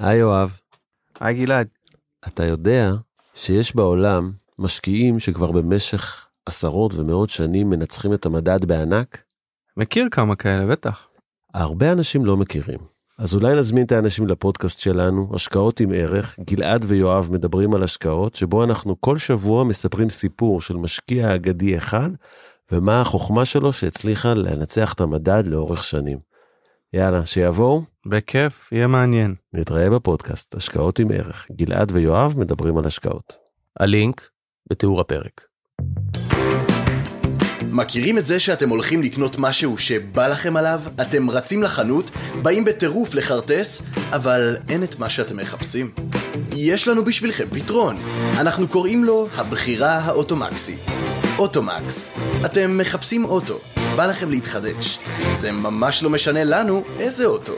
היי 0.00 0.18
יואב, 0.18 0.58
היי 1.20 1.34
גלעד. 1.34 1.68
אתה 2.26 2.44
יודע 2.44 2.92
שיש 3.34 3.76
בעולם 3.76 4.32
משקיעים 4.58 5.18
שכבר 5.18 5.52
במשך 5.52 6.26
עשרות 6.46 6.94
ומאות 6.94 7.30
שנים 7.30 7.70
מנצחים 7.70 8.14
את 8.14 8.26
המדד 8.26 8.64
בענק? 8.64 9.22
מכיר 9.76 10.08
כמה 10.10 10.36
כאלה, 10.36 10.66
בטח. 10.66 11.08
הרבה 11.54 11.92
אנשים 11.92 12.24
לא 12.24 12.36
מכירים. 12.36 12.78
אז 13.18 13.34
אולי 13.34 13.56
נזמין 13.56 13.84
את 13.84 13.92
האנשים 13.92 14.26
לפודקאסט 14.26 14.78
שלנו, 14.78 15.30
השקעות 15.34 15.80
עם 15.80 15.92
ערך, 15.94 16.36
גלעד 16.40 16.84
ויואב 16.88 17.28
מדברים 17.32 17.74
על 17.74 17.82
השקעות, 17.82 18.34
שבו 18.34 18.64
אנחנו 18.64 19.00
כל 19.00 19.18
שבוע 19.18 19.64
מספרים 19.64 20.10
סיפור 20.10 20.60
של 20.60 20.76
משקיע 20.76 21.34
אגדי 21.34 21.76
אחד, 21.78 22.10
ומה 22.72 23.00
החוכמה 23.00 23.44
שלו 23.44 23.72
שהצליחה 23.72 24.34
לנצח 24.34 24.92
את 24.92 25.00
המדד 25.00 25.42
לאורך 25.46 25.84
שנים. 25.84 26.29
יאללה, 26.94 27.26
שיבואו, 27.26 27.82
בכיף, 28.06 28.72
יהיה 28.72 28.86
מעניין. 28.86 29.34
נתראה 29.52 29.90
בפודקאסט, 29.90 30.54
השקעות 30.54 30.98
עם 30.98 31.10
ערך. 31.10 31.46
גלעד 31.52 31.92
ויואב 31.92 32.38
מדברים 32.38 32.78
על 32.78 32.84
השקעות. 32.86 33.36
הלינק 33.80 34.28
בתיאור 34.70 35.00
הפרק. 35.00 35.46
מכירים 37.72 38.18
את 38.18 38.26
זה 38.26 38.40
שאתם 38.40 38.68
הולכים 38.68 39.02
לקנות 39.02 39.36
משהו 39.38 39.78
שבא 39.78 40.28
לכם 40.28 40.56
עליו? 40.56 40.80
אתם 41.02 41.30
רצים 41.30 41.62
לחנות, 41.62 42.10
באים 42.42 42.64
בטירוף 42.64 43.14
לחרטס, 43.14 43.82
אבל 44.10 44.56
אין 44.68 44.84
את 44.84 44.98
מה 44.98 45.10
שאתם 45.10 45.36
מחפשים? 45.36 45.90
יש 46.56 46.88
לנו 46.88 47.04
בשבילכם 47.04 47.46
פתרון. 47.50 47.96
אנחנו 48.40 48.68
קוראים 48.68 49.04
לו 49.04 49.28
הבחירה 49.34 49.92
האוטומקסי. 49.92 50.76
אוטומקס. 51.40 52.10
אתם 52.44 52.78
מחפשים 52.78 53.24
אוטו, 53.24 53.58
בא 53.96 54.06
לכם 54.06 54.30
להתחדש. 54.30 54.98
זה 55.34 55.52
ממש 55.52 56.02
לא 56.02 56.10
משנה 56.10 56.44
לנו 56.44 56.84
איזה 56.98 57.26
אוטו. 57.26 57.52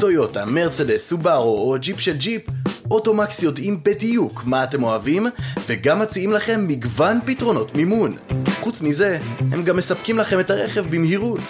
טויוטה, 0.00 0.44
מרצדס, 0.44 1.08
סובארו 1.08 1.72
או 1.72 1.78
ג'יפ 1.80 2.00
של 2.00 2.16
ג'יפ, 2.16 2.42
אוטומקס 2.90 3.42
יודעים 3.42 3.80
בדיוק 3.82 4.42
מה 4.44 4.64
אתם 4.64 4.82
אוהבים, 4.82 5.26
וגם 5.66 5.98
מציעים 5.98 6.32
לכם 6.32 6.64
מגוון 6.68 7.20
פתרונות 7.24 7.76
מימון. 7.76 8.16
חוץ 8.60 8.80
מזה, 8.80 9.18
הם 9.52 9.64
גם 9.64 9.76
מספקים 9.76 10.18
לכם 10.18 10.40
את 10.40 10.50
הרכב 10.50 10.84
במהירות. 10.90 11.40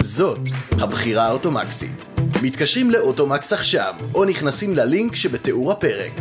זאת 0.00 0.38
הבחירה 0.72 1.26
האוטומקסית. 1.26 2.06
מתקשרים 2.42 2.90
לאוטומקס 2.90 3.52
עכשיו, 3.52 3.94
או 4.14 4.24
נכנסים 4.24 4.74
ללינק 4.74 5.16
שבתיאור 5.16 5.72
הפרק. 5.72 6.12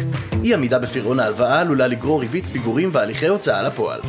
אי 0.43 0.53
עמידה 0.53 0.79
בפירעון 0.79 1.19
ההלוואה 1.19 1.61
עלולה 1.61 1.87
לגרור 1.87 2.21
ריבית 2.21 2.45
פיגורים 2.51 2.89
והליכי 2.93 3.27
הוצאה 3.27 3.63
לפועל. 3.63 3.99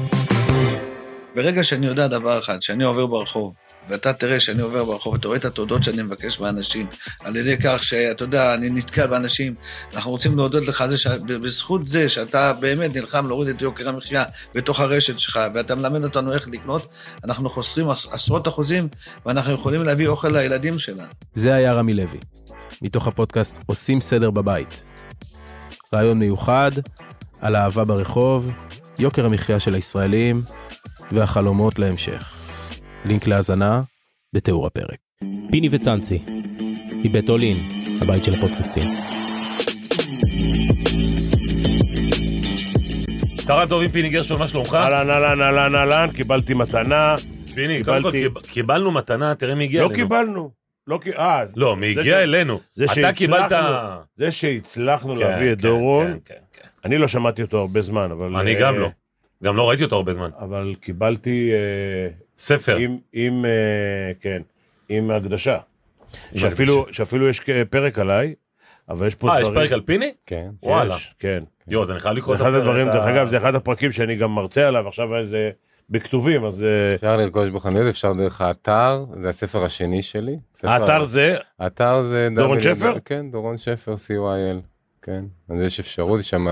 ברגע 1.35 1.65
שאני 1.65 1.87
יודע 1.87 2.07
דבר 2.07 2.39
אחד, 2.39 2.63
שאני 2.63 2.85
עובר 2.85 3.07
ברחוב, 3.07 3.55
ואתה 3.89 4.13
תראה 4.13 4.41
שאני 4.41 4.63
עובר 4.63 4.85
ברחוב, 4.85 5.15
אתה 5.15 5.29
רואה 5.29 5.39
את 5.39 5.45
התודות 5.45 5.85
שאני 5.85 6.03
מבקש 6.03 6.41
מאנשים, 6.41 6.87
על 7.21 7.37
ידי 7.37 7.57
כך 7.63 7.83
שאתה 7.83 8.25
יודע, 8.25 8.55
אני 8.55 8.71
נתקע 8.71 9.07
באנשים, 9.07 9.55
אנחנו 9.95 10.11
רוצים 10.11 10.37
להודות 10.37 10.67
לך 10.67 10.81
על 10.81 10.91
זה, 10.91 10.99
שבזכות 10.99 11.87
זה 11.87 12.09
שאתה 12.09 12.53
באמת 12.53 12.97
נלחם 12.97 13.27
להוריד 13.27 13.57
את 13.57 13.63
יוקר 13.63 13.89
המחיה 13.89 14.25
בתוך 14.55 14.81
הרשת 14.81 15.19
שלך, 15.19 15.41
ואתה 15.55 15.75
מלמד 15.75 16.05
אותנו 16.05 16.33
איך 16.33 16.49
לקנות, 16.49 16.93
אנחנו 17.25 17.51
חוסכים 17.51 17.91
עשרות 17.91 18.48
אחוזים, 18.48 18.89
ואנחנו 19.27 19.53
יכולים 19.53 19.83
להביא 19.83 20.09
אוכל 20.09 20.29
לילדים 20.29 20.79
שלנו. 20.79 21.09
זה 21.35 21.55
היה 21.55 21.73
רמי 21.73 21.95
לוי, 21.95 22.19
מתוך 22.83 23.07
הפודקאסט 23.07 23.59
עושים 23.67 24.01
סדר 24.01 24.31
בבית. 24.31 24.83
רעיון 25.95 26.19
מיוחד 26.19 26.71
על 27.41 27.57
אהבה 27.57 27.85
ברחוב, 27.85 28.51
יוקר 28.98 29.27
המחיה 29.27 29.61
של 29.61 29.75
הישראלים 29.75 30.43
והחלומות 31.13 31.79
להמשך. 31.79 32.35
לינק 33.05 33.27
להאזנה 33.27 33.83
בתיאור 34.35 34.67
הפרק. 34.67 34.99
פיני 35.51 35.69
וצאנצי, 35.73 36.19
מבית 37.05 37.29
אולין, 37.29 37.69
הבית 38.03 38.25
של 38.25 38.35
הפודקאסטים. 38.35 38.89
צהריים 43.47 43.69
טובים 43.69 43.91
פיני 43.91 44.09
גרשון, 44.09 44.39
מה 44.39 44.49
שלומך? 44.49 44.75
אהלן, 44.75 45.11
אהלן, 45.11 45.43
אהלן, 45.43 45.75
אהלן, 45.75 46.07
קיבלתי 46.15 46.55
מתנה. 46.55 47.15
פיני, 47.55 47.85
קודם 47.85 48.03
כל 48.03 48.11
קיבלנו 48.53 48.91
מתנה, 48.91 49.35
תראה 49.35 49.55
מי 49.55 49.64
הגיע 49.64 49.81
לא 49.83 49.87
אלינו. 49.87 49.97
קיבלנו. 50.03 50.51
לא 50.87 50.98
קיבלנו. 51.03 51.23
אה, 51.23 51.47
זה- 51.47 51.53
לא, 51.57 51.77
מי 51.77 51.87
הגיע 51.87 52.05
ש- 52.05 52.23
אלינו. 52.23 52.61
זה 52.73 52.85
אתה 52.85 52.95
שהצלחנו- 52.95 53.17
קיבלת... 53.17 53.53
זה 54.17 54.31
שהצלחנו 54.31 55.14
כן, 55.17 55.20
להביא 55.20 55.53
את 55.53 55.61
כן, 55.61 55.67
דורון, 55.69 56.07
כן, 56.07 56.19
כן, 56.25 56.35
כן. 56.53 56.69
אני 56.85 56.98
לא 56.98 57.09
שמעתי 57.09 57.43
אותו 57.43 57.59
הרבה 57.59 57.81
זמן, 57.81 58.11
אבל... 58.11 58.37
אני 58.37 58.55
אה, 58.55 58.61
גם 58.61 58.79
לא. 58.79 58.91
גם 59.42 59.56
לא 59.56 59.68
ראיתי 59.68 59.84
אותו 59.84 59.96
הרבה 59.96 60.12
זמן. 60.14 60.30
אבל 60.40 60.74
קיבלתי 60.80 61.50
אה, 61.52 62.08
ספר. 62.39 62.77
עם, 62.77 62.98
עם, 63.12 63.45
אה, 63.45 63.50
כן, 64.20 64.42
עם 64.89 65.11
הקדשה. 65.11 65.58
שאפילו, 66.34 66.86
שאפילו 66.92 67.28
יש 67.28 67.40
פרק 67.70 67.98
עליי, 67.98 68.34
אבל 68.89 69.06
יש 69.06 69.14
פה 69.14 69.28
אה, 69.34 69.40
דברים... 69.40 69.56
יש 69.56 69.62
פרק 69.62 69.72
על 69.72 69.80
פיני? 69.80 70.12
כן. 70.27 70.48
וואלה. 70.62 70.95
יש, 70.96 71.14
כן. 71.18 71.45
יואו, 71.68 71.83
אז 71.83 71.90
אני 71.90 72.00
חייב 72.00 72.17
לקרוא 72.17 72.34
את 72.34 72.40
אחד 72.40 72.48
הפרק. 72.48 72.61
הדברים, 72.62 72.89
אתה- 72.89 72.95
דרך 72.96 73.05
אגב, 73.06 73.28
זה 73.28 73.36
אחד 73.36 73.55
הפרקים 73.55 73.92
שאני 73.92 74.17
גם 74.17 74.30
מרצה 74.34 74.68
עליו, 74.68 74.89
עכשיו 74.89 75.08
זה 75.24 75.51
בכתובים, 75.90 76.45
אז 76.45 76.62
אה, 76.64 76.95
אפשר 76.95 77.16
לרכוש 77.16 77.48
בחנויות, 77.48 77.86
אפשר 77.89 78.12
דרך 78.12 78.40
האתר, 78.40 79.05
זה 79.22 79.28
הספר 79.28 79.64
השני 79.64 80.02
שלי. 80.02 80.36
ספר- 80.55 80.68
האתר 80.68 81.05
זה, 81.05 81.36
האתר 81.58 82.02
זה... 82.02 82.28
דורון 82.36 82.61
שפר? 82.61 82.95
כן, 83.05 83.30
דורון 83.30 83.56
שפר, 83.56 83.95
co.il, 83.95 84.61
כן. 85.02 85.24
אז 85.48 85.61
יש 85.61 85.80
אפשרות, 85.80 86.20
יש 86.20 86.30
שם 86.30 86.46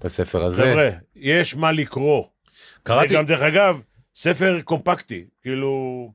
את 0.00 0.04
הספר 0.04 0.44
הזה. 0.44 0.62
חבר'ה, 0.62 0.90
יש 1.16 1.56
מה 1.56 1.72
לקרוא. 1.72 2.24
קראתי, 2.82 3.08
זה 3.08 3.14
גם, 3.14 3.26
דרך 3.26 3.42
אגב, 3.42 3.80
ספר 4.14 4.60
קומפקטי, 4.64 5.24
כאילו... 5.42 6.12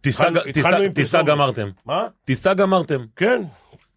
טיסה. 0.00 1.22
גמרתם. 1.22 1.68
מה? 1.86 2.06
טיסה 2.24 2.54
גמרתם. 2.54 3.00
כן. 3.16 3.42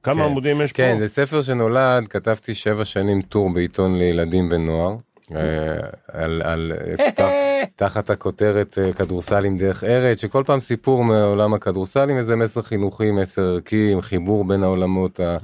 כמה 0.03 0.15
כן. 0.15 0.21
עמודים 0.21 0.61
יש 0.61 0.71
פה? 0.71 0.77
כן, 0.77 0.95
זה 0.99 1.07
ספר 1.07 1.41
שנולד, 1.41 2.07
כתבתי 2.07 2.55
שבע 2.55 2.85
שנים 2.85 3.21
טור 3.21 3.53
בעיתון 3.53 3.97
לילדים 3.97 4.49
ונוער. 4.51 4.95
אה, 5.35 5.39
על, 6.13 6.41
על, 6.45 6.71
ת- 7.15 7.21
תחת 7.75 8.09
הכותרת 8.09 8.77
אה, 8.81 8.93
כדורסל 8.93 9.45
עם 9.45 9.57
דרך 9.57 9.83
ארץ, 9.83 10.21
שכל 10.21 10.43
פעם 10.45 10.59
סיפור 10.59 11.03
מעולם 11.03 11.53
הכדורסל 11.53 12.09
עם 12.09 12.17
איזה 12.17 12.35
מסר 12.35 12.61
חינוכי, 12.61 13.11
מסר 13.11 13.41
ערכי, 13.41 13.89
עם 13.91 14.01
חיבור 14.01 14.45
בין 14.45 14.63
העולמות, 14.63 15.19
ה-. 15.19 15.37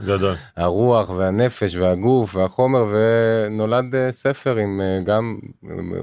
הרוח 0.58 1.10
והנפש 1.10 1.76
והגוף 1.76 2.36
והחומר, 2.36 2.86
ונולד 2.92 3.96
אה, 3.96 4.12
ספר 4.12 4.56
עם 4.56 4.82
גם, 5.06 5.38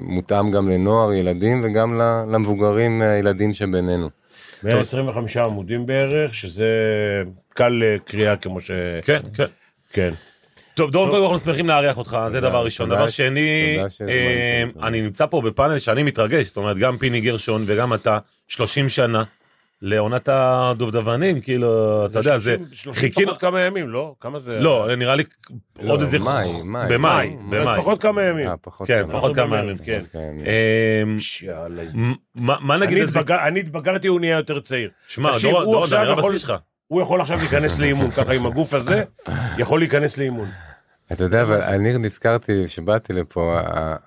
מותאם 0.00 0.50
גם 0.50 0.68
לנוער, 0.68 1.12
ילדים, 1.12 1.60
וגם 1.64 1.98
למבוגרים, 2.32 3.02
הילדים 3.02 3.52
שבינינו. 3.52 4.08
125 4.64 5.36
עמודים 5.36 5.86
בערך, 5.86 6.34
שזה 6.34 6.66
קל 7.54 7.82
אה, 7.82 7.96
קריאה 8.04 8.36
כמו 8.36 8.60
ש... 8.60 8.70
כן, 9.02 9.20
כן. 9.34 9.44
כן. 9.92 10.10
טוב, 10.78 10.90
דורון, 10.90 11.10
קודם 11.10 11.22
כל 11.22 11.32
אנחנו 11.32 11.38
שמחים 11.38 11.66
לארח 11.66 11.98
אותך, 11.98 12.18
זה 12.30 12.40
דבר 12.40 12.64
ראשון. 12.64 12.88
דבר 12.88 13.08
שני, 13.08 13.78
אה. 14.08 14.64
אני 14.82 15.02
נמצא 15.02 15.26
פה 15.26 15.40
בפאנל 15.40 15.78
שאני 15.78 16.02
מתרגש, 16.02 16.46
זאת 16.46 16.56
אומרת, 16.56 16.76
גם 16.76 16.98
פיני 16.98 17.20
גרשון 17.20 17.64
וגם 17.66 17.94
אתה, 17.94 18.18
30 18.48 18.88
שנה, 18.88 19.22
לעונת 19.82 20.28
הדובדבנים, 20.32 21.40
כאילו, 21.40 22.06
אתה 22.06 22.18
יודע, 22.18 22.38
זה... 22.38 22.56
30 22.72 22.92
חיכינו... 23.00 23.28
פחות 23.28 23.40
כמה 23.40 23.60
ימים, 23.60 23.88
לא? 23.88 24.14
כמה 24.20 24.40
זה? 24.40 24.58
לא, 24.60 24.88
נראה 24.96 25.14
לי 25.14 25.22
לא, 25.82 25.92
עוד 25.92 26.00
איזה... 26.00 26.18
מאי, 26.18 26.62
מאי. 26.64 26.86
במאי, 26.88 27.36
מאי. 27.40 27.58
אז 27.58 27.62
במאי. 27.68 27.78
פחות 27.80 28.02
כמה 28.02 28.22
ימים. 28.22 28.48
אה, 28.48 28.54
כן. 28.86 29.06
פחות 29.12 29.34
כמה 29.34 29.58
ימים. 29.58 29.76
כן. 29.76 30.02
כן. 30.12 30.32
אה, 30.46 31.02
יאללה, 31.42 31.82
מ- 31.96 32.66
מה 32.66 32.76
נגיד 32.76 32.98
על 32.98 33.06
זה? 33.06 33.20
אני 33.46 33.60
התבגרתי, 33.60 34.08
הוא 34.08 34.20
נהיה 34.20 34.36
יותר 34.36 34.60
צעיר. 34.60 34.90
שמע, 35.08 35.38
דורון, 35.42 35.88
אני 35.92 36.10
יכול- 36.10 36.24
הבסיס 36.24 36.42
שלך. 36.42 36.52
הוא 36.86 37.02
יכול 37.02 37.20
עכשיו 37.20 37.38
להיכנס 37.38 37.78
לאימון, 37.78 38.10
ככה 38.10 38.32
עם 38.34 38.46
הגוף 38.46 38.74
הזה, 38.74 39.04
יכול 39.58 39.78
להיכנס 39.80 40.18
לאימון. 40.18 40.48
אתה 41.12 41.24
יודע, 41.24 41.42
אבל 41.42 41.60
אני 41.60 41.98
נזכרתי, 41.98 42.62
כשבאתי 42.66 43.12
לפה, 43.12 43.60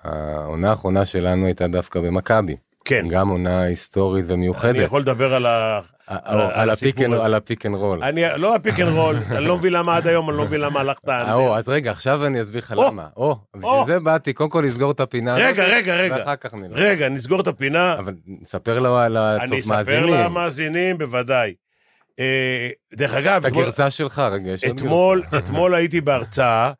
העונה 0.04 0.70
האחרונה 0.70 1.04
שלנו 1.04 1.46
הייתה 1.46 1.66
דווקא 1.66 2.00
במכבי. 2.00 2.56
כן. 2.84 3.06
גם 3.10 3.28
עונה 3.28 3.60
היסטורית 3.62 4.24
ומיוחדת. 4.28 4.74
אני 4.76 4.84
יכול 4.84 5.00
לדבר 5.00 5.34
על 5.34 5.46
ה... 5.46 5.80
על 6.06 6.70
הפיק 6.70 7.00
אנד- 7.66 7.74
רול. 7.74 8.04
אני, 8.04 8.22
לא 8.36 8.54
הפיק 8.54 8.80
אנד 8.80 8.88
רול, 8.88 9.16
אני 9.36 9.44
לא 9.44 9.56
מבין 9.56 9.72
למה 9.72 9.96
עד 9.96 10.06
היום, 10.06 10.30
אני 10.30 10.38
לא 10.38 10.44
מבין 10.44 10.60
למה 10.60 10.80
הלכת... 10.80 11.08
אה, 11.08 11.56
אז 11.56 11.68
רגע, 11.68 11.90
עכשיו 11.90 12.26
אני 12.26 12.42
אסביר 12.42 12.58
לך 12.58 12.74
למה. 12.76 13.06
או, 13.16 13.36
בשביל. 13.56 13.84
זה 13.86 14.00
באתי, 14.00 14.32
קודם 14.32 14.50
כל 14.50 14.64
לסגור 14.66 14.90
את 14.90 15.00
הפינה. 15.00 15.34
רגע, 15.34 15.64
רגע, 15.64 15.94
רגע. 15.96 16.14
ואחר 16.18 16.36
כך 16.36 16.54
נלך. 16.54 16.78
רגע, 16.78 17.08
נסגור 17.08 17.40
את 17.40 17.46
הפינה. 17.46 17.94
אבל 17.98 18.14
נספר 18.42 18.78
לו 18.78 18.96
על 18.98 19.16
אני 19.16 19.44
הצופ 19.44 19.58
אספר 19.58 19.74
מאזינים. 19.76 20.14
למאזינים, 20.14 20.98
בוודאי. 20.98 21.54
אה, 22.20 22.68
דרך 22.94 23.14
אגב, 23.14 23.46
את 23.46 23.52
הגרסה 23.52 23.90
שלך, 23.90 24.18
רגע, 24.18 24.50
יש 24.50 24.64
עוד 24.64 24.76
גרסה. 24.82 25.38
אתמול 25.38 25.74
הייתי 25.74 26.00
בהרצאה, 26.00 26.72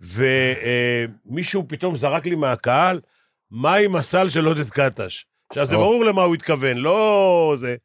ומישהו 0.00 1.64
פתאום 1.68 1.96
זרק 1.96 2.26
לי 2.26 2.34
מהקהל, 2.34 3.00
מה 3.50 3.74
עם 3.74 3.96
הסל 3.96 4.28
של 4.28 4.46
עודד 4.46 4.70
קטש? 4.70 5.24
עכשיו, 5.48 5.66
זה. 5.66 5.76
ברור 5.76 6.04
למה 6.04 6.22
הוא 6.22 6.34
התכוון, 6.34 6.76
לא 6.76 7.54
זה. 7.56 7.76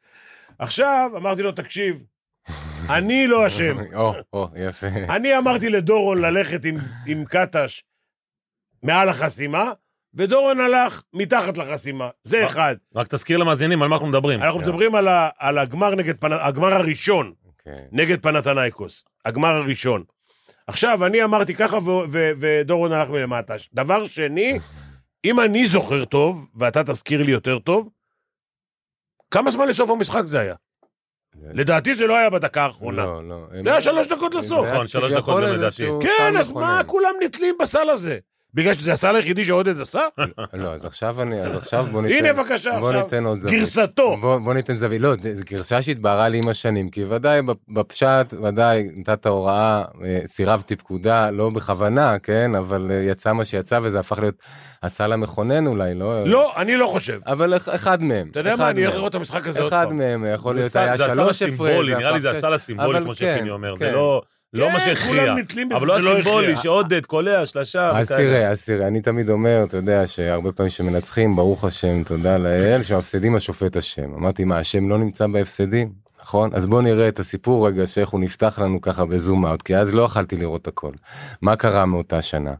עכשיו, 0.59 1.11
אמרתי 1.17 1.41
לו, 1.41 1.51
תקשיב, 1.51 2.03
אני 2.89 3.27
לא 3.27 3.47
אשם. 3.47 3.77
או, 3.95 4.13
או, 4.33 4.47
יפה. 4.55 4.87
אני 4.87 5.37
אמרתי 5.37 5.69
לדורון 5.69 6.21
ללכת 6.21 6.65
עם, 6.65 6.77
עם 7.07 7.25
קטש 7.25 7.83
מעל 8.83 9.09
החסימה, 9.09 9.71
ודורון 10.13 10.59
הלך 10.59 11.03
מתחת 11.13 11.57
לחסימה. 11.57 12.09
זה? 12.23 12.45
אחד. 12.45 12.75
רק 12.95 13.07
תזכיר 13.07 13.37
למאזינים 13.37 13.81
על 13.81 13.89
מה 13.89 13.95
אנחנו 13.95 14.07
מדברים. 14.07 14.41
אנחנו 14.41 14.59
מדברים 14.59 14.95
על, 14.95 15.07
ה, 15.07 15.29
על 15.37 15.57
הגמר 15.57 15.95
נגד 15.95 16.17
פנ... 16.17 16.33
הגמר 16.33 16.73
הראשון 16.73 17.33
כן. 17.65 17.83
נגד 17.91 18.21
פנתנייקוס. 18.21 19.05
הגמר 19.25 19.49
הראשון. 19.49 20.03
עכשיו, 20.67 21.05
אני 21.05 21.23
אמרתי 21.23 21.55
ככה 21.55 21.77
ודורון 22.39 22.91
הלך 22.91 23.09
מלמטה. 23.09 23.53
דבר 23.73 24.05
שני, 24.05 24.59
אם 25.25 25.39
אני 25.39 25.65
זוכר 25.65 26.05
טוב, 26.05 26.47
ואתה 26.55 26.83
תזכיר 26.83 27.23
לי 27.23 27.31
יותר 27.31 27.59
טוב, 27.59 27.89
כמה 29.31 29.51
זמן 29.51 29.67
לסוף 29.67 29.89
המשחק 29.89 30.21
זה 30.25 30.39
היה? 30.39 30.55
לדעתי 31.41 31.95
זה 31.95 32.07
לא 32.07 32.17
היה 32.17 32.29
בדקה 32.29 32.63
האחרונה. 32.63 33.05
לא, 33.05 33.23
לא. 33.29 33.47
זה 33.63 33.71
היה 33.71 33.81
שלוש 33.81 34.07
דקות 34.07 34.35
לסוף. 34.35 34.67
נכון, 34.67 34.87
שלוש 34.87 35.13
דקות 35.13 35.43
גם 35.43 35.49
לדעתי. 35.49 35.87
כן, 36.01 36.37
אז 36.39 36.51
מה. 36.51 36.81
כולם 36.87 37.13
נתלים 37.23 37.55
בסל 37.59 37.89
הזה? 37.89 38.19
בגלל 38.53 38.73
שזה 38.73 38.93
הסל 38.93 39.15
היחידי 39.15 39.45
שעודד 39.45 39.81
עשה? 39.81 40.01
לא, 40.53 40.67
אז 40.73 40.85
עכשיו 40.85 41.21
אני, 41.21 41.41
אז 41.41 41.55
עכשיו 41.55 41.85
בוא 41.91 42.01
ניתן... 42.01 42.25
הנה 42.25 42.33
בבקשה 42.33 42.79
בוא 42.79 42.87
עכשיו, 42.89 43.03
ניתן 43.03 43.25
עוד 43.25 43.39
זווית. 43.39 43.55
גרסתו. 43.59 44.17
בוא, 44.17 44.37
בוא 44.39 44.53
ניתן 44.53 44.75
זווית, 44.75 45.01
לא, 45.01 45.13
זו 45.33 45.43
גרשה 45.49 45.81
שהתבהרה 45.81 46.29
לי 46.29 46.37
עם 46.37 46.47
השנים, 46.49 46.89
כי 46.89 47.03
ודאי 47.03 47.39
בפשט, 47.73 48.33
ודאי 48.43 48.83
נתת 48.95 49.25
הוראה, 49.25 49.83
אה, 50.03 50.19
סירבתי 50.25 50.75
פקודה, 50.75 51.31
לא 51.31 51.49
בכוונה, 51.49 52.19
כן, 52.19 52.55
אבל 52.55 52.87
אה, 52.91 52.95
יצא 52.95 53.33
מה 53.33 53.45
שיצא 53.45 53.79
וזה 53.83 53.99
הפך 53.99 54.19
להיות 54.19 54.35
הסל 54.83 55.11
המכונן 55.13 55.67
אולי, 55.67 55.95
לא? 55.95 56.23
לא, 56.23 56.53
אני 56.57 56.75
לא 56.77 56.87
חושב. 56.87 57.19
אבל 57.27 57.55
אח- 57.55 57.69
אחד 57.75 58.03
מהם. 58.03 58.27
אתה 58.31 58.39
יודע 58.39 58.49
מה, 58.49 58.55
אחד 58.55 58.69
אני. 58.69 58.85
לראות 58.87 59.09
את 59.09 59.15
המשחק 59.15 59.47
הזה 59.47 59.61
עוד 59.61 59.73
אחד 59.73 59.85
פעם. 59.87 59.97
מהם 59.97 60.25
יכול 60.33 60.55
להיות 60.55 60.75
היה 60.75 60.97
זה 60.97 61.05
הסל 61.05 61.13
שלוש 61.15 61.41
הפרש. 61.41 61.41
הסימבולי, 61.41 61.91
זה 61.91 61.97
נראה 61.97 62.11
לי 62.11 62.21
זה 62.21 62.31
הסל 62.31 62.53
הסימבולי, 62.53 62.89
אבל 62.97 63.03
כמו 63.03 63.13
כן, 63.15 63.35
שפיני 63.35 63.49
אומר, 63.49 63.75
זה 63.75 63.85
כן. 63.85 63.93
לא... 63.93 64.21
לא 64.53 64.67
כן, 64.67 64.73
מה 64.73 64.79
שהכריע, 64.79 65.35
אבל 65.75 65.87
לא 65.87 66.01
לא 66.01 66.11
הסימבולי. 66.19 66.55
שעודד 66.55 67.05
קולע 67.05 67.45
שלשה. 67.45 67.97
אז. 67.97 68.07
תראה, 68.07 68.49
אז 68.49 68.65
תראה, 68.65 68.87
אני 68.87 69.01
תמיד 69.01 69.29
אומר, 69.29 69.63
אתה 69.67 69.77
יודע, 69.77 70.07
שהרבה 70.07 70.51
פעמים 70.51 70.69
שמנצחים, 70.69 71.35
ברוך 71.35 71.63
השם, 71.63 72.03
תודה 72.03 72.37
לאל, 72.37 72.83
שמפסידים 72.83 73.35
השופט 73.35 73.77
אשם. 73.77 74.13
אמרתי, 74.13 74.43
מה, 74.43 74.59
השם 74.59 74.89
לא 74.89 74.97
נמצא 74.97 75.27
בהפסדים? 75.27 76.03
נכון? 76.23 76.49
אז 76.53 76.67
בוא 76.67 76.81
נראה 76.81 77.07
את 77.07 77.19
הסיפור 77.19 77.67
רגע, 77.67 77.87
שאיך 77.87 78.09
הוא 78.09 78.19
נפתח 78.19 78.59
לנו 78.59 78.81
ככה 78.81 79.05
בזום 79.05 79.45
אאוט, 79.45 79.61
כי 79.61 79.75
אז 79.77 79.93
לא 79.93 80.01
יכלתי 80.01 80.35
לראות 80.35 80.67
הכל. 80.67 80.91
מה 81.41 81.55
קרה 81.55 81.85
מאותה 81.85 82.21
שנה? 82.21 82.53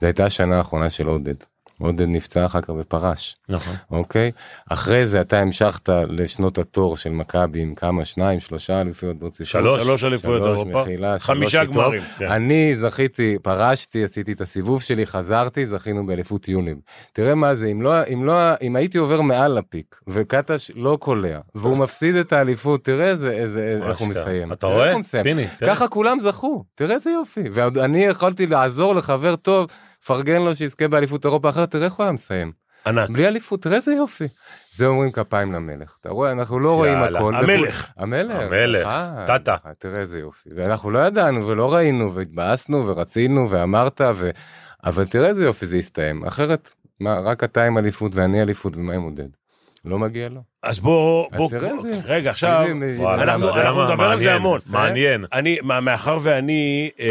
זו 0.00 0.06
הייתה 0.06 0.24
השנה 0.24 0.58
האחרונה 0.58 0.90
של 0.90 1.06
עודד. 1.06 1.34
עודד 1.78 2.06
נפצע 2.08 2.46
אחר 2.46 2.60
כך 2.60 2.70
ופרש, 2.78 3.36
נכון. 3.48 3.74
אוקיי? 3.90 4.30
אחרי 4.70 5.06
זה 5.06 5.20
אתה 5.20 5.38
המשכת 5.38 5.88
לשנות 6.08 6.58
התור 6.58 6.96
של 6.96 7.10
מכבי 7.10 7.60
עם 7.60 7.74
כמה, 7.74 8.04
שניים, 8.04 8.40
שלושה 8.40 8.80
אליפויות 8.80 9.18
ברציפות. 9.18 9.46
שלוש. 9.46 9.82
שלוש 9.82 10.04
אליפויות 10.04 10.42
אירופה, 10.42 10.82
מחילה, 10.82 11.18
חמישה. 11.18 11.64
גמרים. 11.64 12.00
כן. 12.18 12.26
אני 12.30 12.76
זכיתי, 12.76 13.36
פרשתי, 13.42 14.04
עשיתי 14.04 14.32
את 14.32 14.40
הסיבוב 14.40 14.82
שלי, 14.82 15.06
חזרתי, 15.06 15.66
זכינו 15.66 16.06
באליפות 16.06 16.48
יוליב. 16.48 16.78
תראה 17.12 17.34
מה 17.34 17.54
זה, 17.54 17.66
אם 17.66 17.82
לא, 17.82 17.92
אם 18.12 18.24
לא, 18.24 18.34
אם 18.62 18.76
הייתי 18.76 18.98
עובר 18.98 19.20
מעל 19.20 19.58
הפיק, 19.58 19.96
וקטש 20.08 20.70
לא 20.74 20.98
קולע, 21.00 21.38
והוא 21.54 21.76
מפסיד 21.76 22.16
את 22.16 22.32
האליפות, 22.32 22.84
תראה 22.84 23.06
איזה, 23.06 23.30
איזה, 23.30 23.78
איך 23.88 23.98
הוא. 23.98 24.08
מסיים. 24.08 24.52
אתה 24.52 24.66
רואה? 24.66 24.94
פיני, 25.22 25.44
תראה. 25.58 25.74
ככה 25.74 25.88
כולם 25.88 26.18
זכו, 26.18 26.64
תראה 26.74 26.94
איזה 26.94 27.10
יופי. 27.10 27.42
ואני 27.52 28.04
יכולתי 28.04 28.46
לעזור 28.46 28.94
לחבר 28.94 29.36
טוב, 29.36 29.66
פרגן 30.06 30.42
לו 30.42 30.54
שיזכה 30.54 30.88
באליפות 30.88 31.24
אירופה 31.24 31.48
אחרת, 31.48 31.70
תראה 31.70 31.84
איך 31.84 31.94
הוא 31.94 32.04
היה 32.04 32.12
מסיים. 32.12 32.52
ענק. 32.86 33.10
בלי 33.10 33.26
אליפות, 33.26 33.62
תראה 33.62 33.76
איזה 33.76 33.92
יופי. 33.92 34.28
זה 34.70 34.86
אומרים 34.86 35.10
כפיים 35.10 35.52
למלך. 35.52 35.96
אתה 36.00 36.10
רואה, 36.10 36.32
אנחנו 36.32 36.60
לא 36.60 36.74
רואים. 36.74 36.98
הכל. 36.98 37.34
המלך. 37.34 37.90
המלך. 37.96 38.42
המלך. 38.42 38.86
אחד. 38.86 39.24
טאטה. 39.26 39.56
תראה 39.78 40.00
איזה 40.00 40.18
יופי. 40.18 40.50
ואנחנו 40.56 40.90
לא 40.90 40.98
ידענו 40.98 41.46
ולא 41.46 41.74
ראינו 41.74 42.14
והתבאסנו 42.14 42.86
ורצינו 42.86 43.50
ואמרת 43.50 44.00
ו... 44.14 44.30
אבל 44.84 45.04
תראה 45.04 45.28
איזה 45.28 45.44
יופי 45.44 45.66
זה 45.66 45.76
הסתיים. 45.76 46.24
אחרת, 46.24 46.72
מה, 47.00 47.20
רק 47.20 47.44
אתה 47.44 47.64
עם 47.64 47.78
אליפות 47.78 48.14
ואני 48.14 48.42
אליפות 48.42 48.76
ומה 48.76 48.92
עם 48.92 49.02
עודד? 49.02 49.28
לא 49.86 49.98
מגיע 49.98 50.28
לו. 50.28 50.40
אז 50.62 50.80
בוא, 50.80 51.28
בוא. 51.36 51.50
רגע, 52.04 52.30
עכשיו, 52.30 52.66
אנחנו-? 53.04 53.84
נדבר 53.90 54.10
על 54.10 54.18
זה 54.18 54.34
המון. 54.34 54.60
מעניין. 54.66 55.24
אני, 55.32 55.58
מאחר 55.62 56.18
ואני, 56.22 56.90
אה, 57.00 57.06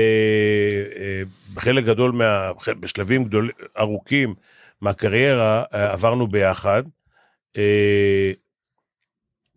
אה, 0.95 1.21
בחלק 1.53 1.85
גדול, 1.85 2.21
בשלבים 2.79 3.29
ארוכים 3.79 4.35
מהקריירה, 4.81 5.63
אה, 5.73 5.91
עברנו 5.91 6.27
ביחד. 6.27 6.83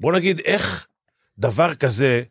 בוא 0.01 0.13
נגיד, 0.13 0.41
איך 0.41 0.87
דבר 1.39 1.75
כזה. 1.75 2.23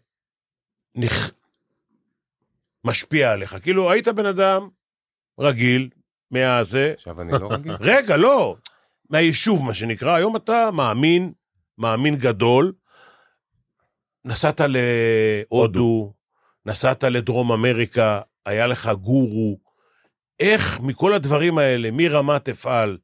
משפיע 2.84 3.32
עליך? 3.32 3.58
כאילו, 3.62 3.92
היית 3.92 4.08
בן 4.08 4.26
אדם 4.26 4.68
רגיל, 5.40 5.90
מהזה, 6.32 6.92
עכשיו 6.96 7.22
אני 7.22 7.32
לא 7.32 7.52
רגיל. 7.52 7.72
רגע, 7.92 8.18
לא, 8.18 8.56
מהיישוב, 9.10 9.66
מה 9.66 9.74
שנקרא, 9.74 10.16
היום 10.16 10.36
אתה 10.36 10.72
מאמין, 10.72 11.34
מאמין 11.78 12.16
גדול. 12.16 12.74
נסעת 14.26 14.62
להודו, 14.68 16.14
נסעת 16.66 17.04
לדרום 17.04 17.52
אמריקה, 17.52 18.22
היה 18.46 18.68
לך 18.68 18.90
גורו. 19.02 19.60
איך 20.40 20.80
מכל 20.80 21.14
הדברים 21.14 21.58
האלה, 21.58 21.90
מרמת 21.92 22.50
אפעל, 22.50 22.98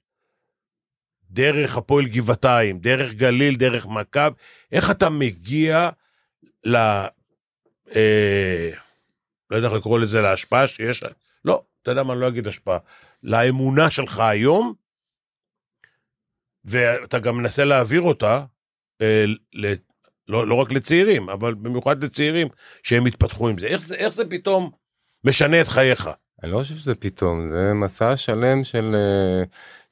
דרך 1.29 1.77
הפועל 1.77 2.05
גבעתיים, 2.05 2.79
דרך 2.79 3.13
גליל, 3.13 3.55
דרך 3.55 3.88
מכבי, 3.88 4.35
איך 4.71 4.91
אתה 4.91 5.09
מגיע 5.09 5.89
ל... 6.65 6.75
אה, 7.95 8.71
לא 9.50 9.55
יודע 9.55 9.67
איך 9.67 9.77
לקרוא 9.77 10.00
לזה, 10.00 10.21
להשפעה 10.21 10.67
שיש... 10.67 11.03
לא, 11.45 11.63
אתה 11.81 11.91
יודע 11.91 12.03
מה, 12.03 12.13
אני 12.13 12.21
לא 12.21 12.27
אגיד 12.27 12.47
השפעה. 12.47 12.77
לאמונה 13.23 13.89
שלך 13.89 14.19
היום, 14.19 14.73
ואתה 16.65 17.19
גם 17.19 17.38
מנסה 17.38 17.63
להעביר 17.63 18.01
אותה, 18.01 18.45
אה, 19.01 19.25
ל, 19.54 19.74
לא, 20.27 20.48
לא 20.48 20.56
רק 20.56 20.71
לצעירים, 20.71 21.30
אבל 21.30 21.54
במיוחד 21.54 22.04
לצעירים, 22.04 22.48
שהם 22.83 23.07
יתפתחו 23.07 23.50
עם 23.50 23.57
זה. 23.57 23.68
איך 23.68 23.81
זה, 23.81 23.95
איך 23.95 24.10
זה 24.10 24.25
פתאום 24.30 24.71
משנה 25.24 25.62
את 25.62 25.68
חייך? 25.68 26.10
אני 26.44 26.51
לא 26.51 26.57
חושב 26.57 26.75
שזה 26.75 26.95
פתאום, 26.95 27.48
זה 27.48 27.74
מסע 27.74 28.18
שלם 28.18 28.63
של, 28.63 28.95
אה, 28.95 29.44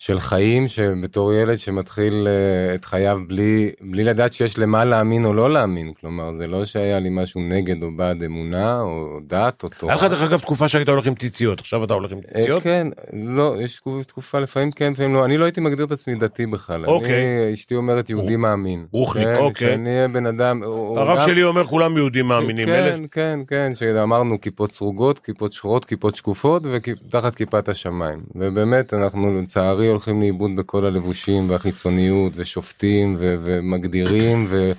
של 0.04 0.20
חיים 0.20 0.68
שבתור 0.68 1.34
ילד 1.34 1.58
שמתחיל 1.58 2.28
אה, 2.28 2.76
את 2.76 2.86
חייו 2.86 3.20
בלי, 3.28 3.72
בלי 3.82 4.04
לדעת 4.04 4.34
שיש 4.34 4.60
למה 4.60 4.86
להאמין 4.86 5.26
או 5.26 5.34
לא 5.34 5.54
להאמין. 5.54 5.94
כלומר, 6.02 6.36
זה 6.38 6.48
לא 6.48 6.66
שהיה 6.66 7.00
לי 7.00 7.10
משהו 7.12 7.42
נגד 7.42 7.84
או 7.84 7.92
בעד 7.96 8.24
אמונה 8.24 8.82
או 8.82 9.20
דת 9.28 9.64
או 9.64 9.70
תורה. 9.70 9.94
היה 9.94 10.06
לך 10.06 10.12
דרך 10.12 10.22
אגב 10.22 10.40
תקופה 10.40 10.70
שהיית 10.70 10.90
הולך 10.90 11.06
עם 11.08 11.16
ציציות, 11.16 11.60
עכשיו 11.60 11.84
אתה 11.84 11.94
הולך 11.94 12.12
עם 12.12 12.18
אה, 12.18 12.34
ציציות? 12.42 12.64
כן, 12.64 12.88
לא, 13.14 13.56
יש 13.62 13.82
תקופה- 14.08 14.40
לפעמים 14.40 14.72
כן, 14.72 14.92
לפעמים 14.92 15.14
לא. 15.14 15.26
אני 15.26 15.38
לא 15.38 15.46
הייתי 15.46 15.62
מגדיר 15.62 15.86
את 15.86 15.92
עצמי 15.92 16.16
דתי 16.16 16.46
בכלל. 16.46 16.86
אוקיי. 16.86 17.10
אני, 17.46 17.54
אשתי 17.54 17.76
אומרת 17.76 18.10
יהודי 18.10 18.36
מאמין. 18.36 18.86
רוחניק, 18.92 19.28
כן, 19.28 19.36
אוקיי. 19.36 19.68
שאני 19.68 19.90
אהיה 19.90 20.08
בן 20.08 20.26
אדם... 20.26 20.64
או 20.64 21.00
הרב 21.00 21.18
גם- 21.18 21.26
שלי 21.26 21.44
אומר 21.44 21.66
כולם 21.66 21.98
יהודים 21.98 22.26
מאמינים. 22.26 22.66
כן, 22.66 23.02
כן, 23.12 23.40
כן, 23.48 23.72
שאמרנו 23.74 24.42
כיפות 24.42 24.72
סרוגות, 24.72 25.20
כיפות 25.20 25.54
שחורות, 25.54 25.86
כיפות 25.86 26.16
שקופות 26.16 26.64
ותחת 26.72 27.36
כיפת 27.36 27.70
השמיים. 27.70 28.20
ובאמת 28.36 28.94
אנחנו 28.94 29.42
לצערי 29.42 29.91
הולכים 29.92 30.22
לאיבוד 30.22 30.56
בכל 30.56 30.86
הלבושים 30.86 31.50
והחיצוניות 31.50 32.34
ושופטים 32.36 33.16
ו- 33.20 33.36
ומגדירים 33.44 34.46
ו- 34.48 34.72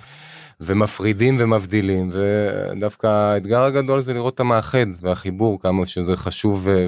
ומפרידים 0.64 1.36
ומבדילים 1.40 2.10
ודווקא 2.12 3.06
האתגר 3.06 3.62
הגדול 3.62 4.00
זה 4.00 4.14
לראות 4.14 4.34
את 4.34 4.40
המאחד 4.40 4.86
והחיבור 5.00 5.60
כמה 5.60 5.86
שזה 5.86 6.16
חשוב 6.16 6.60
ו- 6.62 6.86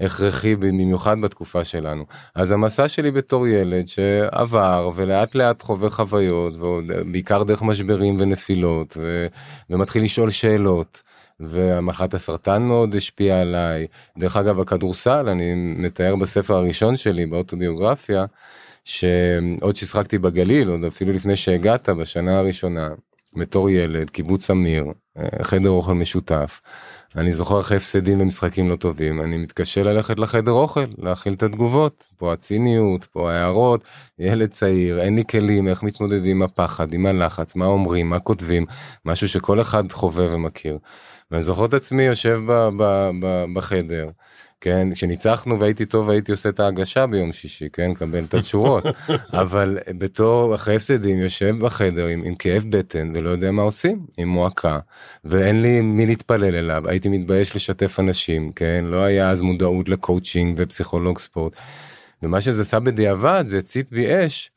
והכרחי 0.00 0.56
במיוחד 0.56 1.20
בתקופה 1.20 1.64
שלנו. 1.64 2.04
אז 2.34 2.50
המסע 2.50 2.88
שלי 2.88 3.10
בתור 3.10 3.48
ילד 3.48 3.88
שעבר 3.88 4.90
ולאט 4.94 5.34
לאט 5.34 5.62
חווה 5.62 5.90
חוויות 5.90 6.54
ובעיקר 6.60 7.42
דרך 7.42 7.62
משברים 7.62 8.16
ונפילות 8.18 8.96
ו- 8.96 9.26
ומתחיל 9.70 10.04
לשאול 10.04 10.30
שאלות. 10.30 11.02
ומחלת 11.40 12.14
הסרטן 12.14 12.62
מאוד 12.62 12.94
השפיעה 12.94 13.40
עליי. 13.40 13.86
דרך 14.18 14.36
אגב, 14.36 14.60
הכדורסל, 14.60 15.28
אני 15.28 15.54
מתאר 15.54 16.16
בספר 16.16 16.54
הראשון 16.54 16.96
שלי, 16.96 17.26
באוטוביוגרפיה, 17.26 18.24
שעוד 18.84 19.76
ששחקתי 19.76 20.18
בגליל, 20.18 20.68
עוד 20.68 20.84
אפילו 20.84 21.12
לפני 21.12 21.36
שהגעת, 21.36 21.88
בשנה 21.88 22.38
הראשונה, 22.38 22.88
בתור 23.36 23.70
ילד, 23.70 24.10
קיבוץ 24.10 24.50
אמיר, 24.50 24.84
אה, 25.18 25.44
חדר 25.44 25.68
אוכל 25.68 25.94
משותף. 25.94 26.60
אני 27.16 27.32
זוכר 27.32 27.60
אחרי 27.60 27.76
הפסדים 27.76 28.20
ומשחקים 28.20 28.68
לא 28.68 28.76
טובים, 28.76 29.22
אני 29.22 29.36
מתקשה 29.36 29.82
ללכת 29.82 30.18
לחדר 30.18 30.52
אוכל, 30.52 30.84
להכיל 30.98 31.32
את 31.32 31.42
התגובות. 31.42 32.04
פה 32.16 32.32
הציניות, 32.32 33.04
פה 33.04 33.32
ההערות, 33.32 33.84
ילד 34.18 34.48
צעיר, 34.50 35.00
אין 35.00 35.16
לי 35.16 35.24
כלים, 35.30 35.68
איך 35.68 35.82
מתמודדים 35.82 36.36
עם 36.36 36.42
הפחד, 36.42 36.94
עם 36.94 37.06
הלחץ, 37.06 37.56
מה 37.56 37.66
אומרים, 37.66 38.10
מה 38.10 38.20
כותבים, 38.20 38.66
משהו 39.04 39.28
שכל 39.28 39.60
אחד 39.60 39.92
חווה 39.92 40.34
ומכיר. 40.34 40.78
ואני 41.30 41.42
זוכר 41.42 41.64
את 41.64 41.74
עצמי 41.74 42.02
יושב 42.02 42.40
ב- 42.46 42.68
ב- 42.78 43.10
ב- 43.22 43.44
בחדר, 43.54 44.08
כן, 44.60 44.88
כשניצחנו 44.94 45.60
והייתי 45.60 45.86
טוב 45.86 46.10
הייתי 46.10 46.32
עושה 46.32 46.48
את 46.48 46.60
ההגשה 46.60 47.06
ביום 47.06 47.32
שישי, 47.32 47.68
כן, 47.72 47.94
קבל 47.94 48.24
את 48.24 48.34
התשורות, 48.34 48.84
אבל 49.42 49.78
בתור 49.98 50.54
אחרי 50.54 50.76
הפסדים 50.76 51.18
יושב 51.18 51.54
בחדר 51.60 52.06
עם, 52.06 52.22
עם 52.24 52.34
כאב 52.34 52.64
בטן 52.70 53.12
ולא 53.14 53.30
יודע 53.30 53.50
מה 53.50 53.62
עושים, 53.62 54.06
עם 54.18 54.28
מועקה, 54.28 54.78
ואין 55.24 55.62
לי 55.62 55.80
מי 55.80 56.06
להתפלל 56.06 56.54
אליו, 56.54 56.88
הייתי 56.88 57.08
מתבייש 57.08 57.56
לשתף 57.56 58.00
אנשים, 58.00 58.52
כן, 58.52 58.84
לא 58.88 59.02
היה 59.04 59.30
אז 59.30 59.42
מודעות 59.42 59.88
לקואוצ'ינג 59.88 60.54
ופסיכולוג 60.58 61.18
ספורט. 61.18 61.52
ומה 62.22 62.40
שזה 62.40 62.62
עשה 62.62 62.80
בדיעבד 62.80 63.44
זה 63.46 63.58
הצית 63.58 63.90
בי 63.92 64.26
אש 64.26 64.50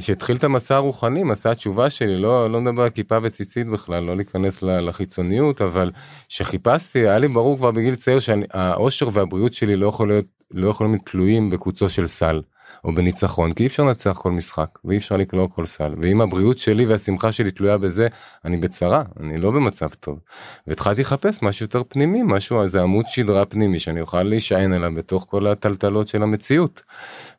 שהתחיל 0.00 0.36
את 0.36 0.44
המסע 0.44 0.76
הרוחני, 0.76 1.22
מסע 1.22 1.50
התשובה 1.50 1.90
שלי, 1.90 2.16
לא, 2.16 2.50
לא 2.50 2.60
מדבר 2.60 2.82
על 2.82 2.90
כיפה 2.90 3.18
וציצית 3.22 3.66
בכלל, 3.66 4.02
לא 4.02 4.16
להיכנס 4.16 4.62
לחיצוניות, 4.62 5.62
אבל 5.62 5.90
שחיפשתי, 6.28 6.98
היה 6.98 7.18
לי 7.18 7.28
ברור 7.28 7.56
כבר 7.56 7.70
בגיל 7.70 7.94
צעיר 7.94 8.18
שהאושר 8.18 9.08
והבריאות 9.12 9.52
שלי 9.52 9.76
לא, 9.76 9.86
יכול 9.86 10.08
להיות, 10.08 10.24
לא 10.50 10.70
יכולים 10.70 10.92
להיות 10.92 11.06
תלויים 11.06 11.50
בקוצו 11.50 11.88
של 11.88 12.06
סל. 12.06 12.42
או 12.84 12.94
בניצחון 12.94 13.52
כי 13.52 13.62
אי 13.62 13.66
אפשר 13.66 13.82
לנצח 13.82 14.18
כל 14.18 14.30
משחק 14.30 14.68
ואי 14.84 14.96
אפשר 14.96 15.16
לקלוע 15.16 15.48
כל 15.48 15.66
סל 15.66 15.94
ואם 16.02 16.20
הבריאות 16.20 16.58
שלי 16.58 16.86
והשמחה 16.86 17.32
שלי 17.32 17.50
תלויה 17.50 17.78
בזה 17.78 18.08
אני 18.44 18.56
בצרה 18.56 19.02
אני 19.20 19.38
לא 19.38 19.50
במצב 19.50 19.88
טוב. 19.88 20.18
והתחלתי 20.66 21.00
לחפש 21.00 21.42
משהו 21.42 21.64
יותר 21.64 21.82
פנימי 21.88 22.22
משהו 22.24 22.62
איזה 22.62 22.82
עמוד 22.82 23.04
שדרה 23.08 23.44
פנימי 23.44 23.78
שאני 23.78 24.00
אוכל 24.00 24.22
להישען 24.22 24.72
עליו 24.72 24.92
בתוך 24.94 25.26
כל 25.30 25.46
הטלטלות 25.46 26.08
של 26.08 26.22
המציאות. 26.22 26.82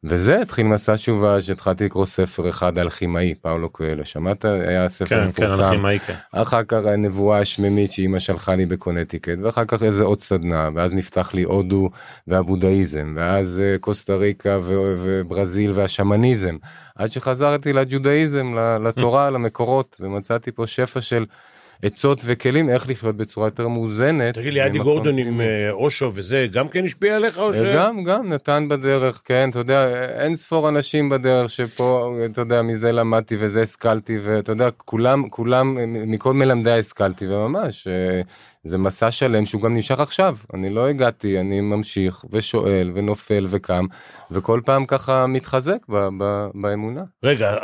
וזה 0.04 0.42
התחיל 0.42 0.66
מסע 0.66 0.96
תשובה 0.96 1.42
שהתחלתי 1.42 1.86
לקרוא 1.86 2.06
ספר 2.06 2.50
אחד 2.50 2.78
האלכימאי 2.78 3.34
פאולו 3.42 3.70
קואלו 3.70 4.06
שמעת 4.06 4.46
היה 4.46 4.88
ספר 4.90 5.10
כן, 5.10 5.22
כן, 5.22 5.28
מפורסם. 5.28 5.64
אלכימאי, 5.64 6.00
כן. 6.00 6.14
אחר 6.32 6.64
כך 6.64 6.82
הנבואה 6.86 7.40
השמימית 7.40 7.92
שאימא 7.92 8.20
שלחה 8.20 8.56
לי 8.56 8.66
בקונטיקט 8.66 9.38
ואחר 9.44 9.66
כך 9.66 9.84
איזה 9.84 10.04
עוד 10.04 10.22
סדנה 10.22 10.70
ואז 10.76 10.94
נפתח 10.94 11.34
לי 11.34 11.44
הודו 11.44 11.90
והבודהיזם 12.28 13.14
ואז 13.16 13.62
אה, 13.64 13.78
קוסטה 13.78 14.16
ריקה 14.16 14.60
ו- 14.64 15.17
וברזיל 15.22 15.72
והשמניזם. 15.76 16.58
עד 16.96 17.12
שחזרתי 17.12 17.74
לג'ודהיזם 17.74 18.56
ל- 18.56 18.88
לתורה 18.88 19.30
למקורות 19.30 19.98
ומצאתי 20.00 20.52
פה 20.52 20.68
שפע 20.68 21.02
של 21.02 21.26
עצות 21.84 22.22
וכלים 22.26 22.70
איך 22.70 22.90
לחיות 22.90 23.18
בצורה 23.18 23.48
יותר 23.48 23.68
מאוזנת. 23.68 24.34
תגיד 24.34 24.54
לי, 24.54 24.66
אדי 24.66 24.80
גורדון 24.80 25.18
עם. 25.18 25.42
אה, 25.42 25.72
אושו 25.72 26.12
וזה, 26.14 26.48
גם 26.52 26.68
כן 26.70 26.86
השפיע 26.86 27.16
עליך 27.16 27.40
או 27.40 27.54
ש... 27.54 27.58
גם 27.58 28.04
גם 28.04 28.34
נתן 28.34 28.68
בדרך 28.70 29.22
כן 29.26 29.50
אתה 29.50 29.60
יודע 29.60 30.06
אין 30.22 30.36
ספור 30.36 30.70
אנשים 30.70 31.10
בדרך 31.10 31.50
שפה 31.50 32.16
אתה 32.32 32.42
יודע 32.42 32.62
מזה 32.62 32.92
למדתי 32.92 33.36
וזה 33.40 33.62
השכלתי 33.62 34.20
ואתה 34.24 34.52
יודע 34.52 34.70
כולם 34.78 35.30
כולם 35.30 35.78
מכל 36.12 36.34
מלמדי 36.34 36.72
השכלתי 36.72 37.28
וממש 37.28 37.88
אה, 37.88 38.22
זה 38.64 38.78
מסע 38.78 39.12
שלם 39.12 39.46
שהוא 39.46 39.62
גם 39.62 39.74
נמשך 39.74 40.00
עכשיו 40.00 40.38
אני 40.54 40.70
לא 40.70 40.88
הגעתי 40.88 41.40
אני 41.40 41.62
ממשיך 41.62 42.26
ושואל 42.32 42.92
ונופל 42.96 43.46
וקם 43.50 43.86
וכל 44.32 44.62
פעם 44.66 44.86
ככה 44.86 45.28
מתחזק 45.28 45.78
ב, 45.90 46.08
ב, 46.18 46.48
באמונה. 46.54 47.04
רגע, 47.24 47.56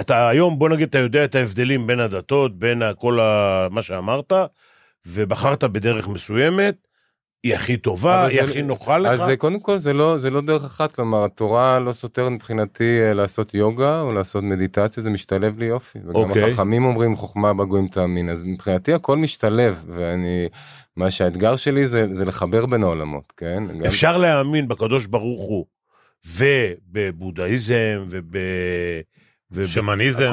אתה 0.00 0.28
היום, 0.28 0.58
בוא 0.58 0.68
נגיד, 0.68 0.88
אתה 0.88 0.98
יודע 0.98 1.24
את 1.24 1.34
ההבדלים 1.34 1.86
בין 1.86 2.00
הדתות, 2.00 2.58
בין 2.58 2.82
כל 2.98 3.20
ה- 3.20 3.68
מה 3.70 3.82
שאמרת, 3.82 4.32
ובחרת 5.06 5.64
בדרך 5.64 6.08
מסוימת, 6.08 6.74
היא 7.42 7.54
הכי 7.54 7.76
טובה, 7.76 8.26
היא 8.26 8.42
זה- 8.42 8.50
הכי 8.50 8.62
נוחה 8.62 8.98
לך. 8.98 9.10
אז 9.20 9.30
קודם 9.38 9.60
כל 9.60 9.78
זה 9.78 9.92
לא 9.92 10.18
זה 10.18 10.30
לא 10.30 10.40
דרך 10.40 10.64
אחת 10.64 10.92
כלומר 10.92 11.24
התורה 11.24 11.78
לא 11.78 11.92
סותרת 11.92 12.30
מבחינתי 12.30 12.98
אה, 13.02 13.12
לעשות 13.14 13.54
יוגה 13.54 14.00
או 14.00 14.12
לעשות 14.12 14.44
מדיטציה 14.44 15.02
זה 15.02 15.10
משתלב 15.10 15.58
לי 15.58 15.64
יופי 15.64 15.98
וגם 15.98 16.14
אוקיי. 16.14 16.44
החכמים 16.52 16.84
אומרים 16.84 17.16
חוכמה 17.16 17.54
בגויים 17.54 17.88
תאמין 17.88 18.30
אז 18.30 18.42
מבחינתי 18.42 18.92
הכל 18.92 19.16
משתלב 19.16 19.84
ואני 19.88 20.48
מה 20.96 21.10
שהאתגר 21.10 21.56
שלי 21.56 21.86
זה 21.86 22.06
זה 22.12 22.24
לחבר 22.24 22.66
בין 22.66 22.82
העולמות 22.82 23.32
כן 23.36 23.62
גם, 23.78 23.84
אפשר 23.86 24.16
להאמין 24.16 24.68
בקדוש 24.68 25.06
ברוך 25.06 25.40
הוא, 25.42 25.66
ובבודהיזם, 26.26 28.04
וב... 28.08 28.36
שמניזם. 29.64 30.30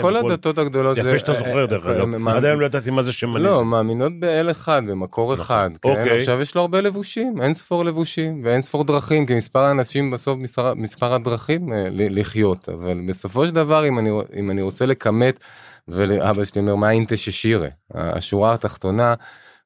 כל, 0.00 0.16
הדתות 0.16 0.58
הגדולות 0.58 0.96
יפה 0.98 1.08
זה 1.08 1.18
שאתה 1.18 1.34
זוכר, 1.34 1.66
דרך 1.66 1.86
אה, 1.86 1.96
אגב. 1.96 2.04
מה- 2.04 2.36
עד 2.36 2.44
היום 2.44 2.60
לא 2.60 2.66
ידעתי 2.66 2.90
מה 2.90 3.02
זה 3.02 3.12
שמניזם. 3.12 3.48
לא, 3.48 3.64
מאמינות 3.64 4.12
באל 4.20 4.50
אחד, 4.50 4.82
במקור 4.86 5.32
נכון. 5.32 5.44
אחד. 5.44 5.70
כן? 5.82 5.88
אוקיי. 5.88 6.16
עכשיו 6.16 6.40
יש 6.40 6.54
לו 6.54 6.60
הרבה 6.60 6.80
לבושים, 6.80 7.42
אין 7.42 7.54
ספור 7.54 7.84
לבושים 7.84 8.40
ואין 8.44 8.62
ספור 8.62 8.84
דרכים, 8.84 9.26
כי 9.26 9.34
מספר 9.34 9.60
האנשים 9.60 10.10
בסוף 10.10 10.38
מספר, 10.38 10.74
מספר 10.74 11.14
הדרכים 11.14 11.72
אה, 11.72 11.86
לחיות, 11.92 12.68
אבל 12.68 13.00
בסופו 13.08 13.46
של 13.46 13.54
דבר 13.54 13.88
אם 13.88 13.98
אני, 13.98 14.10
אם 14.36 14.50
אני 14.50 14.62
רוצה 14.62 14.86
לכמת, 14.86 15.40
ולאבא 15.88 16.44
שלי 16.44 16.60
אומר 16.60 16.74
מה 16.74 16.90
אינטה 16.90 17.16
ששירה, 17.16 17.68
השורה 17.94 18.54
התחתונה. 18.54 19.14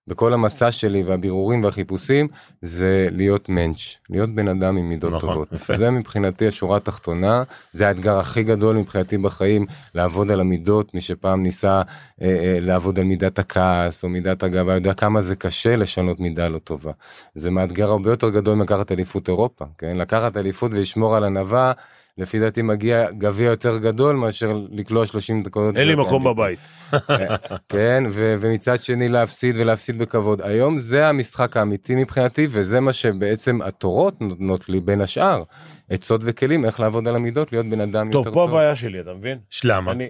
בכל 0.09 0.35
המסע 0.35 0.71
שלי 0.71 1.03
והבירורים 1.03 1.65
והחיפושים 1.65 2.29
זה 2.63 3.09
להיות 3.11 3.49
מענץ', 3.49 3.97
להיות 4.11 4.35
בן 4.35 4.49
אדם 4.49 4.77
עם 4.77 4.89
מידות 4.89 5.13
נכון, 5.13 5.29
טובות. 5.29 5.53
יפה. 5.53 5.77
זה 5.77 5.91
מבחינתי 5.91 6.47
השורה 6.47 6.77
התחתונה, 6.77 7.43
זה 7.73 7.89
האתגר 7.89 8.19
הכי 8.19 8.43
גדול 8.43 8.77
מבחינתי 8.77 9.19
בחיים, 9.19 9.67
לעבוד 9.95 10.31
על 10.31 10.41
המידות, 10.41 10.95
מי 10.95 11.01
שפעם 11.01 11.43
ניסה 11.43 11.83
אה, 12.23 12.27
אה, 12.27 12.57
לעבוד 12.61 12.99
על 12.99 13.05
מידת 13.05 13.39
הכעס 13.39 14.05
או 14.05 14.09
מידת 14.09 14.43
הגאווה, 14.43 14.75
יודע 14.75 14.95
כמה 14.95 15.23
זה 15.23 15.37
קשה 15.37 15.77
לשנות 15.77 16.21
מידה 16.21 16.49
לא 16.49 16.59
טובה. 16.59 16.93
זה 17.35 17.51
מאתגר 17.51 17.91
הרבה 17.91 18.11
יותר 18.11 18.31
גדול 18.31 18.55
מלקחת 18.55 18.93
אליפות 18.93 19.29
אירופה, 19.29 19.65
כן? 19.79 19.97
לקחת 19.97 20.37
אליפות 20.37 20.75
ולשמור 20.75 21.17
על 21.17 21.25
ענווה, 21.25 21.73
לפי 22.19 22.39
דעתי 22.41 22.63
מגיע 22.63 23.11
גביע 23.11 23.51
יותר 23.51 23.79
גדול 23.79 24.17
מאשר 24.17 24.53
לקלוע 24.71 25.07
30 25.07 25.43
דקות. 25.43 25.77
אין 25.77 25.89
לי 25.89 25.95
מקום. 25.95 26.25
בבית. 26.25 26.59
כן, 27.69 28.05
ו- 28.13 28.35
ומצד 28.41 28.83
שני 28.83 29.09
להפסיד 29.09 29.57
ולהפסיד 29.59 29.99
בכבוד. 29.99 30.43
היום 30.43 30.79
זה 30.79 31.09
המשחק 31.09 31.57
האמיתי 31.57 31.95
מבחינתי, 31.95 32.47
וזה 32.51 32.81
מה 32.81 32.93
שבעצם 32.93 33.63
התורות 33.63 34.21
נותנות 34.21 34.69
לי 34.69 34.81
בין 34.81 35.01
השאר. 35.01 35.43
עצות 35.91 36.21
וכלים 36.25 36.65
איך 36.65 36.81
לעבוד 36.81 37.09
על 37.09 37.17
המידות, 37.17 37.53
להיות 37.53 37.67
בן 37.67 37.81
אדם 37.81 38.11
טוב, 38.13 38.27
יותר 38.27 38.35
פה 38.35 38.41
טוב. 38.47 38.51
הבעיה 38.51 38.77
שלי, 38.77 39.01
אתה 39.01 39.15
מבין? 39.15 39.39
למה? 39.65 39.93
אני, 39.93 40.09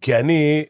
כי 0.00 0.16
אני, 0.16 0.64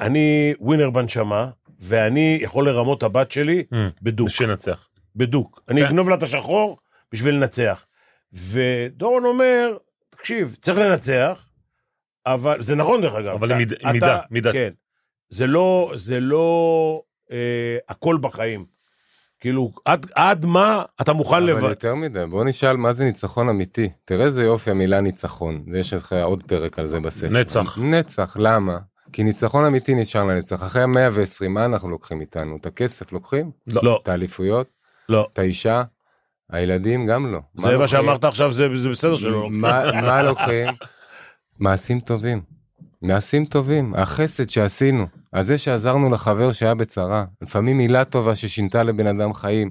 אני 0.00 0.54
ווינר 0.60 0.90
בנשמה, 0.90 1.46
ואני 1.80 2.38
יכול 2.42 2.68
לרמות 2.68 2.98
את 2.98 3.02
הבת 3.02 3.32
שלי 3.32 3.62
Mm, 3.72 3.76
בדוק, 4.02 4.28
שנצח. 4.28 4.88
בדוק. 5.16 5.60
אני 5.68 5.80
כן. 5.80 5.86
אגנוב 5.86 6.08
לה 6.08 6.14
את 6.16 6.22
השחור 6.22 6.78
בשביל 7.12 7.34
לנצח. 7.34 7.84
ודורון 8.32 9.24
אומר, 9.24 9.76
תקשיב, 10.24 10.56
צריך 10.62 10.78
לנצח, 10.78 11.46
אבל, 12.26 12.62
זה 12.62 12.74
נכון 12.74 13.00
דרך 13.02 13.14
אגב. 13.14 13.28
אבל 13.28 13.46
אתה- 13.46 13.56
מיד- 13.56 13.72
אתה- 13.72 13.92
מידה, 13.92 14.20
מידה. 14.30 14.52
כן. 14.52 14.70
זה 15.28 15.46
לא, 15.46 15.92
זה 15.96 16.20
לא 16.20 17.02
אה, 17.32 17.76
הכל 17.88 18.18
בחיים. 18.20 18.64
כאילו, 19.40 19.72
עד, 19.84 20.06
עד 20.14 20.44
מה 20.44 20.82
אתה 21.00 21.12
מוכן 21.12 21.34
אבל 21.34 21.44
לבד... 21.50 21.68
יותר 21.68 21.94
מדי, 21.94 22.24
בוא 22.30 22.44
נשאל 22.44 22.76
מה 22.76 22.92
זה 22.92 23.04
ניצחון 23.04 23.48
אמיתי. 23.48 23.88
תראה 24.04 24.24
איזה 24.26 24.42
יופי 24.42 24.70
המילה 24.70 25.00
ניצחון, 25.00 25.64
ויש 25.72 25.92
לך 25.92 26.12
עוד 26.12 26.42
פרק 26.42 26.78
על 26.78 26.86
זה 26.86 27.00
בספר. 27.00 27.28
נצח. 27.28 27.78
נצח, 27.78 28.36
למה? 28.40 28.78
כי 29.12 29.22
ניצחון 29.22 29.64
אמיתי 29.64 29.94
נשאר 29.94 30.24
לנצח. 30.24 30.62
אחרי 30.62 30.82
המאה 30.82 31.08
ועשרים, 31.12 31.54
מה 31.54 31.64
אנחנו 31.64 31.90
לוקחים 31.90 32.20
איתנו? 32.20 32.56
את 32.56 32.66
הכסף 32.66 33.12
לוקחים? 33.12 33.50
לא, 33.66 34.00
את 34.02 34.08
האליפויות? 34.08 34.66
לא. 35.08 35.28
את 35.32 35.38
האישה? 35.38 35.82
הילדים 36.54 37.06
גם 37.06 37.32
לא. 37.32 37.40
זה 37.54 37.78
מה? 37.78 37.88
שאמרת 37.88 38.24
עכשיו, 38.24 38.52
זה, 38.52 38.68
בסדר 38.90 39.16
שלא. 39.16 39.50
מה, 39.50 40.22
לוקחים? 40.22 40.66
מעשים 41.58 42.00
טובים. 42.00 42.40
מעשים 43.02 43.44
טובים, 43.44 43.94
החסד 43.94 44.50
שעשינו, 44.50 45.06
על 45.32 45.42
זה 45.42 45.58
שעזרנו 45.58 46.10
לחבר 46.10 46.52
שהיה 46.52 46.74
בצרה, 46.74 47.24
לפעמים 47.42 47.78
מילה 47.78 48.04
טובה 48.04 48.34
ששינתה 48.34 48.82
לבן 48.82 49.06
אדם 49.06 49.32
חיים, 49.34 49.70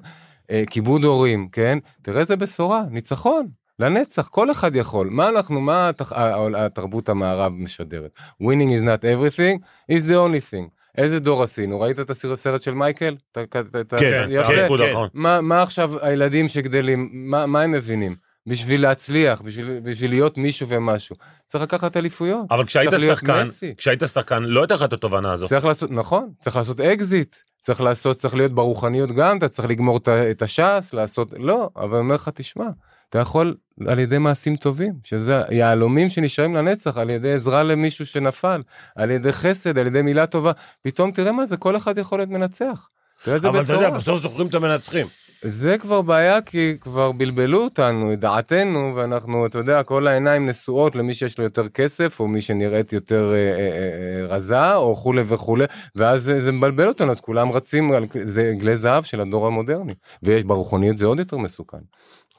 אה, 0.51 0.63
כיבוד 0.69 1.03
הורים, 1.03 1.47
כן? 1.51 1.77
תראה 2.01 2.19
איזה 2.19 2.35
בשורה, 2.35 2.83
ניצחון, 2.89 3.47
לנצח, 3.79 4.27
כל 4.27 4.51
אחד 4.51 4.75
יכול. 4.75 5.09
מה 5.11 5.29
אנחנו, 5.29 5.61
מה 5.61 5.89
התח... 5.89 6.13
התרבות 6.57 7.09
המערב 7.09 7.51
משדרת? 7.51 8.11
winning 8.41 8.69
is 8.69 8.83
not 8.83 9.03
everything, 9.03 9.57
is 9.91 10.03
the 10.03 10.15
only 10.15 10.51
thing. 10.51 10.82
איזה 10.97 11.19
דור 11.19 11.43
עשינו? 11.43 11.81
ראית 11.81 11.99
את 11.99 12.09
הסרט 12.09 12.61
של 12.61 12.73
מייקל? 12.73 13.15
כן. 13.33 14.29
הריקוד 14.35 14.79
כן. 14.79 14.85
האחרון. 14.85 15.09
מה, 15.13 15.41
מה 15.41 15.61
עכשיו 15.61 16.05
הילדים 16.05 16.47
שגדלים, 16.47 17.09
מה, 17.13 17.45
מה 17.45 17.61
הם 17.61 17.71
מבינים? 17.71 18.15
בשביל 18.47 18.81
להצליח, 18.81 19.41
בשביל, 19.41 19.79
בשביל 19.83 20.11
להיות 20.11 20.37
מישהו 20.37 20.67
ומשהו. 20.67 21.15
צריך 21.47 21.63
לקחת 21.63 21.97
אליפויות. 21.97 22.45
אבל 22.51 22.65
כשהיית 22.65 22.91
שחקן. 22.99 23.45
כשהיית 23.77 24.03
שחקן, 24.05 24.43
לא 24.43 24.61
הייתה 24.61 24.73
לך 24.73 24.83
את 24.83 24.93
התובנה 24.93 25.31
הזו. 25.31 25.47
צריך 25.47 25.65
לעשות, 25.65 25.91
נכון, 25.91 26.29
צריך 26.41 26.55
לעשות 26.55 26.79
אקזיט. 26.79 27.35
צריך 27.59 27.81
לעשות, 27.81 28.17
צריך 28.17 28.35
להיות 28.35 28.51
ברוחניות 28.51 29.11
גם, 29.11 29.37
אתה 29.37 29.47
צריך 29.47 29.69
לגמור 29.69 29.99
את 30.31 30.41
הש"ס, 30.41 30.93
לעשות, 30.93 31.33
לא, 31.37 31.69
אבל 31.75 31.89
אני 31.93 31.99
אומר 31.99 32.15
לך, 32.15 32.29
תשמע, 32.33 32.65
אתה 33.13 33.21
יכול 33.21 33.55
על 33.87 33.99
ידי 33.99 34.17
מעשים 34.17 34.55
טובים, 34.55 34.93
שזה 35.03 35.41
יהלומים 35.49 36.09
שנשארים 36.09 36.55
לנצח, 36.55 36.97
על 36.97 37.09
ידי 37.09 37.33
עזרה 37.33 37.63
למישהו 37.63 38.05
שנפל, 38.05 38.61
על 38.95 39.11
ידי 39.11 39.31
חסד, 39.31 39.77
על 39.77 39.87
ידי 39.87 40.01
מילה 40.01 40.25
טובה, 40.25 40.51
פתאום 40.81 41.11
תראה 41.11 41.31
מה 41.31 41.45
זה, 41.45 41.57
כל 41.57 41.75
אחד 41.77 41.97
יכול 41.97 42.19
להיות 42.19 42.29
מנצח. 42.29 42.89
תראה 43.23 43.35
איזה 43.35 43.49
אבל 43.49 43.61
אתה 43.61 43.73
יודע, 43.73 43.85
בשורה. 43.85 43.99
בסוף 43.99 44.21
זוכרים 44.21 44.47
את 44.47 44.53
המנצחים. 44.53 45.07
זה 45.45 45.77
כבר 45.77 46.01
בעיה 46.01 46.41
כי 46.41 46.77
כבר 46.81 47.11
בלבלו 47.11 47.63
אותנו, 47.63 48.13
את 48.13 48.19
דעתנו, 48.19 48.93
ואנחנו, 48.95 49.45
אתה 49.45 49.57
יודע, 49.57 49.83
כל 49.83 50.07
העיניים 50.07 50.49
נשואות 50.49 50.95
למי 50.95 51.13
שיש 51.13 51.37
לו 51.37 51.43
יותר 51.43 51.69
כסף, 51.69 52.19
או 52.19 52.27
מי 52.27 52.41
שנראית 52.41 52.93
יותר 52.93 53.33
אה, 53.33 53.37
אה, 53.37 53.59
אה, 53.59 54.35
רזה, 54.35 54.75
או 54.75 54.95
כולי 54.95 55.21
וכולי, 55.25 55.65
ואז 55.95 56.23
זה, 56.23 56.39
זה 56.39 56.51
מבלבל 56.51 56.87
אותנו, 56.87 57.11
אז 57.11 57.19
כולם 57.19 57.51
רצים, 57.51 57.91
על, 57.91 58.05
זה 58.23 58.51
עגלי 58.55 58.77
זהב 58.77 59.03
של 59.03 59.21
הדור 59.21 59.47
המודרני. 59.47 59.93
ויש 60.23 60.43
ברוחניות 60.43 60.97
זה 60.97 61.05
עוד 61.05 61.19
יותר 61.19 61.37
מסוכן. 61.37 61.77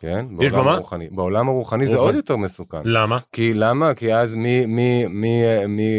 כן? 0.04 0.26
יש 0.40 0.52
בעולם 0.52 0.64
במה? 0.64 0.74
הרוחני. 0.74 1.08
בעולם 1.10 1.48
הרוחני 1.48 1.86
זה. 1.86 1.96
עוד 1.96 2.14
יותר 2.14 2.36
מסוכן. 2.36 2.80
למה? 2.84 3.18
כי 3.32 3.54
למה? 3.54 3.94
כי 3.94 4.14
אז 4.14 4.34
מי, 4.34 4.66
מי, 4.66 5.04
מי, 5.08 5.42
מי 5.68 5.92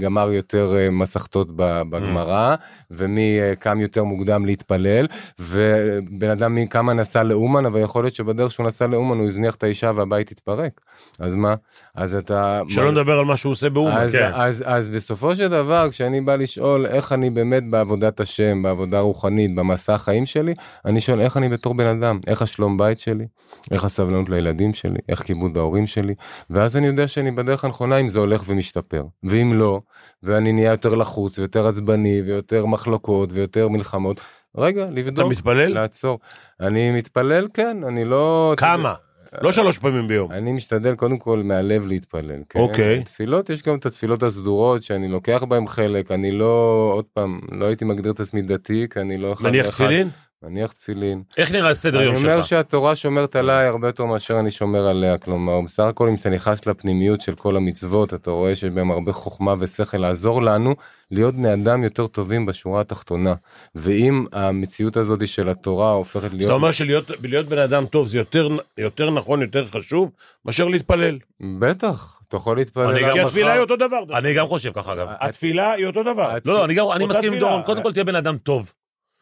גמר 0.00 0.32
יותר 0.32 0.76
אה, 0.76 0.90
מסכתות 0.90 1.48
בגמרא, 1.56 2.54
ומי 2.90 3.40
אה, 3.40 3.54
קם 3.54 3.80
יותר 3.80 4.04
מוקדם 4.04 4.46
להתפלל, 4.46 5.06
ובן 5.38 6.30
אדם 6.30 6.54
מי 6.54 6.66
כמה 6.68 6.92
נסע 6.92 7.22
לאומן, 7.22 7.66
אבל 7.66 7.80
יכול 7.80 8.04
להיות 8.04 8.14
שבדרך 8.14 8.50
שהוא 8.50 8.66
נסע 8.66 8.86
לאומן 8.86 9.18
הוא 9.18 9.26
הזניח 9.26 9.54
את 9.54 9.62
האישה 9.62 9.92
והבית 9.96 10.30
התפרק. 10.30 10.80
אז 11.18 11.34
מה? 11.34 11.54
אז 11.94 12.14
אתה... 12.14 12.62
שלא 12.68 12.92
נדבר 12.92 13.18
על 13.18 13.24
מה 13.24 13.36
שהוא 13.36 13.52
עושה 13.52 13.70
באומן. 13.70 13.96
אז, 13.96 14.12
כן. 14.12 14.30
אז, 14.34 14.64
אז 14.66 14.90
בסופו 14.90 15.36
של 15.36 15.48
דבר, 15.48 15.90
כשאני 15.90 16.20
בא 16.20 16.36
לשאול 16.36 16.86
איך 16.86 17.12
אני 17.12 17.30
באמת 17.30 17.70
בעבודת 17.70 18.20
השם, 18.20 18.62
בעבודה 18.62 19.00
רוחנית, 19.00 19.54
במסע 19.54 19.94
החיים 19.94 20.26
שלי, 20.26 20.54
אני 20.84 21.00
שואל 21.00 21.20
איך 21.20 21.36
אני 21.36 21.48
בתור 21.48 21.74
בן 21.74 21.86
אדם, 21.86 22.20
איך 22.26 22.42
השלום 22.42 22.78
בית 22.78 22.98
שלי, 22.98 23.24
איך 23.70 23.84
הסבלנות 23.84 24.28
לילדים 24.28 24.72
שלי, 24.72 24.98
איך 25.08 25.22
כיבוד 25.22 25.56
ההורים 25.56 25.86
שלי, 25.86 26.14
ואז 26.50 26.76
אני 26.76 26.86
יודע 26.86 27.08
שאני 27.08 27.30
בדרך 27.30 27.64
הנכונה 27.64 27.96
אם 27.96 28.08
זה 28.08 28.18
הולך 28.18 28.44
ומשתפר. 28.46 29.04
ואם 29.24 29.52
לא, 29.54 29.80
ואני 30.22 30.52
נהיה 30.52 30.70
יותר 30.70 30.94
לחוץ 30.94 31.38
ויותר 31.38 31.66
עצבני 31.66 32.22
ויותר 32.26 32.66
מחלוקות 32.66 33.28
ויותר 33.32 33.68
מלחמות, 33.68 34.20
רגע, 34.56 34.84
אתה 34.84 34.90
לבדוק, 34.90 35.32
מתפלל? 35.32 35.72
לעצור. 35.72 36.18
אני 36.60 36.90
מתפלל, 36.90 37.48
כן, 37.54 37.76
אני 37.84 38.04
לא... 38.04 38.54
כמה? 38.56 38.94
לא 39.40 39.52
שלוש 39.52 39.78
פעמים 39.78 40.08
ביום. 40.08 40.32
אני 40.32 40.52
משתדל 40.52 40.94
קודם 40.94 41.18
כל 41.18 41.42
מהלב 41.44 41.86
להתפלל. 41.86 42.40
כן? 42.48 42.60
אוקיי. 42.60 43.02
תפילות, 43.04 43.50
יש 43.50 43.62
גם 43.62 43.76
את 43.76 43.86
התפילות 43.86 44.22
הסדורות 44.22 44.82
שאני 44.82 45.08
לוקח 45.08 45.42
בהן 45.42 45.68
חלק, 45.68 46.10
אני 46.10 46.30
לא, 46.30 46.90
עוד 46.94 47.04
פעם, 47.12 47.40
לא 47.52 47.64
הייתי 47.64 47.84
מגדיר 47.84 48.12
את 48.12 48.20
עצמי 48.20 48.42
דתי, 48.42 48.86
כי 48.90 49.00
אני 49.00 49.18
לא 49.18 49.32
אחד 49.32 49.46
נניח. 49.46 49.66
תפילין? 49.66 50.08
מניח 50.42 50.72
תפילין. 50.72 51.22
איך 51.36 51.52
נראה 51.52 51.74
סדר 51.74 52.02
יום 52.02 52.14
אני 52.14 52.24
אומר 52.24 52.36
שלך? 52.36 52.44
שהתורה 52.46 52.96
שומרת 52.96 53.36
עליי 53.36 53.66
הרבה 53.66 53.88
יותר 53.88 54.04
מאשר 54.04 54.40
אני 54.40 54.50
שומר 54.50 54.88
עליה, 54.88 55.18
כלומר, 55.18 55.60
בסך 55.60 55.82
הכל 55.82 56.08
אם 56.08 56.14
אתה 56.14 56.30
נכנס 56.30 56.66
לפנימיות 56.66 57.20
של 57.20 57.34
כל 57.34 57.56
המצוות, 57.56 58.14
אתה 58.14 58.30
רואה 58.30 58.54
שיש 58.54 58.70
בהם 58.70 58.90
הרבה 58.90 59.12
חוכמה 59.12 59.54
ושכל 59.58 59.96
לעזור 59.98 60.42
לנו 60.42 60.74
להיות 61.10 61.34
בני 61.34 61.54
אדם 61.54 61.84
יותר 61.84 62.06
טובים 62.06 62.46
בשורה 62.46 62.80
התחתונה. 62.80 63.34
ואם 63.74 64.26
המציאות 64.32 64.96
הזאת 64.96 65.28
של 65.28 65.48
התורה 65.48 65.90
הופכת 65.92 66.32
להיות... 66.32 66.44
אתה 66.44 66.52
אומר 66.52 66.70
שלהיות 66.72 67.10
להיות 67.22 67.46
בן 67.46 67.58
אדם 67.58 67.86
טוב 67.86 68.08
זה 68.08 68.18
יותר- 68.18 68.48
יותר 68.78 69.10
נכון, 69.10 69.42
יותר 69.42 69.66
חשוב, 69.66 70.10
מאשר 70.44 70.64
להתפלל. 70.68 71.18
בטח, 71.58 72.20
אתה 72.28 72.36
יכול 72.36 72.56
להתפלל. 72.56 72.86
אני 72.86 73.00
גם 73.02 73.08
עד 73.08 73.14
כי. 73.14 73.20
התפילה 73.20 73.52
היא 73.52 73.60
אותו 73.60 73.76
דבר. 73.76 74.02
אני 74.18 74.34
גם 74.34 74.46
חושב 74.46 74.72
ככה 74.72 74.92
אגב. 74.92 75.08
התפילה 75.20 75.72
היא 75.72 75.86
אותו 75.86 76.02
דבר. 76.02 76.34
לא, 76.44 76.54
לא, 76.54 76.64
אני 76.64 76.74
גם, 76.74 76.86
אני 76.92 77.04
אותה 77.04 77.14
מסכים 77.18 77.32
עם. 77.32 77.38
דורון, 77.38 77.62
קודם 77.62 77.82
כל 77.82 77.92
תהיה 77.92 78.04
בן 78.04 78.14
אדם 78.14 78.36
טוב. 78.38 78.72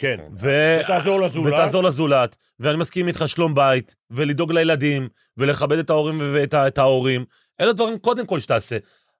כן. 0.00 0.16
ו... 0.36 0.76
ותעזור 0.84 1.20
לזולת. 1.20 1.52
ותעזור 1.52 1.82
לזולת, 1.82 2.36
ואני 2.60 2.78
מסכים 2.78 3.08
איתך 3.08 3.24
שלום 3.26 3.54
בית, 3.54 3.94
ולדאוג 4.10 4.52
לילדים, 4.52 5.08
ולכבד 5.36 5.78
את 5.78 5.90
ההורים 5.90 6.18
ואת 6.34 6.54
את 6.54 6.78
ההורים. 6.78 7.24
אלה 7.60 7.72
דברים 7.72 7.98
קודם 7.98 8.26
כל 8.26 8.40
שתעשה. 8.40 8.76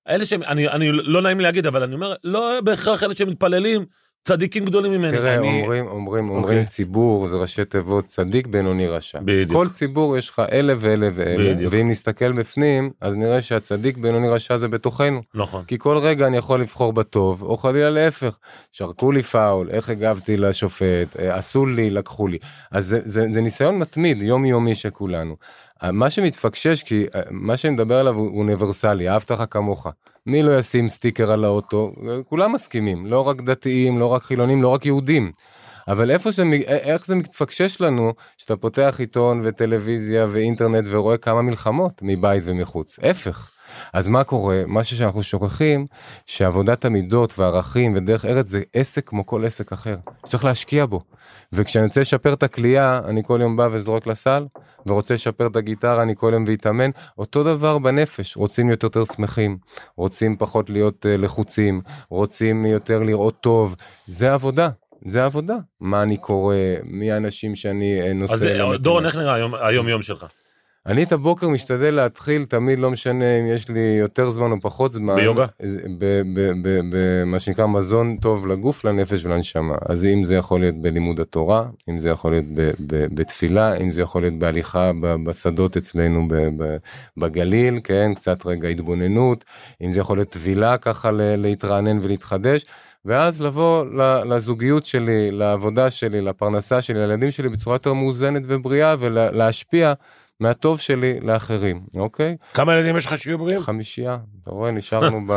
אלה 0.09 0.25
שהם, 0.25 0.43
אני, 0.43 0.69
אני 0.69 0.93
לא 0.93 1.23
נעים 1.23 1.41
להגיד, 1.41 1.67
אבל 1.67 1.83
אני 1.83 1.95
אומר, 1.95 2.15
לא 2.25 2.61
בהכרח 2.65 3.03
אלה 3.03 3.17
שמתפללים, 3.17 3.85
צדיקים 4.23 4.65
גדולים 4.65 4.93
ממני. 4.93 5.11
תראה, 5.11 5.37
אני... 5.37 5.63
אומרים, 5.63 5.87
אומרים, 5.87 6.29
אוקיי. 6.29 6.43
אומרים 6.43 6.65
ציבור, 6.65 7.29
זה 7.29 7.37
ראשי 7.37 7.65
תיבות, 7.65 8.05
צדיק, 8.05 8.47
בינוני, 8.47 8.89
רשע. 8.89 9.21
בדיוק. 9.21 9.53
כל 9.53 9.69
ציבור 9.69 10.17
יש 10.17 10.29
לך 10.29 10.43
אלה 10.53 10.75
ואלה 10.79 11.09
ואלה, 11.15 11.55
בדיוק. 11.55 11.73
ואם 11.73 11.91
נסתכל 11.91 12.33
בפנים, 12.33 12.91
אז 13.01 13.15
נראה 13.15 13.41
שהצדיק, 13.43 13.97
בינוני, 13.97 14.29
רשע 14.29 14.57
זה 14.57 14.69
בתוכנו. 14.69 15.23
נכון. 15.35 15.65
כי 15.65 15.79
כל 15.79 15.99
רגע 15.99 16.27
אני 16.27 16.37
יכול 16.37 16.61
לבחור 16.61 16.93
בטוב, 16.93 17.43
או 17.43 17.57
חלילה 17.57 17.91
להפך. 17.91 18.39
שרקו 18.73 19.13
לי 19.13 19.23
פאול, 19.23 19.71
איך 19.71 19.91
הגבתי 19.91 20.37
לשופט, 20.37 21.17
אה, 21.19 21.37
עשו 21.37 21.67
לי, 21.67 21.91
לקחו 21.91 22.27
לי. 22.27 22.39
אז 22.73 22.87
זה, 22.87 23.01
זה, 23.05 23.27
זה 23.35 23.41
ניסיון 23.41 23.79
מתמיד, 23.79 24.23
יומיומי 24.23 24.75
של 24.75 24.91
כולנו. 24.91 25.37
אה, 25.83 25.93
מה 25.93 26.11
שמתפקשש, 26.11 26.83
כי 26.83 27.07
אה, 27.15 27.21
מה 27.31 27.57
שאני 27.57 27.75
מדבר 27.75 27.99
עליו 27.99 28.15
הוא 28.15 28.39
אוניברסלי, 28.39 29.09
אהבת 29.09 29.31
לך 29.31 29.43
כמוך. 29.51 29.87
מי 30.31 30.43
לא 30.43 30.59
ישים 30.59 30.89
סטיקר 30.89 31.33
על 31.33 31.45
האוטו? 31.45 31.93
כולם 32.29 32.53
מסכימים, 32.53 33.07
לא 33.07 33.29
רק 33.29 33.41
דתיים, 33.41 33.99
לא 33.99 34.07
רק 34.07 34.23
חילונים, 34.23 34.63
לא 34.63 34.69
רק 34.69 34.87
יהודים. 34.87 35.33
אבל 35.89 36.11
איפה 36.11 36.31
מ- 36.45 36.53
איך 36.67 37.07
זה 37.07 37.15
מתפקשש 37.15 37.81
לנו 37.81 38.13
שאתה 38.39 38.57
פותח 38.57 38.97
עיתון 38.99 39.41
וטלוויזיה 39.45 40.27
ואינטרנט 40.31 40.87
ורואה 40.91 41.17
כמה 41.17 41.43
מלחמות 41.43 41.93
מבית 42.03 42.43
ומחוץ? 42.47 42.99
ההפך. 43.03 43.51
אז 43.93 44.09
מה 44.09 44.25
קורה? 44.25 44.63
מה 44.67 44.85
שאנחנו 44.85 45.23
שוכחים, 45.23 45.87
שעבודת 46.27 46.85
המידות 46.85 47.39
והערכים 47.39 47.93
ודרך 47.97 48.25
ארץ 48.25 48.49
זה 48.49 48.63
עסק 48.75 49.09
כמו 49.09 49.27
כל 49.27 49.45
עסק 49.45 49.73
אחר. 49.73 49.97
צריך 50.25 50.45
להשקיע 50.45 50.87
בו. 50.87 51.01
וכשאני 51.53 51.85
רוצה 51.87 52.01
לשפר 52.01 52.33
את 52.33 52.43
הכלייה, 52.43 53.01
אני 53.09 53.23
כל 53.25 53.39
יום 53.43 53.57
בא 53.57 53.69
וזורק 53.73 54.07
לסל, 54.07 54.47
ורוצה 54.87 55.15
לשפר 55.15 55.47
את 55.47 55.57
הגיטרה, 55.57 56.03
אני 56.03 56.15
כל 56.17 56.31
יום 56.33 56.45
ואתאמן. 56.47 56.91
אותו 57.19 57.45
דבר 57.45 57.79
בנפש, 57.79 58.37
רוצים 58.37 58.67
להיות 58.69 58.83
יותר 58.83 59.05
שמחים, 59.05 59.59
רוצים 59.97 60.37
פחות 60.37 60.71
להיות 60.71 61.07
uh, 61.07 61.21
לחוצים, 61.21 61.81
רוצים 62.11 62.67
יותר 62.67 63.03
לראות 63.03 63.35
טוב. 63.41 63.77
זה 64.07 64.33
עבודה. 64.33 64.69
זה 65.07 65.25
עבודה. 65.25 65.57
מה 65.81 66.03
אני 66.03 66.17
קורא, 66.17 66.55
מי 66.83 67.13
האנשים 67.13 67.57
שאני 67.57 68.01
אה, 68.03 68.13
נושא. 68.13 68.33
אז 68.35 68.47
אה, 68.47 68.77
דורון. 68.79 69.07
איך 69.07 69.17
נראה 69.17 69.35
היום- 69.35 69.55
היום 69.55 69.89
יום 69.89 70.03
שלך? 70.03 70.27
אני 70.87 71.03
את 71.03 71.13
הבוקר 71.13 71.49
משתדל 71.49 71.95
להתחיל, 71.95 72.45
תמיד 72.45 72.79
לא 72.79 72.91
משנה 72.91 73.39
אם 73.39 73.47
יש 73.47 73.69
לי 73.69 73.97
יותר 74.01 74.31
זמן 74.31 74.51
או 74.51 74.61
פחות 74.61 74.93
זמן. 74.93 75.17
ביוגה? 75.17 75.47
במה 76.93 77.39
שנקרא 77.39 77.67
מזון 77.67 78.17
טוב 78.17 78.47
לגוף, 78.47 78.85
לנפש 78.85 79.25
ולנשמה. 79.25 79.75
אז 79.89 80.07
אם 80.07 80.25
זה 80.25 80.35
יכול 80.35 80.61
להיות 80.61 80.75
בלימוד 80.83 81.21
התורה, 81.21 81.65
אם 81.89 82.01
זה 82.01 82.11
יכול 82.11 82.31
להיות 82.31 82.45
ב- 82.55 82.71
ב- 82.87 83.07
בתפילה, 83.15 83.75
אם 83.75 83.91
זה 83.91 84.03
יכול 84.03 84.23
להיות 84.23 84.35
בהליכה 84.35 84.91
בשדות 85.25 85.77
אצלנו 85.77 86.29
ב- 86.29 86.35
ב- 86.35 86.77
בגליל, 87.17 87.81
כן, 87.85 88.13
קצת 88.15 88.47
רגע 88.47 88.69
התבוננות, 88.69 89.45
אם 89.83 89.93
זה 89.93 90.01
יכול 90.01 90.19
להיות 90.19 90.29
טבילה 90.29 90.79
ככה 90.79 91.11
להתרענן 91.13 91.99
ולהתחדש. 92.03 92.65
ואז 93.05 93.41
לבוא 93.43 93.85
לזוגיות 94.25 94.85
שלי, 94.85 95.31
לעבודה 95.31 95.91
שלי, 95.91 96.21
לפרנסה 96.21 96.81
שלי, 96.81 96.99
לילדים 96.99 97.31
שלי 97.31 97.49
בצורה 97.49 97.75
יותר 97.75 97.93
מאוזנת 97.93 98.43
ובריאה 98.47 98.95
ולהשפיע 98.99 99.93
מהטוב 100.41 100.81
שלי 100.81 101.21
לאחרים, 101.23 101.81
אוקיי? 101.97 102.37
כמה 102.55 102.75
ילדים 102.75 102.97
יש 102.97 103.07
לך 103.07 103.19
שיהיו 103.19 103.39
בריאים? 103.39 103.61
חמישייה, 103.61 104.17
אתה 104.43 104.51
רואה, 104.51 104.71
נשארנו 104.71 105.21
ב... 105.27 105.33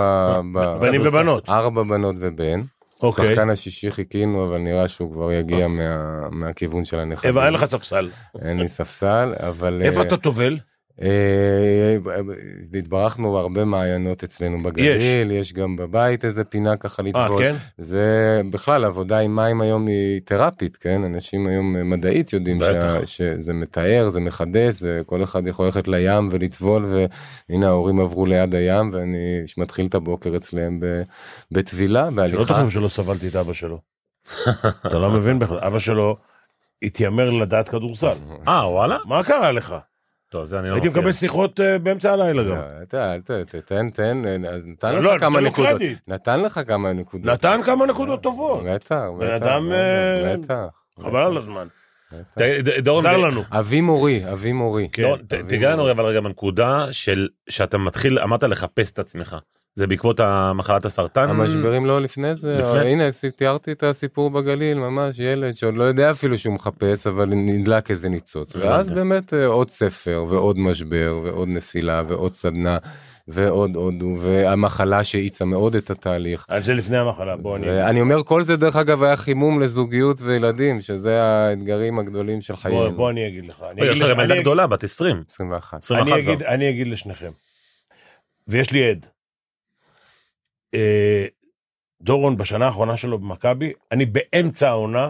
ב- 0.54 0.78
בנים 0.82 1.02
ובנות. 1.08 1.50
ארבע 1.50 1.84
בנות 1.84 2.16
ובן. 2.20 2.62
אוקיי. 3.04 3.36
שחקן 3.36 3.50
השישי 3.50 3.92
חיכינו, 3.92 4.46
אבל 4.50 4.58
נראה 4.58 4.88
שהוא 4.88 5.14
כבר 5.14 5.32
יגיע 5.32 5.68
מה- 5.68 6.30
מהכיוון 6.32 6.86
של 6.86 7.00
הנכדים. 7.00 7.38
אין 7.38 7.54
לך 7.54 7.66
ספסל. 7.66 8.10
אין 8.42 8.60
לי 8.60 8.68
ספסל, 8.68 9.34
אבל... 9.38 9.82
איפה 9.84 10.02
אה, 10.02 10.06
אתה 10.08 10.18
טובל? 10.18 10.58
אה, 11.02 11.98
התברכנו 12.80 13.34
בהרבה 13.34 13.66
מעיינות 13.66 14.24
אצלנו 14.24 14.64
בגליל, 14.64 15.32
יש 15.32 15.54
גם 15.54 15.76
בבית 15.76 16.26
איזה 16.26 16.44
פינה 16.44 16.78
ככה 16.78 17.02
אה, 17.02 17.08
לטבול. 17.08 17.40
כן? 17.40 17.56
זה 17.78 18.42
בכלל 18.52 18.86
עבודה 18.86 19.20
עם 19.20 19.36
מים 19.36 19.62
היום 19.62 19.88
היא 19.88 20.22
תרפית 20.26 20.78
כן 20.78 21.04
אנשים 21.04 21.48
היום 21.48 21.76
אה, 21.76 21.84
מדעית 21.84 22.34
יודעים. 22.34 22.62
שה, 22.62 23.06
שזה 23.06 23.54
מתאר 23.54 24.10
זה 24.10 24.20
מחדש 24.20 24.74
זה 24.74 25.02
כל 25.06 25.24
אחד 25.24 25.48
יכול 25.48 25.66
ללכת 25.66 25.88
לים 25.88 26.30
ולטבול 26.32 26.86
והנה 26.86 27.68
ההורים 27.68 28.00
עברו 28.00 28.26
ליד 28.26 28.56
הים 28.56 28.90
ואני 28.94 29.42
מתחיל 29.58 29.86
את 29.86 29.96
הבוקר 29.96 30.36
אצלם 30.36 30.80
ב- 30.80 31.02
בטבילה 31.52 32.08
שלא 32.08 32.16
בהליכה. 32.16 32.54
תחשוב 32.54 32.70
שלא 32.70 32.88
סבלתי 32.88 33.28
את 33.28 33.36
אבא 33.36 33.54
שלו. 33.54 33.80
אתה 34.88 35.00
לא 35.00 35.12
מבין 35.12 35.40
בכלל, 35.40 35.60
אבא 35.60 35.80
שלו 35.80 36.18
התיימר 36.84 37.30
לדעת 37.30 37.70
כדורסל. 37.70 38.18
אה, 38.48 38.70
וואלה? 38.72 38.98
מה 39.06 39.24
קרה 39.24 39.52
לך? 39.52 39.76
טוב, 40.34 40.46
זה 40.46 40.60
אני 40.60 40.70
לא 40.70 40.74
הייתי. 40.74 40.88
מקבל 40.90 41.12
שיחות 41.12 41.60
אה, 41.60 41.80
באמצע 41.80 42.14
הלילה 42.14 42.44
גם. 42.44 42.50
לא, 42.50 43.20
תן 43.66 43.90
תן 43.90 44.22
אז 44.50 44.66
נתן 44.66 44.96
לא, 44.96 45.16
לך 45.16 45.20
כמה 45.20 45.38
תן 45.38 45.44
לו 45.44 45.50
נקודות. 45.50 45.82
נתן 46.08 46.42
לך 46.42 46.60
כמה 46.68 46.94
נקודות 46.94 47.34
נתן 47.34 47.60
כמה 47.66 47.86
נקודות 47.86 48.24
טובות. 48.24 48.64
בטח 48.66 49.04
בן 49.20 49.26
בטח, 49.28 49.36
אדם, 49.36 49.72
אה, 49.72 50.38
בטח 50.38 50.84
חבל 51.04 51.20
על 51.20 51.38
הזמן. 51.38 51.68
דורון, 52.84 53.06
עזר 53.06 53.18
לנו. 53.18 53.42
אבי 53.52 53.82
מורי 53.82 54.32
אבי 54.32 54.52
מורי 54.52 54.90
כן. 54.92 55.04
תיגע 55.48 55.72
לנו 55.72 55.92
אבל 55.92 56.06
רגע 56.06 56.22
בנקודה 56.22 56.88
של 56.92 57.28
שאתה 57.50 57.78
מתחיל, 57.78 58.20
אמרת 58.20 58.44
לחפש 58.44 58.92
את 58.92 59.00
עצמך. 59.00 59.38
זה 59.76 59.88
בעקבות 59.88 60.20
המחלת 60.20 60.86
הסרטן? 60.86 61.30
המשברים 61.30 61.86
לא 61.86 62.02
לפני 62.02 62.36
זה, 62.36 62.58
לפני? 62.58 62.80
הנה 62.92 63.04
תיארתי 63.36 63.72
את 63.72 63.84
הסיפור 63.84 64.30
בגליל 64.30 64.78
ממש 64.80 65.20
ילד 65.20 65.56
שעוד 65.56 65.74
לא 65.76 65.84
יודע 65.84 66.12
אפילו 66.12 66.38
שהוא 66.38 66.54
מחפש 66.54 67.08
אבל 67.08 67.26
נדלק 67.26 67.92
איזה 67.92 68.10
ניצוץ 68.10 68.56
הבנתי. 68.56 68.70
ואז 68.72 68.92
באמת 68.92 69.34
אה, 69.34 69.46
עוד 69.46 69.70
ספר 69.70 70.26
ועוד 70.30 70.60
משבר 70.60 71.20
ועוד 71.24 71.48
נפילה 71.48 72.04
ועוד 72.08 72.34
סדנה 72.34 72.78
ועוד 73.28 73.76
עוד 73.76 73.94
והמחלה 74.20 75.04
שהאיצה 75.04 75.46
מאוד 75.46 75.76
את 75.76 75.92
התהליך. 75.92 76.46
אז 76.50 76.66
זה 76.66 76.74
לפני 76.74 76.98
המחלה, 76.98 77.36
בוא 77.38 77.56
אני... 77.58 77.68
ואני 77.70 78.02
אומר 78.02 78.24
כל 78.24 78.42
זה 78.42 78.56
דרך 78.58 78.76
אגב 78.76 79.04
היה 79.04 79.16
חימום 79.16 79.62
לזוגיות 79.62 80.22
וילדים 80.22 80.82
שזה 80.82 81.22
האתגרים 81.24 82.00
הגדולים 82.00 82.42
של 82.42 82.54
בוא- 82.54 82.62
חיינו. 82.62 82.92
בוא 82.92 83.10
אני 83.10 83.28
אגיד 83.28 83.46
לך. 83.46 83.64
אני 83.72 83.86
יש 83.86 84.00
גם 84.00 84.20
ילדה 84.20 84.34
אני- 84.34 84.42
גדולה, 84.42 84.68
בת 84.68 84.84
20. 84.84 85.24
21. 85.30 85.78
21 85.84 86.12
אני 86.14 86.24
כבר. 86.24 86.34
אגיד, 86.34 86.44
אני 86.44 86.70
אגיד 86.70 86.88
לשניכם, 86.88 87.32
ויש 88.48 88.72
לי 88.72 88.90
עד. 88.90 89.06
אה, 90.74 91.26
דורון 92.02 92.38
בשנה 92.38 92.66
האחרונה 92.66 92.98
שלו 92.98 93.20
במכבי, 93.20 93.74
אני 93.92 94.06
באמצע 94.06 94.70
העונה, 94.70 95.10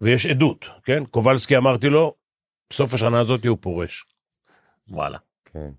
ויש 0.00 0.26
עדות, 0.26 0.70
כן? 0.84 1.04
קובלסקי 1.04 1.56
אמרתי 1.56 1.88
לו, 1.88 2.14
בסוף 2.70 2.94
השנה 2.94 3.20
הזאת 3.20 3.46
הוא 3.46 3.58
פורש. 3.60 4.04
וואלה. 4.88 5.18
כן. 5.44 5.70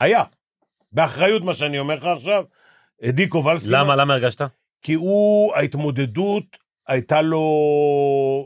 היה. 0.00 0.24
באחריות 0.92 1.42
מה 1.42 1.54
שאני 1.54 1.78
אומר 1.78 1.94
לך 1.94 2.04
עכשיו, 2.04 2.44
עדי 3.02 3.28
קובלסקי. 3.28 3.70
למה, 3.70 3.96
למה 3.96 4.14
הרגשת? 4.14 4.42
כי 4.82 4.94
הוא, 4.94 5.54
ההתמודדות 5.54 6.44
הייתה 6.86 7.22
לו, 7.22 7.46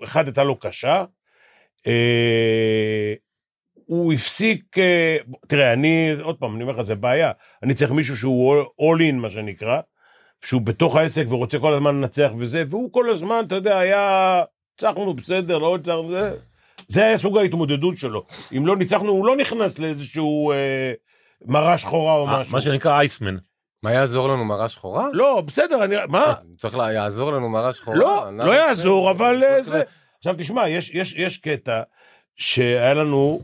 אחד 0.05 0.27
הייתה 0.27 0.43
לו 0.45 0.59
קשה. 0.59 1.05
אה, 1.87 3.15
הוא 3.87 4.13
הפסיק, 4.13 4.79
אה, 4.79 5.17
תראה, 5.49 5.73
אני, 5.73 6.13
עוד 6.23 6.37
פעם, 6.39 6.55
אני 6.55 6.63
אומר 6.63 6.73
לך, 6.73 6.81
זה 6.83 6.95
בעיה. 6.95 7.31
אני 7.63 7.75
צריך 7.75 7.91
מישהו 7.91 8.17
שהוא 8.17 8.55
all 8.63 8.99
in, 9.01 9.15
מה 9.15 9.31
שנקרא, 9.31 9.81
שהוא 10.45 10.61
בתוך 10.61 10.97
העסק 10.97 11.25
ורוצה 11.29 11.59
כל 11.59 11.75
הזמן 11.75 11.95
לנצח 11.97 12.31
וזה, 12.39 12.65
והוא 12.69 12.93
כל 12.93 13.11
הזמן, 13.11 13.45
אתה 13.47 13.55
יודע, 13.55 13.79
היה, 13.79 14.43
ניצחנו 14.83 15.15
בסדר, 15.15 15.59
לא 15.59 15.77
ניצחנו, 15.79 16.11
זה. 16.11 16.37
זה 16.89 17.05
היה 17.05 17.17
סוג 17.17 17.39
ההתמודדות 17.39 17.97
שלו. 17.99 18.23
אם 18.57 18.67
לא 18.67 18.77
ניצחנו, 18.77 19.11
הוא 19.13 19.27
לא 19.27 19.37
נכנס 19.37 19.79
לאיזשהו 19.79 20.53
אה, 20.53 20.93
מרה 21.45 21.79
שחורה 21.79 22.15
או 22.15 22.29
אה, 22.29 22.41
משהו. 22.41 22.53
מה 22.53 22.61
שנקרא 22.61 22.99
אייסמן. 22.99 23.37
מה 23.83 23.93
יעזור 23.93 24.29
לנו 24.29 24.45
מראה 24.45 24.69
שחורה? 24.69 25.09
לא, 25.13 25.41
בסדר, 25.47 25.85
אני... 25.85 25.97
מה? 26.09 26.35
צריך 26.59 26.77
לה- 26.77 26.93
יעזור 26.93 27.33
לנו 27.33 27.49
מראה 27.49 27.73
שחורה? 27.73 27.97
לא, 27.97 28.25
למה 28.29 28.45
לא 28.47 28.53
יעזור? 28.53 29.11
אבל 29.11 29.45
אה, 29.45 29.55
צריך 29.63 29.69
זה... 29.69 29.83
עכשיו 30.19 30.35
תשמע, 30.39 30.69
יש, 30.69 30.91
יש, 30.95 31.15
יש 31.19 31.39
קטע 31.39 31.83
שהיה 32.37 32.95
לנו, 32.95 33.41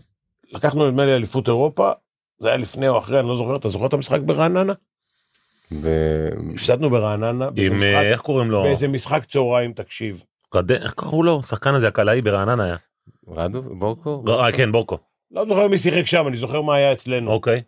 לקחנו 0.53 0.91
נדמה 0.91 1.05
לי 1.07 1.17
אליפות 1.17 1.49
אירופה, 1.49 1.93
זה 2.39 2.49
היה 2.49 2.57
לפני 2.57 2.89
או 2.89 2.99
אחרי, 2.99 3.21
אני 3.21 3.29
לא 3.29 3.37
זוכר, 3.37 3.57
אתה 3.57 3.69
זוכר 3.69 3.87
את 3.87 3.93
המשחק 3.93 4.21
ברעננה? 4.21 4.73
ו- 5.83 6.29
הפסדנו 6.55 6.91
ברעננה, 6.91 7.49
עם, 7.57 7.77
משחק- 7.77 7.83
אה, 7.95 8.11
איך 8.11 8.21
קוראים 8.21 8.51
לו? 8.51 8.63
באיזה 8.63 8.89
משחק 8.89 9.25
צהריים, 9.25 9.73
תקשיב. 9.73 10.23
רדן- 10.55 10.83
איך 10.83 10.93
קראו 10.95 11.23
לו? 11.23 11.41
השחקן 11.41 11.75
הזה, 11.75 11.89
הקלעי 11.89 12.23
ברעננה 12.23 12.65
היה. 12.65 12.77
רדו? 13.29 13.63
בורקו? 13.63 14.25
אה, 14.29 14.53
כן, 14.53 14.73
בורקו. 14.73 14.99
לא 15.31 15.47
זוכר 15.47 15.69
מי 15.69 15.79
שיחק 15.79 16.07
שם, 16.07 16.29
אני 16.29 16.37
זוכר 16.37 16.61
מה 16.63 16.75
היה 16.75 16.93
אצלנו. 16.93 17.31
אוקיי. 17.33 17.63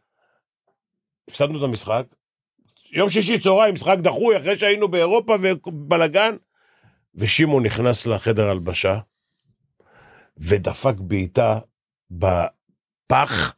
הפסדנו 1.30 1.58
את 1.58 1.64
המשחק. 1.64 2.02
יום 2.92 3.08
שישי 3.08 3.38
צהריים, 3.38 3.74
משחק 3.74 3.96
דחוי, 4.00 4.36
אחרי 4.36 4.58
שהיינו 4.58 4.88
באירופה 4.88 5.34
ובלאגן, 5.42 6.36
ושמעון 7.14 7.66
נכנס 7.66 8.06
לחדר 8.06 8.48
הלבשה, 8.50 8.98
ודפק 10.38 10.94
בעיטה 10.98 11.58
בפח, 13.06 13.54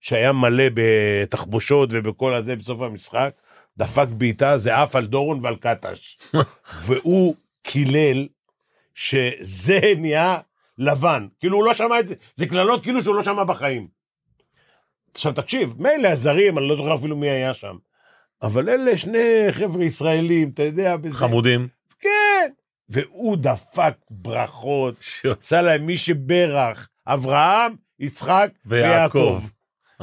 שהיה 0.00 0.32
מלא 0.32 0.64
בתחבושות 0.74 1.88
ובכל 1.92 2.34
הזה 2.34 2.56
בסוף 2.56 2.80
המשחק, 2.80 3.30
דפק 3.78 4.06
בעיטה, 4.08 4.58
זה 4.58 4.76
עף 4.76 4.96
על 4.96 5.06
דורון 5.06 5.44
ועל 5.44 5.56
קטש. 5.56 6.18
והוא 6.84 7.34
קילל 7.62 8.28
שזה 8.94 9.80
נהיה 9.96 10.38
לבן. 10.78 11.26
כאילו 11.40 11.56
הוא 11.56 11.64
לא 11.64 11.74
שמע 11.74 12.00
את 12.00 12.08
זה, 12.08 12.14
זה 12.34 12.46
קללות 12.46 12.82
כאילו 12.82 13.02
שהוא 13.02 13.14
לא 13.14 13.22
שמע 13.22 13.44
בחיים. 13.44 13.88
עכשיו 15.14 15.32
תקשיב, 15.32 15.74
מילא 15.78 16.08
הזרים, 16.08 16.58
אני 16.58 16.68
לא 16.68 16.76
זוכר 16.76 16.94
אפילו 16.94 17.16
מי 17.16 17.30
היה 17.30 17.54
שם. 17.54 17.76
אבל 18.42 18.68
אלה 18.68 18.96
שני 18.96 19.46
חבר'ה 19.50 19.84
ישראלים, 19.84 20.50
אתה 20.54 20.62
יודע, 20.62 20.96
בזה. 20.96 21.18
חמודים. 21.18 21.68
כן. 22.00 22.50
והוא 22.88 23.36
דפק 23.36 23.94
ברכות, 24.10 24.94
עשה 25.40 25.62
להם 25.62 25.86
מי 25.86 25.96
שברך, 25.96 26.88
אברהם, 27.06 27.74
יצחק 28.00 28.50
ויעקב. 28.66 29.40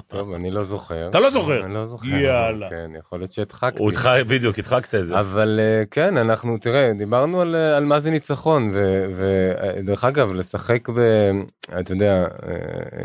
טוב, 0.07 0.33
אני 0.33 0.51
לא 0.51 0.63
זוכר. 0.63 1.09
אתה 1.09 1.19
לא 1.19 1.31
זוכר? 1.31 1.65
אני 1.65 1.73
לא 1.73 1.85
זוכר. 1.85 2.07
יאללה. 2.07 2.69
כן, 2.69 2.91
יכול 2.99 3.19
להיות 3.19 3.31
שהדחקתי. 3.31 3.79
הוא 3.79 3.89
איתך, 3.89 4.09
בדיוק, 4.27 4.59
הדחקת 4.59 4.95
את 4.95 5.05
זה. 5.05 5.19
אבל 5.19 5.59
אה, 5.59 5.83
כן, 5.91 6.17
אנחנו, 6.17 6.57
תראה, 6.57 6.91
דיברנו 6.97 7.41
על, 7.41 7.55
אה, 7.55 7.77
על 7.77 7.85
מה 7.85 7.99
זה 7.99 8.11
ניצחון, 8.11 8.71
ודרך 9.15 10.03
אגב, 10.03 10.33
לשחק 10.33 10.89
ב... 10.89 10.99
אתה 11.79 11.91
יודע, 11.91 12.23
אה, 12.23 12.27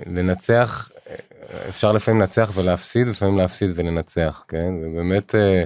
לנצח, 0.06 0.88
אה, 1.10 1.14
אפשר 1.68 1.92
לפעמים 1.92 2.20
לנצח 2.20 2.50
ולהפסיד, 2.54 3.08
לפעמים 3.08 3.38
להפסיד 3.38 3.70
ולנצח, 3.74 4.44
כן? 4.48 4.74
ובאמת 4.82 5.34
אה, 5.34 5.64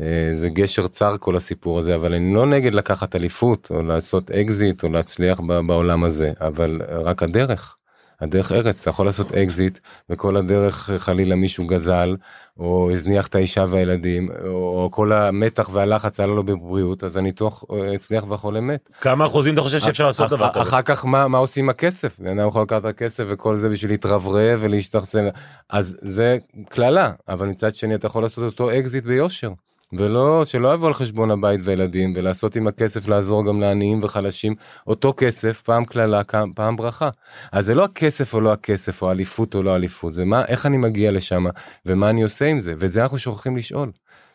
אה, 0.00 0.30
זה 0.34 0.48
גשר 0.48 0.88
צר 0.88 1.16
כל 1.20 1.36
הסיפור 1.36 1.78
הזה, 1.78 1.94
אבל 1.94 2.14
אני 2.14 2.34
לא 2.34 2.46
נגד 2.46 2.74
לקחת 2.74 3.16
אליפות, 3.16 3.68
או 3.70 3.82
לעשות 3.82 4.30
אקזיט, 4.30 4.84
או 4.84 4.88
להצליח 4.88 5.40
בעולם 5.66 6.04
הזה, 6.04 6.32
אבל 6.40 6.80
רק 6.88 7.22
הדרך. 7.22 7.78
הדרך 8.20 8.52
ארץ, 8.52 8.80
אתה 8.80 8.90
יכול 8.90 9.06
לעשות 9.06 9.32
אקזיט, 9.32 9.78
וכל 10.10 10.36
הדרך 10.36 10.90
חלילה 10.96 11.34
מישהו 11.34 11.66
גזל, 11.66 12.16
או 12.58 12.90
הזניח 12.92 13.26
את 13.26 13.34
האישה 13.34 13.64
והילדים, 13.68 14.28
או 14.46 14.88
כל 14.92 15.12
המתח 15.12 15.70
והלחץ 15.72 16.20
עלה 16.20 16.34
לו 16.34 16.44
בבריאות, 16.44 17.04
אז 17.04 17.16
הניתוח 17.16 17.64
הצליח 17.94 18.24
והחולה 18.28 18.60
מת. 18.60 18.88
כמה 19.00 19.26
אחוזים 19.26 19.54
אתה 19.54 19.62
חושב 19.62 19.78
שאפשר 19.78 20.06
לעשות 20.06 20.30
דבר 20.30 20.50
כזה? 20.50 20.62
אחר 20.62 20.82
כך 20.82 21.04
מה, 21.06 21.28
מה 21.28 21.38
עושים 21.38 21.64
עם 21.64 21.70
הכסף? 21.70 22.18
בן 22.18 22.38
אדם 22.38 22.48
יכול 22.48 22.62
לקחת 22.62 22.80
את 22.80 22.84
הכסף 22.84 23.24
וכל 23.28 23.56
זה 23.56 23.68
בשביל 23.68 23.90
להתרברב 23.90 24.58
ולהשתחסן, 24.62 25.28
אז 25.70 25.98
זה 26.02 26.38
קללה, 26.68 27.12
אבל 27.28 27.46
מצד 27.46 27.74
שני 27.74 27.94
אתה 27.94 28.06
יכול 28.06 28.22
לעשות 28.22 28.44
אותו 28.44 28.70
אקזיט 28.78 29.04
ביושר. 29.04 29.50
ולא, 29.92 30.44
שלא 30.44 30.74
יבוא 30.74 30.86
על 30.86 30.92
חשבון 30.94 31.30
הבית 31.30 31.60
והילדים, 31.64 32.12
ולעשות 32.16 32.56
עם 32.56 32.66
הכסף 32.66 33.08
לעזור 33.08 33.46
גם 33.46 33.60
לעניים 33.60 34.00
וחלשים, 34.02 34.54
אותו 34.86 35.14
כסף, 35.16 35.62
פעם 35.62 35.84
קללה, 35.84 36.22
פעם- 36.54 36.76
ברכה. 36.76 37.08
אז 37.52 37.66
זה 37.66 37.74
לא 37.74 37.84
הכסף 37.84 38.34
או 38.34 38.40
לא 38.40 38.52
הכסף, 38.52 39.02
או 39.02 39.10
אליפות 39.10 39.54
או 39.54 39.62
לא 39.62 39.74
אליפות, 39.74 40.12
זה 40.12 40.24
מה, 40.24 40.44
איך 40.44 40.66
אני 40.66 40.76
מגיע 40.76 41.10
לשם, 41.10 41.44
ומה 41.86 42.10
אני 42.10 42.22
עושה 42.22 42.46
עם 42.46 42.60
זה, 42.60 42.74
ואת 42.78 42.90
זה 42.92 43.02
אנחנו 43.02 43.18
שוכחים 43.18 43.56
לשאול. 43.56 43.90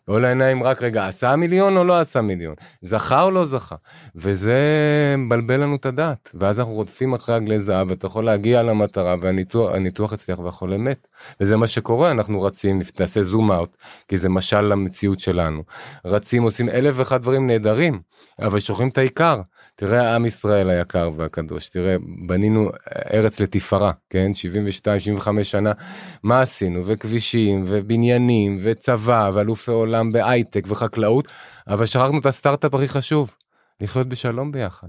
לא 0.08 0.22
לעיניים 0.22 0.64
רק 0.64 0.82
רגע, 0.82 1.08
עשה 1.08 1.36
מיליון 1.36 1.78
או 1.78 1.84
לא 1.84 2.00
עשה 2.00 2.22
מיליון, 2.22 2.56
זכה 2.82 3.22
או 3.22 3.32
לא 3.32 3.46
זכה, 3.46 3.76
וזה 4.16 4.58
מבלבל 5.18 5.62
לנו 5.62 5.76
את 5.76 5.86
הדעת, 5.86 6.32
ואז 6.34 6.60
אנחנו 6.60 6.74
רודפים 6.74 7.14
אחרי 7.14 7.36
עגלי 7.36 7.60
זהב, 7.60 7.90
ואתה 7.90 8.06
יכול 8.06 8.26
להגיע 8.26 8.64
למטרה, 8.64 9.16
והניתוח 9.22 9.72
הניתוח 9.76 10.14
הצליח 10.14 10.40
והחולה 10.40 10.78
מת. 10.78 11.08
וזה 11.42 11.58
מה 11.58 11.68
שקורה, 11.68 12.12
אנחנו 12.12 12.42
רצים, 12.42 12.82
נעשה 13.00 13.22
זום 13.22 13.52
אאוט, 13.52 13.78
כי 14.08 14.18
זה 14.18 14.30
משל 14.30 14.62
למציאות 14.62 15.20
שלנו. 15.20 15.64
רצים, 16.06 16.44
עושים 16.44 16.70
אלף 16.70 16.96
ואחד 16.98 17.22
דברים 17.22 17.48
נהדרים, 17.48 18.00
אבל 18.40 18.60
שוכחים 18.60 18.88
את 18.88 18.98
העיקר. 18.98 19.42
תראה 19.76 20.16
עם 20.16 20.26
ישראל 20.26 20.70
היקר 20.70 21.12
והקדוש, 21.18 21.70
תראה, 21.70 21.96
בנינו 22.28 22.70
ארץ 23.14 23.40
לתפארה, 23.40 23.92
כן? 24.10 24.32
72-75 25.20 25.44
שנה, 25.44 25.72
מה 26.24 26.42
עשינו? 26.42 26.82
וכבישים, 26.86 27.64
ובניינים, 27.68 28.60
וצבא, 28.62 29.32
ואלופי 29.34 29.72
עולם 29.72 29.93
בהייטק 30.12 30.64
וחקלאות, 30.68 31.28
אבל 31.68 31.86
שכחנו 31.86 32.20
את 32.20 32.26
הסטארט-אפ 32.26 32.74
הכי 32.74 32.88
חשוב, 32.88 33.36
לחיות 33.82 34.08
בשלום 34.08 34.52
ביחד. 34.52 34.88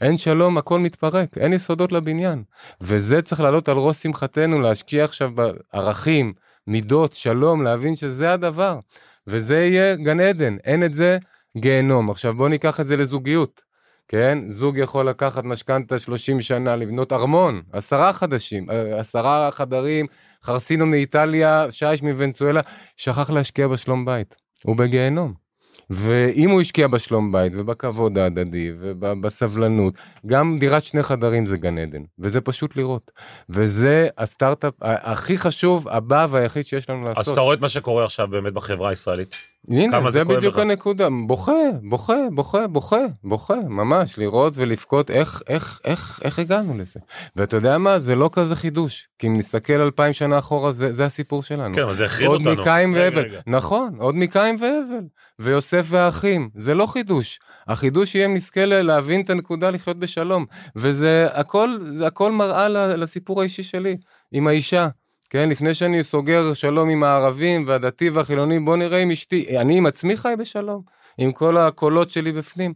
אין 0.00 0.16
שלום, 0.16 0.58
הכל 0.58 0.80
מתפרק, 0.80 1.38
אין 1.38 1.52
יסודות 1.52 1.92
לבניין. 1.92 2.42
וזה 2.80 3.22
צריך 3.22 3.40
לעלות 3.40 3.68
על 3.68 3.76
ראש 3.76 3.96
שמחתנו, 3.96 4.60
להשקיע 4.60 5.04
עכשיו 5.04 5.30
בערכים, 5.34 6.32
מידות, 6.66 7.14
שלום, 7.14 7.62
להבין 7.62 7.96
שזה 7.96 8.32
הדבר. 8.32 8.78
וזה 9.26 9.56
יהיה 9.56 9.96
גן 9.96 10.20
עדן, 10.20 10.56
אין 10.64 10.84
את 10.84 10.94
זה, 10.94 11.18
גיהנום. 11.56 12.10
עכשיו 12.10 12.34
בוא 12.34 12.48
ניקח 12.48 12.80
את 12.80 12.86
זה 12.86 12.96
לזוגיות. 12.96 13.72
כן, 14.08 14.38
זוג 14.48 14.78
יכול 14.78 15.08
לקחת 15.08 15.44
משכנתה 15.44 15.98
30 15.98 16.42
שנה, 16.42 16.76
לבנות 16.76 17.12
ארמון, 17.12 17.62
עשרה 17.72 18.12
חדשים, 18.12 18.70
אה, 18.70 19.00
עשרה 19.00 19.50
חדרים, 19.52 20.06
חרסינו 20.44 20.86
מאיטליה, 20.86 21.66
שיש 21.70 22.02
מוונצואלה, 22.02 22.60
שכח 22.96 23.30
להשקיע 23.30 23.68
בשלום 23.68 24.04
בית, 24.04 24.36
הוא 24.64 24.76
בגיהנום. 24.76 25.42
ואם 25.90 26.50
הוא 26.50 26.60
השקיע 26.60 26.88
בשלום 26.88 27.32
בית 27.32 27.52
ובכבוד 27.56 28.18
ההדדי 28.18 28.72
ובסבלנות, 28.80 29.94
גם 30.26 30.58
דירת 30.58 30.84
שני 30.84 31.02
חדרים 31.02 31.46
זה 31.46 31.56
גן 31.56 31.78
עדן, 31.78 32.02
וזה 32.18 32.40
פשוט 32.40 32.76
לראות. 32.76 33.10
וזה 33.48 34.08
הסטארט-אפ 34.18 34.74
הכי 34.82 35.36
חשוב, 35.36 35.88
הבא 35.88 36.26
והיחיד 36.30 36.66
שיש 36.66 36.90
לנו 36.90 37.08
לעשות. 37.08 37.18
אז 37.18 37.28
אתה 37.28 37.40
רואה 37.40 37.54
את 37.54 37.60
מה 37.60 37.68
שקורה 37.68 38.04
עכשיו 38.04 38.28
באמת 38.28 38.52
בחברה 38.52 38.90
הישראלית. 38.90 39.51
הנה, 39.70 39.92
כמה 39.92 40.10
זה, 40.10 40.18
זה 40.18 40.24
בדיוק 40.24 40.54
לך. 40.54 40.60
הנקודה, 40.60 41.08
בוכה, 41.26 41.52
בוכה, 41.82 42.14
בוכה, 42.34 42.66
בוכה, 42.66 43.00
בוכה, 43.24 43.54
ממש, 43.68 44.18
לראות 44.18 44.52
ולבכות 44.56 45.10
איך, 45.10 45.42
איך, 45.48 45.80
איך, 45.84 46.20
איך 46.24 46.38
הגענו 46.38 46.78
לזה. 46.78 47.00
ואתה 47.36 47.56
יודע 47.56 47.78
מה, 47.78 47.98
זה 47.98 48.14
לא 48.14 48.30
כזה 48.32 48.56
חידוש, 48.56 49.08
כי 49.18 49.26
אם 49.26 49.36
נסתכל 49.36 49.80
אלפיים 49.80 50.12
שנה 50.12 50.38
אחורה, 50.38 50.72
זה, 50.72 50.92
זה 50.92 51.04
הסיפור 51.04 51.42
שלנו. 51.42 51.74
כן, 51.74 51.82
אבל 51.82 51.94
זה 51.94 52.04
החריב 52.04 52.28
עוד 52.28 52.46
אותנו. 52.46 52.62
מקין 52.62 52.94
רגע, 52.94 53.00
והבל, 53.00 53.28
רגע. 53.28 53.40
נכון, 53.46 53.94
עוד 53.98 54.14
מקין 54.14 54.56
והבל, 54.60 55.04
ויוסף 55.38 55.86
והאחים, 55.88 56.50
זה 56.54 56.74
לא 56.74 56.86
חידוש. 56.86 57.38
החידוש 57.68 58.14
יהיה 58.14 58.26
אם 58.26 58.34
נזכה 58.34 58.66
להבין 58.66 59.20
את 59.20 59.30
הנקודה 59.30 59.70
לחיות 59.70 59.98
בשלום, 59.98 60.46
וזה 60.76 61.26
הכל, 61.32 61.76
הכל 62.06 62.32
מראה 62.32 62.68
לסיפור 62.68 63.40
האישי 63.40 63.62
שלי, 63.62 63.96
עם 64.32 64.46
האישה. 64.46 64.88
כן, 65.32 65.48
לפני 65.48 65.74
שאני 65.74 66.04
סוגר 66.04 66.54
שלום 66.54 66.88
עם 66.88 67.04
הערבים 67.04 67.64
והדתי 67.66 68.10
והחילוני, 68.10 68.60
בוא 68.60 68.76
נראה 68.76 68.98
עם 68.98 69.10
אשתי, 69.10 69.58
אני 69.58 69.76
עם 69.76 69.86
עצמי 69.86 70.16
חי 70.16 70.34
בשלום, 70.38 70.82
עם 71.18 71.32
כל 71.32 71.56
הקולות 71.58 72.10
שלי 72.10 72.32
בפנים. 72.32 72.74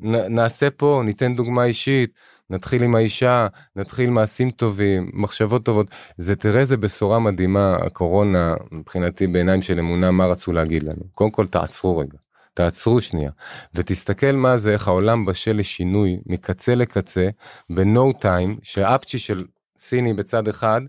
נ, 0.00 0.14
נעשה 0.16 0.70
פה, 0.70 1.02
ניתן 1.04 1.36
דוגמה 1.36 1.64
אישית, 1.64 2.10
נתחיל 2.50 2.82
עם 2.82 2.94
האישה, 2.94 3.46
נתחיל 3.76 4.10
מעשים 4.10 4.50
טובים, 4.50 5.10
מחשבות 5.14 5.64
טובות. 5.64 5.86
זה, 6.16 6.36
תראה 6.36 6.60
איזה 6.60 6.76
בשורה 6.76 7.18
מדהימה, 7.18 7.76
הקורונה, 7.76 8.54
מבחינתי 8.72 9.26
בעיניים 9.26 9.62
של 9.62 9.78
אמונה, 9.78 10.10
מה 10.10 10.26
רצו 10.26 10.52
להגיד 10.52 10.82
לנו. 10.82 11.02
קודם 11.14 11.30
כל, 11.30 11.46
תעצרו 11.46 11.98
רגע. 11.98 12.18
תעצרו 12.54 13.00
שנייה 13.00 13.30
ותסתכל 13.74 14.32
מה 14.32 14.58
זה 14.58 14.72
איך 14.72 14.88
העולם 14.88 15.24
בשל 15.24 15.56
לשינוי 15.56 16.18
מקצה 16.26 16.74
לקצה 16.74 17.28
ב-no 17.70 18.22
time 18.22 18.58
שאפצ'י 18.62 19.18
של 19.18 19.44
סיני 19.78 20.12
בצד 20.12 20.48
אחד, 20.48 20.80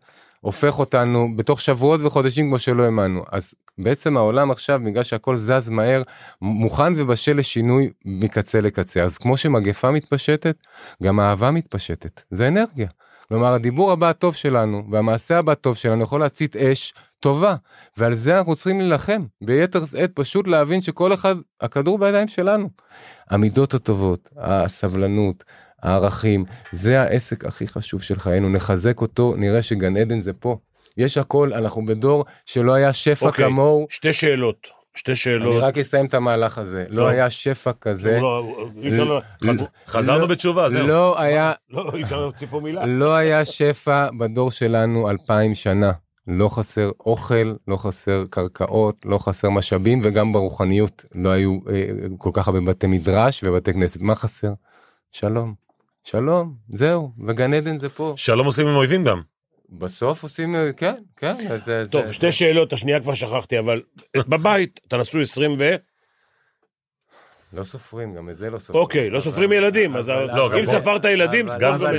הופך 0.41 0.80
אותנו 0.80 1.36
בתוך 1.36 1.62
שבועות 1.62 2.02
וחודשים 2.04 2.47
כמו 2.47 2.60
שלא 2.60 2.84
האמנו. 2.84 3.23
אז 3.32 3.54
בעצם 3.78 4.17
העולם 4.17 4.52
עכשיו, 4.52 4.80
בגלל 4.86 5.04
שהכל 5.04 5.36
זז 5.36 5.69
מהר, 5.69 6.02
מוכן 6.41 6.93
ובשל 6.95 7.38
לשינוי 7.38 7.89
מקצה 8.06 8.62
לקצה. 8.62 9.04
אז 9.04 9.17
כמו 9.17 9.38
שמגפה 9.38 9.91
מתפשטת, 9.91 10.56
גם 11.04 11.19
האהבה 11.19 11.52
מתפשטת. 11.52 12.21
זה 12.32 12.47
אנרגיה. 12.47 12.88
כלומר, 13.28 13.54
הדיבור 13.54 13.91
הבא 13.91 14.10
הטוב 14.10 14.36
שלנו 14.36 14.84
והמעשה 14.91 15.38
הבא 15.38 15.52
הטוב 15.52 15.75
שלנו 15.75 16.04
יכול 16.04 16.19
להצית 16.19 16.56
אש 16.56 16.93
טובה, 17.19 17.56
ועל 17.97 18.13
זה 18.13 18.38
אנחנו 18.38 18.56
צריכים 18.56 18.80
להילחם 18.80 19.25
ביתר 19.41 19.86
שאת, 19.86 20.12
פשוט 20.13 20.47
להבין 20.47 20.82
שכל 20.82 21.13
אחד, 21.13 21.36
הכדור 21.62 21.97
בידיים 21.99 22.28
שלנו. 22.28 22.69
המידות 23.30 23.73
הטובות, 23.73 24.30
הסבלנות, 24.38 25.43
הערכים, 25.84 26.46
זה 26.72 27.02
העסק 27.02 27.46
הכי 27.46 27.68
חשוב 27.68 28.02
של 28.02 28.15
חיינו, 28.20 28.50
נחזק 28.50 29.02
אותו, 29.02 29.34
נראה 29.38 29.62
שגן 29.62 29.98
עדן 29.98 30.22
זה 30.22 30.34
פה. 30.34 30.58
יש 30.98 31.18
הכל, 31.18 31.54
אנחנו 31.54 31.86
בדור 31.86 32.26
שלא 32.46 32.74
היה 32.74 32.94
שפע 32.94 33.26
אוקיי. 33.26 33.46
כמוהו. 33.46 33.88
שתי 33.89 34.13
שאלות. 34.13 34.68
שתי 34.96 35.15
שאלות. 35.15 35.54
אני 35.54 35.62
רק 35.62 35.78
אסיים 35.78 36.06
את 36.06 36.13
המהלך 36.13 36.58
הזה, 36.58 36.86
טוב. 36.89 36.98
לא 37.00 37.08
היה 37.08 37.30
שפע 37.30 37.72
כזה, 37.82 38.20
לא, 38.22 38.44
לא- 38.84 39.22
חז- 39.44 39.65
חזרנו 39.88 40.20
לא- 40.20 40.26
בתשובה, 40.28 40.70
זהו. 40.70 40.88
לא 40.88 41.22
היה, 41.22 41.54
לא, 41.70 41.92
אי 41.96 42.04
אפשר 42.04 42.22
להוציא 42.22 42.48
פה 42.48 42.60
מילה. 42.60 42.86
לא 42.86 43.15
היה 43.15 43.46
שפע 43.46 44.08
בדור 44.20 44.52
שלנו 44.52 45.10
אלפיים 45.10 45.56
שנה. 45.56 45.92
לא 46.28 46.50
חסר 46.50 46.92
אוכל, 47.06 47.54
לא 47.68 47.78
חסר 47.78 48.24
קרקעות, 48.30 48.96
לא 49.06 49.18
חסר 49.18 49.50
משאבים, 49.50 50.02
וגם 50.04 50.34
ברוחניות 50.34 51.06
לא 51.15 51.30
היו 51.30 51.58
אה, 51.70 51.86
כל 52.18 52.30
כך 52.34 52.48
הרבה 52.48 52.62
בתי 52.62 52.88
מדרש 52.88 53.44
ובתי 53.44 53.74
כנסת. 53.74 54.02
מה 54.02 54.15
חסר? 54.15 54.52
שלום. 55.12 55.68
שלום, 56.04 56.56
זהו, 56.74 57.12
וגן 57.28 57.54
עדן 57.54 57.78
זה 57.78 57.90
פה. 57.90 58.14
שלום 58.18 58.46
עושים 58.46 58.68
עם 58.68 58.76
אויבים 58.76 59.04
גם. 59.04 59.22
בסוף 59.70 60.24
עושים, 60.24 60.56
אה, 60.56 60.74
כן, 60.74 60.96
כן, 61.16 61.58
זה... 61.66 61.84
טוב, 61.92 62.06
זה, 62.06 62.14
שתי 62.14 62.32
שאלות, 62.32 62.74
השנייה 62.74 63.00
כבר 63.00 63.14
שכחתי, 63.14 63.60
אבל 63.60 63.82
בבית, 64.18 64.80
אתה 64.88 64.98
נשוי 64.98 65.22
20 65.22 65.56
ו... 65.60 65.76
לא 67.54 67.64
סופרים, 67.64 68.14
גם 68.14 68.30
את 68.30 68.38
זה 68.38 68.50
לא 68.50 68.60
סופרים. 68.60 68.84
אוקיי, 68.84 69.10
לא 69.10 69.20
סופרים 69.20 69.52
ילדים, 69.52 69.96
אז 69.96 70.10
לא, 70.10 70.60
אם 70.60 70.66
ספרת 70.66 71.06
ילדים, 71.06 71.48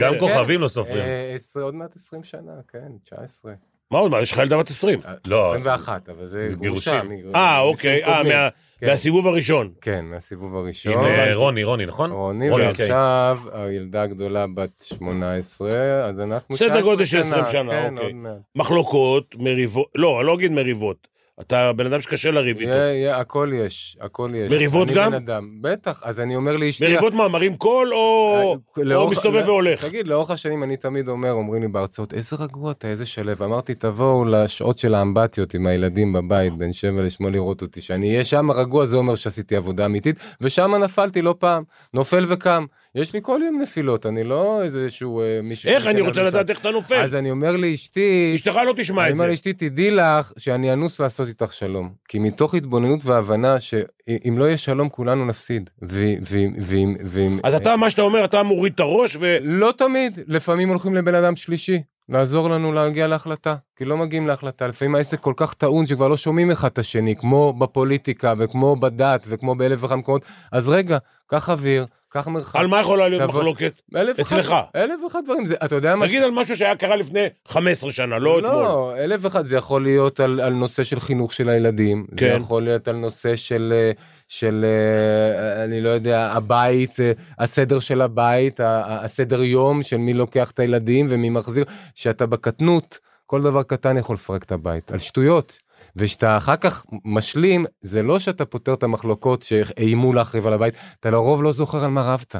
גם. 0.00 0.12
כוכבים 0.20 0.60
לא 0.60 0.68
סופרים. 0.68 0.98
אה, 0.98 1.36
עוד 1.62 1.74
מעט 1.74 1.96
20 1.96 2.24
שנה, 2.24 2.52
כן, 2.68 2.92
19. 3.04 3.52
מה 3.90 3.98
עוד, 3.98 4.10
מה, 4.10 4.20
יש 4.20 4.32
לך 4.32 4.38
ילדה 4.38 4.58
בת 4.58 4.68
20? 4.68 5.00
לא. 5.26 5.48
21, 5.50 6.08
אבל 6.08 6.26
זה 6.26 6.48
גרושה. 6.60 6.60
גירושים. 7.02 7.34
אה, 7.34 7.60
אוקיי, 7.60 8.04
אה. 8.04 8.22
מה- 8.22 8.48
כן. 8.80 8.86
מהסיבוב 8.86 9.26
הראשון. 9.26 9.70
כן, 9.80 10.04
מהסיבוב 10.04 10.56
הראשון. 10.56 10.92
עם 10.92 11.00
אה, 11.04 11.34
רוני, 11.34 11.64
רוני, 11.64 11.86
נכון? 11.86 12.10
רוני, 12.10 12.50
רוני, 12.50 12.66
אוקיי. 12.68 12.82
ועכשיו 12.84 13.38
הילדה 13.52 14.02
הגדולה 14.02 14.46
בת 14.54 14.82
18, 14.82 15.68
אז 16.08 16.20
אנחנו 16.20 16.56
סדר 16.56 16.68
19 16.68 16.82
גודל 16.82 17.04
של 17.04 17.18
20 17.20 17.44
שנה, 17.52 17.72
כן, 17.72 17.92
אוקיי. 17.92 18.06
עוד 18.06 18.14
מעט. 18.14 18.32
מחלוקות, 18.56 19.34
מריבות, 19.38 19.86
לא, 19.94 20.18
אני 20.20 20.26
לא 20.26 20.34
אגיד 20.34 20.52
מריבות. 20.52 21.08
אתה 21.40 21.72
בן 21.72 21.86
אדם 21.86 22.00
שקשה 22.00 22.30
לריב 22.30 22.58
איתו. 22.58 22.70
יהיה, 22.70 22.92
יהיה, 22.94 23.16
הכל 23.18 23.50
יש, 23.54 23.96
הכל 24.00 24.30
יש. 24.34 24.52
מריבות 24.52 24.88
אני 24.88 24.96
גם? 24.96 25.10
בן 25.10 25.16
אדם, 25.16 25.48
בטח, 25.60 26.02
אז 26.04 26.20
אני 26.20 26.36
אומר 26.36 26.56
לאשתי... 26.56 26.84
מריבות 26.84 27.14
מה, 27.14 27.28
מרים 27.28 27.56
קול 27.56 27.94
או 27.94 28.34
אה, 28.36 28.42
או 28.42 28.56
לאורך- 28.84 29.12
מסתובב 29.12 29.36
לא- 29.40 29.44
והולך? 29.50 29.84
תגיד, 29.84 30.06
לאורך 30.08 30.30
השנים 30.30 30.62
אני 30.62 30.76
תמיד 30.76 31.08
אומר, 31.08 31.30
אומרים 31.32 31.62
לי 31.62 31.68
בהרצאות, 31.68 32.14
איזה 32.14 32.36
רגוע 32.40 32.70
אתה, 32.70 32.88
איזה 32.88 33.06
שלו. 33.06 33.32
אמרתי, 33.44 33.74
תבואו 33.74 34.24
לשעות 34.24 34.78
של 34.78 34.94
האמבטיות 34.94 35.54
עם 35.54 35.66
הילדים 35.66 36.12
בבית, 36.12 36.56
בין 36.56 36.72
שבע 36.72 37.02
לשמונה 37.02 37.32
לראות 37.32 37.62
אותי, 37.62 37.80
שאני 37.80 38.10
אהיה 38.10 38.24
שם 38.24 38.50
רגוע, 38.50 38.86
זה 38.86 38.96
אומר 38.96 39.14
שעשיתי 39.14 39.56
עבודה 39.56 39.86
אמיתית, 39.86 40.16
ושם 40.40 40.70
נפלתי 40.74 41.22
לא 41.22 41.34
פעם, 41.38 41.62
נופל 41.94 42.24
וקם. 42.28 42.64
יש 42.94 43.12
לי 43.14 43.20
כל 43.22 43.40
יום 43.46 43.60
נפילות, 43.62 44.06
אני 44.06 44.24
לא 44.24 44.62
איזשהו 44.62 45.20
אה, 45.20 45.40
מישהו... 45.42 45.70
איך 45.70 45.86
אני 45.86 46.00
רוצה. 46.00 46.22
לדעת 46.22 46.50
איך 46.50 46.60
אתה 46.60 46.70
נופל? 46.70 46.94
אז 46.94 47.14
אני 47.14 47.30
אומר 47.30 47.56
לאשתי, 47.56 48.32
אשתך 48.36 48.54
לא 48.66 48.74
תשמע 48.76 49.02
אני 49.02 49.08
את 49.08 49.14
אומר 49.14 49.24
זה. 49.24 49.30
לאשתי, 49.30 49.52
תדעי 49.52 49.90
לך 49.90 50.32
שאני 50.38 50.72
אנוס 50.72 51.00
לעשות 51.00 51.28
איתך 51.30 51.52
שלום. 51.52 51.92
כי 52.08 52.18
מתוך 52.18 52.54
התבוננות 52.54 53.04
והבנה 53.04 53.60
שאם 53.60 54.38
לא 54.38 54.44
יהיה 54.44 54.56
שלום 54.56 54.88
כולנו 54.88 55.26
נפסיד. 55.26 55.70
ואם... 55.82 57.40
אז 57.44 57.54
אתה, 57.54 57.76
מה 57.76 57.90
שאתה 57.90 58.02
אומר, 58.02 58.24
אתה 58.24 58.42
מוריד 58.42 58.72
את 58.72 58.80
הראש 58.80 59.16
ו... 59.20 59.36
לא 59.42 59.72
תמיד, 59.76 60.18
לפעמים 60.26 60.68
הולכים 60.68 60.94
לבן 60.94 61.14
אדם 61.14 61.36
שלישי. 61.36 61.82
לעזור 62.10 62.50
לנו 62.50 62.72
להגיע 62.72 63.06
להחלטה, 63.06 63.54
כי 63.76 63.84
לא 63.84 63.96
מגיעים 63.96 64.26
להחלטה. 64.26 64.66
לפעמים 64.66 64.94
העסק 64.94 65.20
כל 65.20 65.32
כך 65.36 65.54
טעון 65.54 65.86
שכבר 65.86 66.08
לא 66.08 66.16
שומעים 66.16 66.50
אחד 66.50 66.68
את 66.68 66.78
השני, 66.78 67.16
כמו 67.16 67.52
בפוליטיקה 67.52 68.34
וכמו 68.38 68.76
בדת 68.76 69.26
וכמו 69.28 69.54
באלף 69.54 69.82
ואחד 69.82 69.94
מקומות. 69.94 70.22
אז 70.52 70.68
רגע, 70.68 70.98
קח 71.26 71.50
אוויר, 71.50 71.86
קח 72.08 72.28
מרחק. 72.28 72.56
על 72.56 72.66
מה 72.66 72.80
יכולה 72.80 73.08
להיות 73.08 73.22
תבוא- 73.22 73.34
מחלוקת? 73.40 73.72
אלף 73.96 74.20
אצלך. 74.20 74.54
אלף 74.76 75.04
ואחד 75.04 75.20
דברים. 75.24 75.46
זה, 75.46 75.54
אתה 75.64 75.74
יודע 75.74 75.96
מה... 75.96 76.06
תגיד 76.06 76.22
על 76.22 76.30
משהו 76.30 76.56
שהיה 76.56 76.76
קרה 76.76 76.96
לפני 76.96 77.26
15 77.48 77.92
שנה, 77.92 78.18
לא 78.18 78.38
אתמול. 78.38 78.52
לא, 78.52 78.94
אלף 78.98 79.20
ואחד, 79.24 79.44
זה 79.44 79.56
יכול 79.56 79.82
להיות 79.82 80.20
על, 80.20 80.40
על 80.40 80.52
נושא 80.52 80.82
של 80.82 81.00
חינוך 81.00 81.32
של 81.32 81.48
הילדים, 81.48 82.06
כן. 82.16 82.16
זה 82.16 82.42
יכול 82.42 82.62
להיות 82.62 82.88
על 82.88 82.96
נושא 82.96 83.36
של, 83.36 83.72
אה, 83.76 83.92
של 84.30 84.64
אה, 84.64 85.64
אני 85.64 85.80
לא 85.80 85.88
יודע, 85.88 86.32
הבית, 86.32 87.00
אה, 87.00 87.12
הסדר 87.38 87.78
של 87.78 88.00
הבית, 88.00 88.60
הסדר 88.64 89.42
יום 89.42 89.82
של 89.82 89.96
מי 89.96 90.14
לוקח 90.14 90.50
את 90.50 90.58
הילדים 90.58 91.06
ומי 91.08 91.30
מחזיר, 91.30 91.64
שאתה 91.94 92.26
בקטנות, 92.26 92.98
כל 93.26 93.42
דבר 93.42 93.62
קטן 93.62 93.96
יכול 93.96 94.14
לפרק 94.14 94.42
את 94.42 94.52
הבית, 94.52 94.90
על 94.90 94.98
שטויות. 94.98 95.58
ושאתה 95.96 96.36
אחר 96.36 96.56
כך 96.56 96.86
משלים, 97.04 97.64
זה 97.82 98.02
לא 98.02 98.18
שאתה 98.18 98.44
פותר 98.44 98.74
את 98.74 98.82
המחלוקות 98.82 99.42
שאיימו 99.42 100.12
להחריב 100.12 100.46
על 100.46 100.52
הבית, 100.52 100.74
אתה 101.00 101.10
לרוב 101.10 101.42
לא 101.42 101.52
זוכר 101.52 101.84
על 101.84 101.90
מה 101.90 102.02
רבת. 102.02 102.36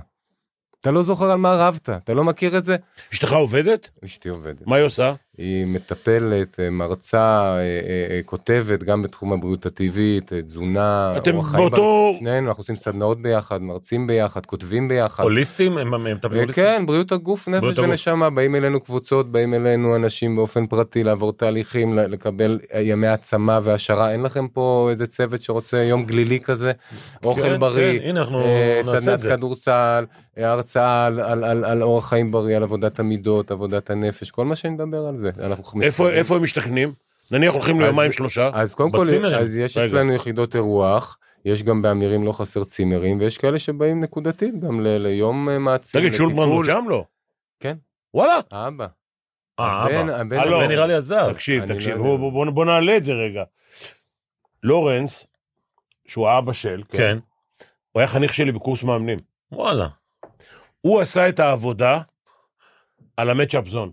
אתה 0.81 0.91
לא 0.91 1.03
זוכר 1.03 1.31
על 1.31 1.39
מה 1.39 1.53
רבת, 1.55 1.91
אתה 1.91 2.15
לא 2.15 2.25
מכיר 2.25 2.59
את 2.59 2.65
זה? 2.65 2.77
אשתך 3.13 3.33
עובדת? 3.33 3.91
אשתי 4.05 4.29
עובדת. 4.29 4.67
מה 4.67 4.77
היא 4.77 4.85
עושה? 4.85 5.15
היא 5.41 5.67
מטפלת, 5.67 6.61
אה, 6.61 6.71
מרצה, 6.71 7.43
אה, 7.43 7.61
אה, 7.61 8.21
כותבת 8.25 8.83
גם 8.83 9.03
בתחום 9.03 9.33
הבריאות 9.33 9.67
הטבעית, 9.67 10.33
תזונה, 10.33 11.15
אתם 11.17 11.41
באותו-. 11.57 12.15
שנינו, 12.19 12.49
אנחנו 12.49 12.61
עושים 12.61 12.77
סדנאות 12.77 13.23
ביחד, 13.23 13.63
מרצים 13.63 14.07
ביחד, 14.07 14.47
כותבים 14.47 14.89
ביחד. 14.89 15.23
הוליסטים? 15.23 15.79
הם 15.79 16.05
מטפלים 16.15 16.41
הוליסטים? 16.41 16.65
כן, 16.65 16.87
בריאות 16.87 17.13
הגוף, 17.13 17.49
נפש. 17.49 17.79
ונשמה, 17.79 18.31
באים 18.31 18.55
אלינו 18.55 18.81
קבוצות, 18.81 19.33
באים 19.33 19.55
אלינו 19.55 19.97
אנשים 19.97 20.37
באופן 20.37 20.67
פרטי 20.67 21.05
לעבור 21.05 21.33
תהליכים, 21.33 21.99
לקבל 21.99 22.59
ימי 22.81 23.07
העצמה 23.07 23.61
והעשרה. 23.65 24.13
אין 24.13 24.23
לכם 24.23 24.49
פה 24.49 24.89
איזה 24.91 25.07
צוות 25.07 25.43
שרוצה 25.43 25.77
יום 25.77 26.05
גלילי 26.05 26.41
כזה, 26.41 26.73
אוכל 27.25 27.43
כן, 27.43 27.61
בריא, 27.61 28.01
כן, 28.01 28.15
סדנת. 28.83 29.23
כדורסל, 29.23 30.05
אה, 30.39 30.51
הרצאה 30.51 31.07
על 31.65 31.83
אורח 31.83 32.09
חיים 32.09 32.31
בריא, 32.31 32.57
על 32.57 32.63
עבודת 32.63 33.01
המידות, 33.01 33.51
עבודת 33.51 33.91
הנפש, 33.91 34.31
כל 34.31 34.45
מה 34.45 34.57
שאני 34.57 34.75
מדבר 34.75 35.07
על 35.07 35.19
זה. 35.19 35.30
אנחנו 35.39 35.83
איפה 35.83 36.11
איפה 36.11 36.37
הם 36.37 36.43
משתכנים? 36.43 36.93
נניח 37.31 37.55
הולכים 37.55 37.81
ליומיים 37.81 38.13
שלושה. 38.13 38.51
אז 38.55 38.75
קודם 38.75 38.91
כל. 38.93 39.05
אז 39.39 39.57
יש 39.57 39.77
רגע. 39.77 39.87
אצלנו 39.87 40.13
יחידות 40.15 40.55
אירוח, 40.57 41.19
יש 41.45 41.63
גם 41.63 41.83
באמירים 41.83 42.25
לא 42.27 42.33
חסר 42.33 42.65
צימרים, 42.65 43.21
ויש 43.21 43.39
כאלה 43.39 43.59
שבאים 43.59 44.01
נקודתית 44.01 44.61
גם 44.61 44.81
ל- 44.81 44.89
ליום 44.99 45.49
אה, 45.49 45.59
מעצים, 45.59 46.01
תגיד, 46.01 46.13
שולמן 46.13 46.43
הוא 46.43 46.65
שם 46.65 46.85
לא? 46.89 47.05
כן. 47.61 47.77
וואלה. 48.15 48.39
האבא. 48.51 48.87
אה, 49.61 49.83
הבן- 49.83 50.09
אבא. 50.11 50.21
הבן- 50.21 50.39
הלו. 50.39 50.61
זה 50.61 50.67
נראה 50.67 50.87
לי 50.87 50.95
הזר. 50.95 51.33
תקשיב, 51.33 51.63
לא 51.63 51.67
תקשיב, 51.75 51.89
יודע. 51.89 52.03
בוא- 52.03 52.19
בוא- 52.19 52.33
בוא- 52.33 52.51
בוא 52.51 52.65
נעלה 52.65 52.97
את 52.97 53.05
זה 53.05 53.13
רגע. 53.13 53.43
לורנס, 54.63 55.27
שהוא 56.07 56.29
האבא 56.29 56.53
של, 56.53 56.83
כן. 56.89 57.19
הוא 57.93 58.01
היה 58.01 58.07
חניך 58.09 58.35
שלי 58.35 58.53
בקורס 58.53 58.83
מאמנים. 58.83 59.19
וואלה. 59.53 59.89
הוא 60.81 61.01
עשה 61.01 61.29
את 61.29 61.41
העבודה 61.41 62.01
על 63.17 63.31
המצ'אפ 63.31 63.69
זון. 63.69 63.93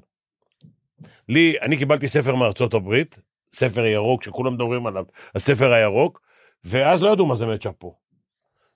לי, 1.29 1.55
אני 1.61 1.77
קיבלתי 1.77 2.07
ספר 2.07 2.35
מארצות 2.35 2.73
הברית, 2.73 3.19
ספר 3.53 3.85
ירוק, 3.85 4.23
שכולם 4.23 4.53
מדברים 4.53 4.87
עליו, 4.87 5.03
הספר 5.35 5.71
הירוק, 5.73 6.21
ואז 6.63 7.03
לא 7.03 7.09
ידעו 7.09 7.25
מה 7.25 7.35
זה 7.35 7.45
מצ'אפ 7.45 7.73
פה. 7.77 7.93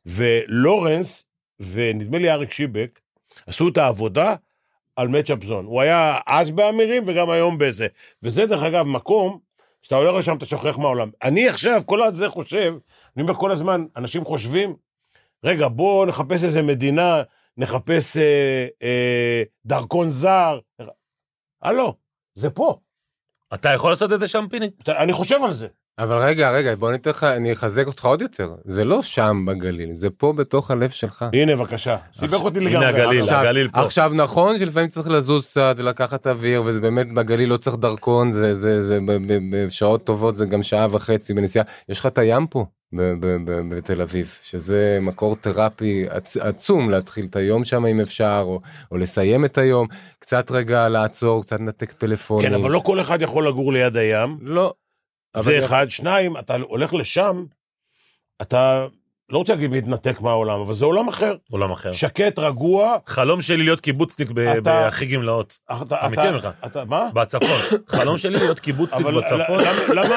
ולורנס, 0.05 1.25
ונדמה 1.59 2.17
לי 2.17 2.31
אריק 2.31 2.51
שיבק, 2.51 2.99
עשו 3.47 3.67
את 3.67 3.77
העבודה 3.77 4.35
על 4.95 5.07
מצ'אפ 5.07 5.43
זון. 5.43 5.65
הוא 5.65 5.81
היה 5.81 6.19
אז 6.27 6.51
באמירים 6.51 7.03
וגם 7.07 7.29
היום 7.29 7.57
בזה. 7.57 7.87
וזה 8.23 8.45
דרך 8.45 8.63
אגב 8.63 8.85
מקום, 8.85 9.39
שאתה 9.81 9.95
הולך 9.95 10.15
לשם 10.15 10.37
אתה 10.37 10.45
שוכח 10.45 10.77
מהעולם. 10.77 11.11
אני 11.23 11.49
עכשיו, 11.49 11.81
כל 11.85 12.03
הזה 12.03 12.29
חושב, 12.29 12.73
אני 13.15 13.23
אומר 13.23 13.33
כל 13.33 13.51
הזמן, 13.51 13.85
אנשים 13.95 14.25
חושבים, 14.25 14.75
רגע, 15.43 15.67
בואו 15.67 16.05
נחפש 16.05 16.43
איזה 16.43 16.61
מדינה, 16.61 17.23
נחפש 17.57 18.17
אה, 18.17 18.67
אה, 18.83 19.43
דרכון 19.65 20.09
זר. 20.09 20.59
הלו, 21.61 21.95
זה 22.35 22.49
פה. 22.49 22.77
אתה 23.53 23.69
יכול 23.69 23.91
לעשות 23.91 24.13
את 24.13 24.19
זה 24.19 24.27
שם, 24.27 24.45
פיני? 24.49 24.69
אני 24.87 25.13
חושב 25.13 25.37
על 25.43 25.53
זה. 25.53 25.67
אבל 25.99 26.17
רגע, 26.17 26.51
רגע, 26.51 26.75
בוא 26.75 26.91
ניתן 26.91 27.09
לך, 27.09 27.23
אני 27.23 27.51
אחזק 27.53 27.87
אותך 27.87 28.05
עוד 28.05 28.21
יותר. 28.21 28.55
זה 28.65 28.83
לא 28.85 29.01
שם 29.01 29.45
בגליל, 29.47 29.93
זה 29.93 30.09
פה 30.09 30.33
בתוך 30.37 30.71
הלב 30.71 30.89
שלך. 30.89 31.25
הנה, 31.33 31.55
בבקשה. 31.55 31.97
סיבך 32.13 32.41
אותי 32.41 32.59
לגמרי. 32.59 32.85
הנה 32.87 32.89
הגליל, 32.89 33.21
עכשיו- 33.21 33.39
הגליל 33.39 33.67
פה. 33.67 33.79
עכשיו 33.81 34.11
נכון 34.15 34.57
שלפעמים 34.57 34.89
צריך 34.89 35.07
לזוז 35.07 35.45
קצת 35.47 35.73
ולקחת 35.77 36.27
אוויר 36.27 36.63
וזה 36.65 36.79
באמת 36.81 37.13
בגליל 37.13 37.49
לא 37.49 37.57
צריך 37.57 37.75
דרכון 37.75 38.31
זה 38.31 38.53
זה 38.53 38.83
זה 38.83 38.99
בשעות 39.51 40.03
טובות 40.05 40.35
זה 40.35 40.45
גם 40.45 40.63
שעה 40.63 40.87
וחצי 40.91 41.33
בנסיעה 41.33 41.65
יש 41.89 41.99
לך 41.99 42.05
את 42.05 42.17
הים 42.17 42.47
פה 42.47 42.65
בתל 43.69 44.01
אביב, 44.01 44.37
שזה 44.41 44.97
מקור 45.01 45.35
תרפי 45.35 46.05
עצ- 46.09 46.41
עצום 46.41 46.89
להתחיל 46.89 47.25
את 47.29 47.35
היום 47.35 47.63
שם 47.63 47.85
אם 47.85 47.99
אפשר, 48.01 48.41
או, 48.45 48.61
או 48.91 48.97
לסיים 48.97 49.45
את 49.45 49.57
היום, 49.57 49.87
קצת 50.19 50.51
רגע 50.51 50.89
לעצור, 50.89 51.43
קצת 51.43 51.59
לנתק 51.59 51.91
פלאפונים. 51.91 52.49
כן, 52.49 52.53
אבל 52.55 52.71
לא 52.71 52.79
כל 52.85 53.01
אחד 53.01 53.21
יכול 53.21 53.47
לגור 53.47 53.73
ליד 53.73 53.97
הים. 53.97 54.37
לא. 54.41 54.73
זה 55.37 55.53
יכול- 55.53 55.65
אחד. 55.65 55.89
שניים, 55.89 56.37
אתה 56.37 56.55
הולך 56.55 56.93
לשם, 56.93 57.45
אתה 58.41 58.87
לא 59.31 59.37
רוצה 59.37 59.53
להגיד 59.53 59.71
להתנתק 59.71 60.21
מהעולם, 60.21 60.59
אבל 60.59 60.73
זה 60.73 60.85
עולם 60.85 61.07
אחר. 61.07 61.35
עולם 61.51 61.71
אחר. 61.71 61.91
שקט, 61.91 62.39
רגוע. 62.39 62.95
חלום 63.07 63.41
שלי 63.41 63.63
להיות 63.63 63.79
קיבוצניק 63.81 64.29
בהכי 64.63 65.05
גמלאות. 65.05 65.57
אתה- 65.81 66.05
אמיתי 66.05 66.21
אני 66.21 66.27
אומר 66.29 66.37
לך. 66.39 66.47
אתה, 66.65 66.85
מה? 66.85 67.09
בצפון. 67.13 67.47
חלום 67.99 68.17
שלי 68.17 68.31
להיות 68.39 68.59
קיבוצניק 68.59 69.05
אבל 69.05 69.21
בצפון. 69.21 69.57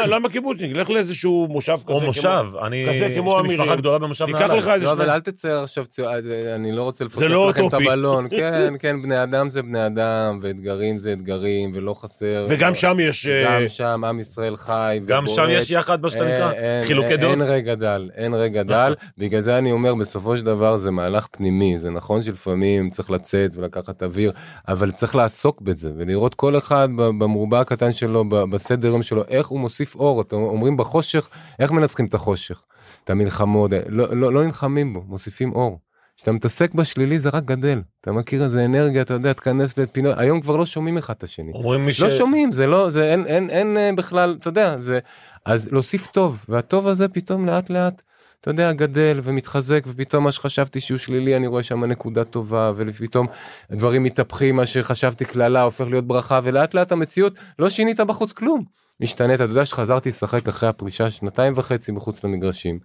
למה- 0.09 0.29
קיבוצניק? 0.29 0.77
לך 0.77 0.90
לאיזשהו 0.90 1.46
מושב 1.50 1.72
כזה. 1.72 1.92
או 1.92 2.00
מושב. 2.00 2.46
אני, 2.66 2.85
כזה 2.88 2.94
יש 3.07 3.18
כמו 3.18 3.37
לי 3.37 3.42
משפחה 3.42 3.62
אמירים. 3.62 3.79
גדולה 3.79 3.98
במושב 3.98 4.27
תיקח 4.27 4.40
נהלל. 4.40 4.57
לך 4.59 4.68
איזה 4.68 4.85
לא, 4.85 4.92
אבל 4.92 5.05
שניים. 5.05 5.14
אל 5.14 5.20
תצייר 5.20 5.59
עכשיו, 5.59 5.87
ציור- 5.87 6.09
אני 6.55 6.72
לא 6.72 6.83
רוצה 6.83 7.05
לפוצץ 7.05 7.22
לא 7.22 7.48
לכם 7.48 7.66
את. 7.68 7.74
הבלון, 7.74 8.29
כן, 8.38 8.74
כן, 8.81 9.03
בני 9.03 9.22
אדם 9.22 9.48
זה 9.48 9.62
בני 9.62 9.87
אדם, 9.87 10.38
ואתגרים 10.42 10.98
זה 10.98 11.12
אתגרים, 11.12 11.72
ולא 11.74 11.94
חסר. 11.94 12.46
וגם 12.48 12.74
שם 12.74 12.96
יש... 13.00 13.27
אה, 13.27 13.44
גם 13.44 13.68
שם 13.68 14.05
עם 14.05 14.20
ישראל 14.20 14.57
חי. 14.57 15.00
גם. 15.07 15.27
שם 15.27 15.46
יש 15.48 15.70
יחד, 15.70 16.03
מה 16.03 16.11
שאתה 16.11 16.24
נקרא. 16.24 16.50
חילוקי 16.87 17.09
אין- 17.12 17.20
דעות. 17.20 17.33
אין 17.33 17.42
רגע 17.42 17.74
דל, 17.74 18.11
אין 18.16 18.35
רגע 18.35 18.62
דל, 18.62 18.94
בגלל 19.19 19.40
זה 19.40 19.59
אני 19.59 19.73
אומר, 19.73 19.95
בסופו 19.95 20.37
של 20.37 20.45
דבר 20.45 20.77
זה 20.77 20.90
מהלך 20.90 21.27
פנימי, 21.31 21.81
זה 21.81 21.90
נכון 21.90 22.23
שלפעמים 22.23 22.90
צריך 22.90 23.11
לצאת 23.11 23.57
ולקחת 23.57 24.03
אוויר, 24.03 24.33
אבל 24.69 24.90
צריך 24.90 25.17
לעסוק 25.17 25.61
בזה, 25.61 25.93
ולראות 25.97 26.35
כל 26.35 26.59
אחד 26.59 26.88
במרובע 26.97 27.61
הקטן 27.61 27.93
שלו, 27.93 28.25
בסדר 28.25 28.88
יום 28.88 29.03
שלו, 29.03 29.23
איך 29.29 29.47
הוא 29.47 29.61
מוסיף 29.61 29.95
אור, 29.95 30.21
אתם 30.21 30.37
אומרים 30.37 30.77
בחושך, 30.77 31.29
איך 31.59 31.73
מנצחים 31.73 32.07
את 32.07 32.14
החושך, 32.14 32.62
את 33.05 33.11
המלחמות, 33.11 33.71
לא, 33.88 34.17
לא, 34.17 34.33
לא 34.33 34.45
נלחמים 34.45 34.95
בו, 34.95 35.03
מוסיפים 35.07 35.53
אור. 35.53 35.79
כשאתה 36.17 36.33
מתעסק 36.33 36.75
בשלילי 36.75 37.19
זה 37.19 37.31
רק 37.31 37.45
גדל, 37.45 37.83
אתה 38.01 38.12
מכיר 38.12 38.45
איזה 38.45 38.64
אנרגיה, 38.64 39.03
אתה 39.03 39.14
יודע, 39.14 39.33
תכנס 39.33 39.79
לפינות, 39.79 40.14
היום 40.19 40.40
כבר 40.40 40.57
לא 40.57 40.67
שומעים 40.67 40.99
אחד 40.99 41.14
את 41.19 41.23
השני. 41.23 41.53
אומרים 41.53 41.87
מי 41.87 41.93
ש... 41.93 42.01
לא 42.01 42.11
שומעים 42.11 42.53
זה 42.53 42.67
לא 42.67 42.90
זה 42.90 43.05
אין 43.05 43.27
אין 43.27 43.51
אין 43.51 43.77
אה, 43.77 43.90
בכלל 43.97 44.37
אתה 44.40 44.49
יודע 44.49 44.81
זה 44.81 44.99
אז 45.47 45.73
להוסיף 45.73 46.07
טוב 46.07 46.45
והטוב 46.49 46.88
הזה 46.88 47.09
פתאום 47.09 47.47
לאט 47.47 47.71
לאט. 47.71 48.03
אתה 48.44 48.50
יודע 48.50 48.72
גדל 48.72 49.20
ומתחזק 49.22 49.85
ופתאום 49.87 50.24
מה 50.24 50.33
שחשבתי 50.33 50.80
שהוא 50.80 50.98
שלילי 50.98 51.37
אני 51.37 51.46
רואה 51.46 51.62
שם 51.62 51.85
נקודה 51.85 52.24
טובה 52.24 52.72
ופתאום 52.76 53.26
דברים 53.72 54.02
מתהפכים 54.02 54.57
מה 54.57 54.66
שחשבתי 54.66 55.24
קללה 55.24 55.62
הופך 55.62 55.87
להיות 55.87 56.07
ברכה 56.07 56.40
ולאט 56.42 56.74
לאט 56.74 56.92
המציאות 56.92 57.35
לא 57.59 57.70
שינית 57.70 58.00
בחוץ 58.00 58.33
כלום. 58.33 58.64
השתנית 59.02 59.35
אתה 59.40 59.42
יודע 59.50 59.64
שחזרתי 59.64 60.09
לשחק 60.09 60.48
אחרי 60.48 60.68
הפרישה 60.68 61.11
שנתיים 61.11 61.52
וחצי 61.57 61.92
מחוץ 61.92 62.24
למגרשים. 62.24 62.78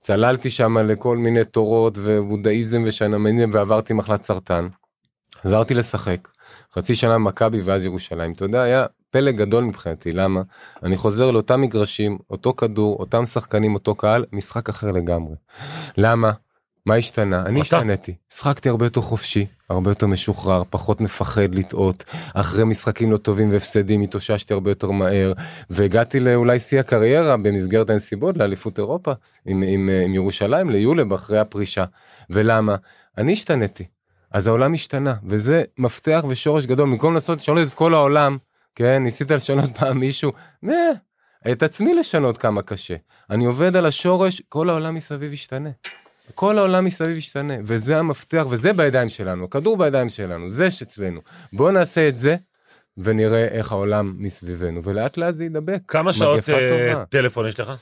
צללתי 0.00 0.50
שם 0.50 0.78
לכל 0.78 1.16
מיני 1.16 1.44
תורות 1.44 1.98
ובודהיזם 2.02 2.82
ושנמניזם 2.86 3.50
ועברתי 3.52 3.92
מחלת 3.94 4.22
סרטן. 4.22 4.68
חזרתי 5.44 5.74
לשחק 5.74 6.28
חצי 6.74 6.94
שנה 6.94 7.14
במכבי 7.14 7.60
ואז 7.60 7.84
ירושלים. 7.84 8.32
אתה 8.32 8.44
יודע 8.44 8.62
היה 8.62 8.86
פלא 9.10 9.30
גדול 9.30 9.64
מבחינתי 9.64 10.12
למה? 10.12 10.42
אני 10.82 10.96
חוזר 10.96 11.30
לאותם 11.30 11.60
מגרשים 11.60 12.18
אותו 12.30 12.54
כדור 12.54 12.96
אותם 13.00 13.26
שחקנים 13.26 13.74
אותו 13.74 13.94
קהל 13.94 14.24
משחק 14.32 14.68
אחר 14.68 14.90
לגמרי. 14.90 15.34
למה? 15.96 16.32
מה 16.86 16.94
השתנה? 16.94 17.42
אני 17.42 17.60
אתה. 17.60 17.76
השתניתי 17.76 18.14
שחקתי 18.32 18.68
הרבה 18.68 18.86
יותר 18.86 19.00
חופשי 19.00 19.46
הרבה 19.70 19.90
יותר 19.90 20.06
משוחרר 20.06 20.62
פחות 20.70 21.00
מפחד 21.00 21.54
לטעות. 21.54 22.04
אחרי 22.34 22.64
משחקים 22.64 23.12
לא 23.12 23.16
טובים 23.16 23.50
והפסדים 23.50 24.02
התאוששתי 24.02 24.54
הרבה 24.54 24.70
יותר 24.70 24.90
מהר 24.90 25.32
והגעתי 25.70 26.20
לאולי 26.20 26.58
שיא 26.58 26.80
הקריירה 26.80 27.36
במסגרת 27.36 27.90
הנסיבות 27.90 28.36
לאליפות 28.36 28.78
אירופה 28.78 29.12
עם, 29.46 29.62
עם, 29.62 29.90
עם 30.04 30.14
ירושלים 30.14 30.70
ליולב 30.70 31.12
אחרי 31.12 31.38
הפרישה. 31.38 31.84
ולמה? 32.30 32.76
אני 33.18 33.32
השתניתי 33.32 33.84
אז 34.30 34.46
העולם 34.46 34.72
השתנה 34.72 35.14
וזה 35.24 35.64
מפתח 35.78 36.24
ושורש 36.28 36.66
גדול 36.66 36.90
במקום 36.90 37.14
לנסות 37.14 37.38
לשנות 37.38 37.68
את 37.68 37.74
כל 37.74 37.94
העולם 37.94 38.38
כן 38.74 39.02
ניסית 39.02 39.30
לשנות 39.30 39.70
פעם 39.78 39.98
מישהו 39.98 40.32
נה, 40.62 40.74
את 41.52 41.62
עצמי 41.62 41.94
לשנות 41.94 42.38
כמה 42.38 42.62
קשה 42.62 42.94
אני 43.30 43.44
עובד 43.44 43.76
על 43.76 43.86
השורש 43.86 44.42
כל 44.48 44.70
העולם 44.70 44.94
מסביב 44.94 45.32
ישתנה. 45.32 45.70
כל 46.34 46.58
העולם 46.58 46.84
מסביב 46.84 47.16
ישתנה 47.16 47.54
וזה 47.64 47.98
המפתח 47.98 48.46
וזה 48.50 48.72
בידיים 48.72 49.08
שלנו 49.08 49.44
הכדור 49.44 49.76
בידיים 49.76 50.08
שלנו 50.08 50.50
זה 50.50 50.70
שאצלנו 50.70 51.20
בוא 51.52 51.70
נעשה 51.70 52.08
את 52.08 52.18
זה 52.18 52.36
ונראה 52.98 53.44
איך 53.44 53.72
העולם 53.72 54.14
מסביבנו 54.18 54.84
ולאט 54.84 55.16
לאט 55.16 55.34
זה 55.34 55.44
ידבק. 55.44 55.80
כמה 55.88 56.12
שעות 56.12 56.48
אה. 56.48 57.04
טלפון 57.04 57.46
יש 57.46 57.60
לך? 57.60 57.72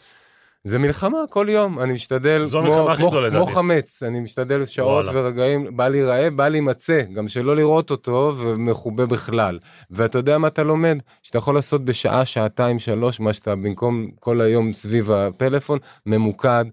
זה 0.67 0.79
מלחמה 0.79 1.19
כל 1.31 1.47
יום 1.51 1.81
אני 1.81 1.93
משתדל 1.93 2.45
זו 2.47 2.61
כמו, 2.61 2.75
המלחמה 2.75 2.93
הכי 2.93 3.03
כמו, 3.03 3.31
כמו. 3.31 3.47
חמץ 3.47 4.03
אני 4.03 4.21
משתדל 4.21 4.65
שעות 4.65 5.05
וואלה. 5.05 5.21
ורגעים 5.21 5.77
בא 5.77 5.89
להיראה 5.89 6.31
בא 6.31 6.49
להימצא 6.49 7.03
גם 7.15 7.29
שלא 7.29 7.57
לראות 7.57 7.91
אותו 7.91 8.33
ומחובה 8.37 9.07
בכלל 9.07 9.59
ואתה 9.91 10.19
יודע 10.19 10.39
מה 10.39 10.49
אתה 10.49 10.63
לומד 10.63 10.99
שאתה 11.23 11.39
יכול 11.39 11.55
לעשות 11.55 11.85
בשעה 11.85 12.25
שעתיים 12.25 12.79
שלוש 12.79 13.21
מה 13.21 13.33
שאתה 13.33 13.55
במקום 13.55 14.07
כל 14.21 14.41
היום 14.41 14.73
סביב 14.73 15.11
הפלאפון 15.13 15.79
ממוקד. 16.07 16.65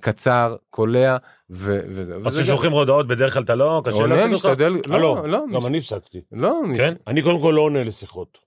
קצר 0.00 0.56
קולע 0.70 1.16
ו- 1.50 1.80
וזה. 1.88 2.14
אז 2.26 2.38
כששולחים 2.38 2.72
הודעות 2.72 3.06
בדרך 3.08 3.34
כלל 3.34 3.42
אתה 3.42 3.54
לא, 3.54 3.82
קשה 3.84 3.96
עונה, 3.96 4.14
לעשות 4.14 4.32
אותך? 4.32 4.44
משתדל, 4.46 4.76
הלו, 4.94 5.14
לא, 5.16 5.28
לא, 5.28 5.38
גם 5.52 5.56
מש- 5.56 5.64
אני 5.64 5.78
הפסקתי. 5.78 6.20
לא, 6.32 6.62
מש- 6.64 6.78
כן? 6.78 6.94
אני 7.06 7.22
קודם 7.22 7.40
כל 7.40 7.52
לא 7.56 7.60
עונה 7.60 7.84
לשיחות. 7.84 8.38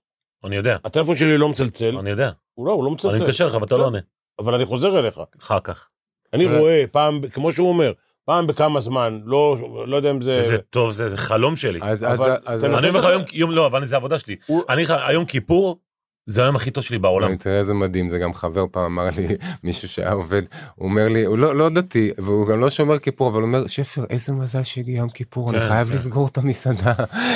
אני 0.44 0.56
יודע, 0.56 0.76
הטלפון 0.84 1.16
שלי 1.16 1.38
לא 1.38 1.48
מצלצל. 1.48 1.96
אני 1.98 2.10
יודע. 2.10 2.30
הוא 2.54 2.66
לא, 2.66 2.72
הוא 2.72 2.84
לא 2.84 2.90
מצלצל. 2.90 3.14
אני 3.14 3.22
מתקשר 3.24 3.46
לך 3.46 3.54
ואתה 3.60 3.76
לא 3.76 3.84
עונה. 3.86 3.98
אבל 4.44 4.54
אני 4.54 4.64
חוזר 4.64 4.98
אליך. 4.98 5.20
אחר 5.42 5.60
כך. 5.60 5.88
אני 6.32 6.58
רואה 6.58 6.84
פעם, 6.92 7.28
כמו 7.32 7.52
שהוא 7.52 7.68
אומר, 7.68 7.92
פעם 8.24 8.46
בכמה 8.46 8.80
זמן, 8.80 9.20
לא 9.24 9.56
לא 9.86 9.96
יודע 9.96 10.10
אם 10.10 10.22
זה... 10.22 10.32
איזה 10.36 10.58
טוב 10.58 10.92
זה, 10.92 11.08
זה 11.08 11.16
חלום 11.16 11.56
שלי. 11.56 11.78
אז, 11.82 12.04
אז, 12.04 12.20
אבל 12.20 12.36
אז, 12.44 12.60
תנסה 12.64 12.78
אני 12.78 12.88
אומר 12.88 13.00
לך 13.00 13.06
היום, 13.06 13.22
יום, 13.32 13.50
לא, 13.50 13.66
אבל 13.66 13.86
זה 13.86 13.96
עבודה 13.96 14.18
שלי. 14.18 14.36
הוא- 14.46 14.62
אני 14.68 14.82
היום 15.06 15.24
כיפור, 15.24 15.78
זה 16.26 16.42
היום 16.42 16.56
הכי 16.56 16.70
טוב 16.70 16.84
שלי 16.84 16.98
בעולם. 16.98 17.36
תראה 17.36 17.58
איזה 17.58 17.74
מדהים 17.74 18.10
זה 18.10 18.18
גם 18.18 18.34
חבר 18.34 18.64
פעם 18.70 18.84
אמר 18.84 19.08
לי 19.16 19.26
מישהו 19.64 19.88
שהיה 19.88 20.12
עובד 20.12 20.42
הוא 20.74 20.88
אומר 20.88 21.08
לי 21.08 21.24
הוא 21.24 21.38
לא 21.38 21.56
לא 21.56 21.68
דתי 21.68 22.10
והוא 22.18 22.46
גם 22.46 22.60
לא 22.60 22.70
שומר 22.70 22.98
כיפור 22.98 23.28
אבל 23.28 23.40
הוא 23.40 23.46
אומר 23.46 23.66
שפר 23.66 24.04
איזה 24.10 24.32
מזל 24.32 24.62
שהגיע 24.62 24.98
יום 24.98 25.08
כיפור 25.08 25.50
אני 25.50 25.60
כן, 25.60 25.68
חייב 25.68 25.88
כן. 25.88 25.94
לסגור 25.94 26.28
את 26.28 26.38
המסעדה 26.38 26.92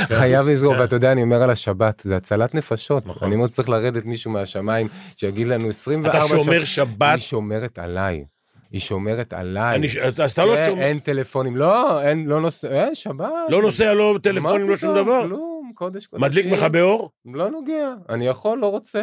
חייב 0.08 0.46
לסגור 0.48 0.74
כן. 0.74 0.80
ואתה 0.80 0.96
יודע 0.96 1.12
אני 1.12 1.22
אומר 1.22 1.42
על 1.42 1.50
השבת 1.50 2.02
זה 2.04 2.16
הצלת 2.16 2.54
נפשות 2.54 3.06
נכון. 3.06 3.28
אני 3.28 3.34
אומר 3.36 3.46
צריך 3.46 3.68
לרדת 3.68 4.04
מישהו 4.04 4.30
מהשמיים 4.30 4.88
שיגיד 5.16 5.46
לנו 5.46 5.68
24 5.68 6.18
אתה 6.18 6.26
שומר 6.28 6.64
שעות. 6.64 6.66
שבת, 6.66 7.12
היא 7.12 7.18
שומרת 7.20 7.78
עליי 7.78 8.24
היא 8.72 8.80
שומרת 8.80 9.32
עליי. 9.32 9.74
אני- 9.76 9.86
אז 10.24 10.32
אתה 10.32 10.44
לא 10.44 10.56
כן, 10.56 10.66
שומר, 10.66 10.82
אין 10.82 10.98
טלפונים 10.98 11.56
לא 11.56 12.02
אין 12.02 12.26
לא 12.26 12.40
נוסע 12.40 12.68
אין 12.68 12.94
שבת. 12.94 13.28
לא 13.48 13.62
נוסע, 13.62 13.92
לא 13.92 14.18
טלפונים, 14.22 14.68
לא 14.68 14.76
שום? 14.76 14.94
דבר. 14.94 15.22
כלום 15.26 15.55
קודש 15.76 16.06
קודשים. 16.06 16.24
מדליק 16.28 16.46
מכבי 16.46 16.80
אור? 16.80 17.10
לא 17.34 17.50
נוגע 17.50 17.94
אני 18.08 18.26
יכול 18.26 18.58
לא 18.58 18.66
רוצה 18.70 19.02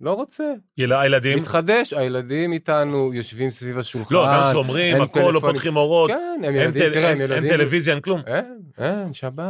לא 0.00 0.12
רוצה. 0.12 0.52
יל- 0.78 0.92
הילדים, 0.92 1.38
מתחדש, 1.38 1.92
הילדים 1.92 2.52
איתנו 2.52 3.14
יושבים 3.14 3.50
סביב 3.50 3.78
השולחן. 3.78 4.14
לא, 4.14 4.26
גם 4.26 4.42
שומרים, 4.52 5.00
הכל, 5.00 5.30
לא. 5.34 5.40
פותחים 5.40 5.76
אורות. 5.76 6.10
כן, 6.10 6.40
הם 6.44 6.54
ילדים, 6.54 6.82
תראה, 6.82 7.10
הם 7.10 7.20
אין- 7.20 7.32
אין 7.32 7.44
ילדים. 7.44 7.50
טלוויזיה, 7.50 7.94
אין 7.94 8.02
כלום. 8.02 8.20
אין, 8.26 8.58
אין, 8.78 9.12
שבת. 9.12 9.44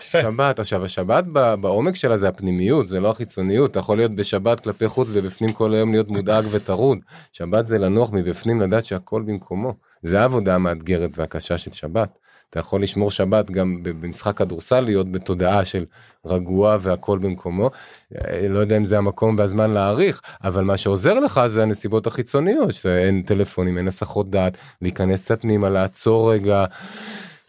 שבת. 0.00 0.58
עכשיו, 0.58 0.84
השבת 0.84 1.24
בעומק 1.60 1.94
שלה 1.96 2.16
זה 2.16 2.28
הפנימיות, 2.28 2.88
זה 2.88 3.00
לא 3.00 3.10
החיצוניות. 3.10 3.70
אתה 3.70 3.78
יכול 3.78 3.96
להיות 3.96 4.14
בשבת 4.14 4.60
כלפי 4.60 4.88
חוץ 4.88 5.08
ובפנים 5.12 5.52
כל 5.52 5.74
היום 5.74 5.92
להיות 5.92 6.08
מודאג 6.08 6.44
וטרוד. 6.50 6.98
שבת 7.32 7.66
זה 7.66 7.78
לנוח 7.78 8.12
מבפנים, 8.12 8.60
לדעת 8.60 8.84
שהכל 8.84 9.22
במקומו. 9.22 9.74
זה 10.02 10.20
העבודה 10.20 10.54
המאתגרת 10.54 11.10
והקשה 11.18 11.58
של 11.58 11.72
שבת. 11.72 12.18
אתה 12.50 12.58
יכול 12.58 12.82
לשמור 12.82 13.10
שבת 13.10 13.50
גם 13.50 13.78
במשחק 13.82 14.36
כדורסל, 14.36 14.80
להיות 14.80 15.12
בתודעה 15.12 15.64
של 15.64 15.84
רגוע 16.26 16.76
והכל 16.80 17.18
במקומו. 17.18 17.70
אה, 18.14 18.48
לא 18.48 18.58
יודע 18.58 18.76
אם 18.76 18.84
זה 18.84 18.98
המקום 18.98 19.38
והזמן 19.38 19.70
להעריך, 19.70 20.20
אבל 20.44 20.64
מה 20.64 20.76
שעוזר 20.76 21.20
לך 21.20 21.40
זה 21.46 21.62
הנסיבות 21.62 22.06
החיצוניות, 22.06 22.72
שאין 22.72 23.22
טלפונים, 23.22 23.78
אין 23.78 23.88
הסחות 23.88 24.30
דעת, 24.30 24.58
להיכנס 24.82 25.24
קצת 25.24 25.42
פנימה, 25.42 25.68
לעצור 25.68 26.32
רגע. 26.32 26.64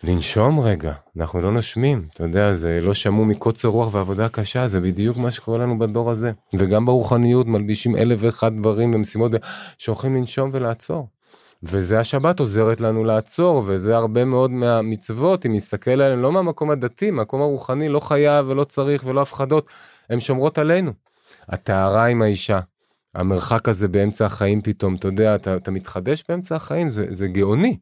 לנשום 0.03 0.59
רגע, 0.59 0.93
אנחנו 1.17 1.41
לא 1.41 1.51
נושמים, 1.51 2.07
אתה 2.13 2.23
יודע, 2.23 2.53
זה 2.53 2.79
לא 2.81 2.93
שמעו 2.93 3.25
מקוצר 3.25 3.67
רוח 3.67 3.93
ועבודה 3.93 4.29
קשה, 4.29 4.67
זה 4.67 4.79
בדיוק 4.79 5.17
מה 5.17 5.31
שקורה 5.31 5.57
לנו 5.57 5.79
בדור 5.79 6.11
הזה. 6.11 6.31
וגם 6.53 6.85
ברוחניות 6.85 7.47
מלבישים 7.47 7.95
אלף 7.95 8.19
ואחד 8.21 8.57
דברים 8.57 8.95
ומשימות 8.95 9.31
שהולכים 9.77 10.15
לנשום 10.15 10.49
ולעצור. 10.53 11.07
וזה 11.63 11.99
השבת 11.99 12.39
עוזרת 12.39 12.81
לנו 12.81 13.03
לעצור, 13.03 13.63
וזה 13.65 13.95
הרבה 13.95 14.25
מאוד 14.25 14.51
מהמצוות, 14.51 15.45
אם 15.45 15.53
נסתכל 15.53 15.91
עליהן 15.91 16.19
לא 16.19 16.31
מהמקום 16.31 16.71
הדתי, 16.71 17.11
מהמקום 17.11 17.41
הרוחני, 17.41 17.89
לא 17.89 17.99
חייב 17.99 18.45
ולא 18.49 18.63
צריך 18.63 19.03
ולא 19.05 19.21
הפחדות, 19.21 19.67
הן 20.09 20.19
שומרות 20.19 20.57
עלינו. 20.57 20.91
הטהרה 21.49 22.05
עם 22.05 22.21
האישה, 22.21 22.59
המרחק 23.15 23.69
הזה 23.69 23.87
באמצע 23.87 24.25
החיים 24.25 24.61
פתאום, 24.61 24.95
אתה 24.95 25.07
יודע, 25.07 25.35
אתה, 25.35 25.55
אתה 25.55 25.71
מתחדש 25.71 26.23
באמצע 26.29 26.55
החיים, 26.55 26.89
זה, 26.89 27.05
זה 27.09 27.27
גאוני, 27.27 27.77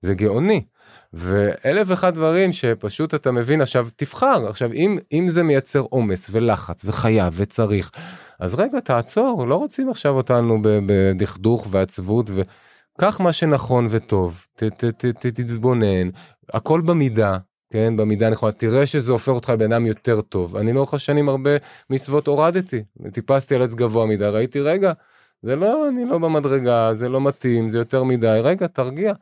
זה 0.00 0.14
גאוני. 0.14 0.64
ואלף 1.12 1.88
ואחד 1.90 2.14
דברים 2.14 2.52
שפשוט 2.52 3.14
אתה 3.14 3.30
מבין 3.30 3.60
עכשיו 3.60 3.88
תבחר 3.96 4.46
עכשיו 4.48 4.72
אם 4.72 4.98
אם 5.12 5.28
זה 5.28 5.42
מייצר 5.42 5.80
עומס 5.80 6.30
ולחץ 6.32 6.84
וחייב 6.84 7.34
וצריך 7.36 7.90
אז 8.40 8.54
רגע, 8.54 8.80
תעצור, 8.80 9.46
לא 9.46 9.54
רוצים 9.54 9.90
עכשיו 9.90 10.14
אותנו 10.14 10.58
בדכדוך 10.62 11.66
ועצבות, 11.70 12.30
וקח 12.98 13.20
מה 13.20 13.32
שנכון 13.32 13.86
וטוב, 13.90 14.46
ת- 14.54 14.64
ת- 14.64 14.84
ת- 14.84 15.06
ת- 15.06 15.26
תתבונן, 15.26 16.08
הכל 16.52 16.80
במידה. 16.80 17.36
כן, 17.72 17.96
במידה 17.96 18.26
הנכונה, 18.26 18.52
תראה 18.52 18.86
שזה 18.86 19.12
הופך 19.12 19.28
אותך 19.28 19.50
לבן 19.50 19.72
אדם 19.72 19.86
יותר 19.86 20.20
טוב. 20.20 20.56
אני 20.56 20.72
לאורך 20.72 20.94
השנים 20.94 21.28
הרבה 21.28 21.50
מצוות 21.90 22.26
הורדתי, 22.26 22.82
טיפסתי 23.12 23.54
על 23.54 23.62
עץ 23.62 23.74
גבוה 23.74 24.06
מדי, 24.06 24.24
ראיתי, 24.24 24.60
רגע, 24.60 24.92
זה 25.42 25.56
לא, 25.56 25.88
אני 25.88 26.04
לא 26.04 26.18
במדרגה, 26.18 26.94
זה 26.94 27.08
לא 27.08 27.20
מתאים, 27.20 27.68
זה 27.68 27.78
יותר 27.78 28.04
מדי, 28.04 28.40
רגע, 28.42 28.66
תרגיע, 28.66 29.12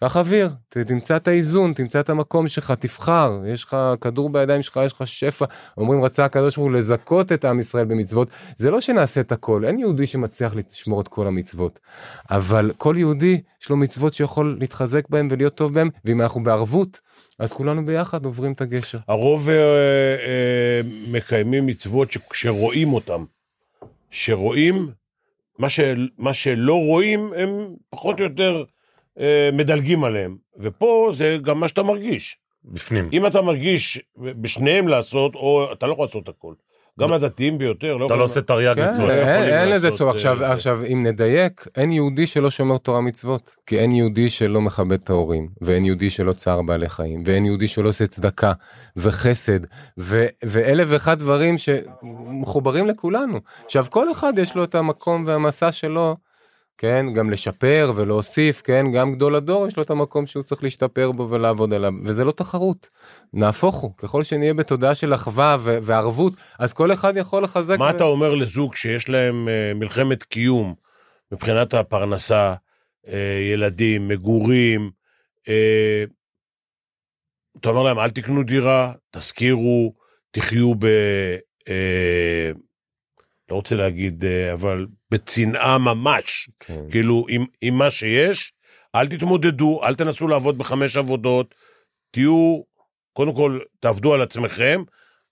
קח 0.00 0.16
אוויר, 0.16 0.50
תמצא 0.68 1.16
את 1.16 1.28
האיזון, 1.28 1.72
תמצא 1.72 2.00
את 2.00 2.10
המקום 2.10 2.48
שלך, 2.48 2.72
תבחר, 2.78 3.32
יש 3.46 3.64
לך 3.64 3.76
כדור 4.00 4.30
בידיים 4.30 4.62
שלך, 4.62 4.80
יש 4.86 4.92
לך 4.92 5.06
שפע, 5.06 5.44
אומרים 5.76 6.04
רצה 6.04 6.24
הקדוש 6.24 6.56
ברוך 6.56 6.68
הוא 6.68 6.76
לזכות 6.76 7.32
את 7.32 7.44
עם 7.44 7.60
ישראל 7.60 7.84
במצוות, 7.84 8.28
זה 8.56 8.70
לא 8.70 8.80
שנעשה 8.80 9.20
את 9.20 9.32
הכל, 9.32 9.64
אין 9.64 9.78
יהודי 9.78 10.06
שמצליח 10.06 10.54
לשמור 10.54 11.00
את 11.00 11.08
כל 11.08 11.26
המצוות, 11.26 11.78
אבל 12.30 12.72
כל 12.78 12.94
יהודי 12.98 13.40
יש 13.62 13.70
לו 13.70 13.76
מצוות 13.76 14.14
שיכול 14.14 14.56
להתחזק 14.60 15.08
בהם 15.08 15.28
ולהיות 15.30 15.54
טוב 15.54 15.74
בהם, 15.74 15.90
ואם 16.04 16.20
אנחנו 16.20 16.42
בערבות, 16.42 17.00
אז 17.38 17.52
כולנו 17.52 17.86
ביחד 17.86 18.24
עוברים 18.24 18.52
את 18.52 18.60
הגשר. 18.60 18.98
הרוב 19.08 19.48
אה, 19.48 19.54
אה, 19.54 20.80
מקיימים 21.08 21.66
מצוות 21.66 22.08
שרואים 22.32 22.92
אותם. 22.92 23.24
שרואים, 24.10 24.90
מה, 25.58 25.70
ש, 25.70 25.80
מה 26.18 26.34
שלא 26.34 26.74
רואים, 26.74 27.32
הם 27.36 27.74
פחות 27.90 28.18
או 28.18 28.24
יותר 28.24 28.64
אה, 29.18 29.50
מדלגים 29.52 30.04
עליהם. 30.04 30.36
ופה 30.56 31.08
זה 31.12 31.38
גם 31.42 31.60
מה 31.60 31.68
שאתה 31.68 31.82
מרגיש. 31.82 32.38
בפנים. 32.64 33.08
אם 33.12 33.26
אתה 33.26 33.42
מרגיש 33.42 34.00
בשניהם 34.16 34.88
לעשות, 34.88 35.34
או 35.34 35.72
אתה 35.72 35.86
לא 35.86 35.92
יכול 35.92 36.04
לעשות 36.04 36.28
הכל. 36.28 36.54
גם 37.00 37.12
הדתיים 37.12 37.58
ביותר, 37.58 37.96
לא 37.96 38.06
אתה 38.06 38.14
לא 38.14 38.24
עושה 38.24 38.40
תרי"ג 38.40 38.74
כן, 38.74 38.88
מצוות. 38.88 39.10
אין- 39.10 39.68
לזה 39.68 39.90
סוף. 39.90 40.14
עכשיו, 40.14 40.42
אה, 40.44 40.52
עכשיו, 40.52 40.80
אם 40.92 41.02
נדייק, 41.06 41.66
אין 41.76 41.92
יהודי 41.92 42.26
שלא 42.26 42.50
שומר 42.50 42.78
תורה 42.78 43.00
מצוות. 43.00 43.56
כי 43.66 43.78
אין 43.78 43.92
יהודי 43.92 44.30
שלא 44.30 44.60
מכבד 44.60 44.92
את 45.04 45.10
ההורים, 45.10 45.48
ואין 45.60 45.84
יהודי 45.84 46.10
שלא 46.10 46.32
צער 46.32 46.62
בעלי 46.62 46.88
חיים, 46.88 47.22
ואין 47.26 47.44
יהודי 47.46 47.68
שלא 47.68 47.88
עושה 47.88 48.06
צדקה 48.06 48.52
וחסד, 48.96 49.60
ו- 49.98 50.26
ואלף 50.44 50.88
ואחד 50.90 51.18
דברים 51.18 51.54
שמחוברים 51.58 52.86
לכולנו. 52.86 53.40
עכשיו, 53.64 53.86
כל 53.90 54.10
אחד 54.10 54.32
יש 54.38 54.54
לו 54.56 54.64
את 54.64 54.74
המקום 54.74 55.24
והמסע 55.26 55.72
שלו. 55.72 56.16
כן, 56.78 57.06
גם 57.14 57.30
לשפר 57.30 57.92
ולהוסיף, 57.96 58.62
כן, 58.62 58.92
גם 58.92 59.12
גדול 59.12 59.34
הדור 59.34 59.66
יש 59.66 59.76
לו 59.76 59.82
את 59.82 59.90
המקום 59.90 60.26
שהוא 60.26 60.42
צריך 60.42 60.62
להשתפר 60.62 61.12
בו 61.12 61.30
ולעבוד 61.30 61.74
עליו, 61.74 61.92
וזה 62.04 62.24
לא 62.24 62.32
תחרות. 62.32 62.88
נהפוך 63.32 63.76
הוא, 63.76 63.96
ככל 63.96 64.22
שנהיה 64.22 64.54
בתודעה 64.54 64.94
של 64.94 65.14
אחווה 65.14 65.56
ו- 65.60 65.78
וערבות, 65.82 66.32
אז 66.58 66.72
כל 66.72 66.92
אחד 66.92 67.16
יכול 67.16 67.42
לחזק. 67.42 67.78
מה 67.78 67.84
ו- 67.84 67.90
אתה 67.90 68.04
אומר 68.04 68.34
לזוג 68.34 68.74
שיש 68.74 69.08
להם 69.08 69.48
אה, 69.48 69.74
מלחמת 69.74 70.22
קיום 70.22 70.74
מבחינת 71.32 71.74
הפרנסה, 71.74 72.54
אה, 73.08 73.38
ילדים, 73.52 74.08
מגורים, 74.08 74.90
אה, 75.48 76.04
אתה 77.60 77.68
אומר 77.68 77.82
להם, 77.82 77.98
אל 77.98 78.10
תקנו 78.10 78.42
דירה, 78.42 78.92
תשכירו, 79.10 79.94
תחיו 80.30 80.74
ב... 80.74 80.86
אה, 81.68 82.50
לא 83.50 83.56
רוצה 83.56 83.76
להגיד, 83.76 84.24
אה, 84.24 84.52
אבל 84.52 84.86
בצנעה 85.10 85.78
ממש, 85.78 86.50
כן. 86.60 86.80
כאילו, 86.90 87.26
עם, 87.28 87.44
עם 87.60 87.74
מה 87.74 87.90
שיש, 87.90 88.52
אל 88.94 89.08
תתמודדו, 89.08 89.80
אל 89.82 89.94
תנסו 89.94 90.28
לעבוד 90.28 90.58
בחמש 90.58 90.96
עבודות, 90.96 91.54
תהיו, 92.10 92.60
קודם 93.12 93.34
כל, 93.34 93.58
תעבדו 93.80 94.14
על 94.14 94.22
עצמכם, 94.22 94.82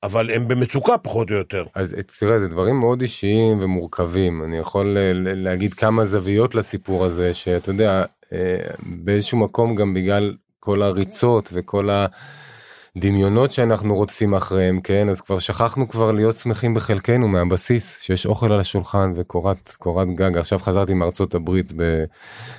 אבל 0.03 0.31
הם 0.31 0.49
במצוקה 0.49 0.99
פחות 0.99 1.31
או 1.31 1.35
יותר. 1.35 1.65
אז 1.75 1.97
תראה, 2.19 2.41
זה 2.41 2.49
דברים 2.49 2.81
מאוד 2.81 3.01
אישיים 3.01 3.63
ומורכבים. 3.63 4.45
אני 4.45 4.59
יכול 4.59 4.97
אה, 4.97 5.11
להגיד 5.15 5.75
כמה 5.75 6.05
זוויות 6.05 6.55
לסיפור 6.55 7.05
הזה, 7.05 7.35
שאתה 7.35 7.71
יודע, 7.71 8.05
אה, 8.33 8.57
באיזשהו 8.83 9.39
מקום 9.39 9.75
גם 9.75 9.95
בגלל 9.95 10.35
כל 10.61 10.83
הריצות 10.83 11.49
וכל 11.53 11.89
הדמיונות 12.97 13.53
שאנחנו 13.53 13.95
רודפים 13.95 14.35
אחריהם, 14.35 14.81
כן? 14.81 15.09
אז 15.09 15.21
כבר 15.21 15.39
שכחנו 15.39 15.89
כבר 15.89 16.13
להיות 16.13 16.37
שמחים 16.37 16.75
בחלקנו 16.75 17.29
מהבסיס, 17.29 18.01
שיש 18.01 18.27
אוכל 18.27 18.53
על 18.53 18.61
השולחן 18.61 19.13
וקורת 19.17 19.73
קורת 19.79 20.09
גג. 20.15 20.37
עכשיו 20.39 20.59
חזרתי 20.59 20.95
מארצות 20.95 21.35
הברית 21.35 21.73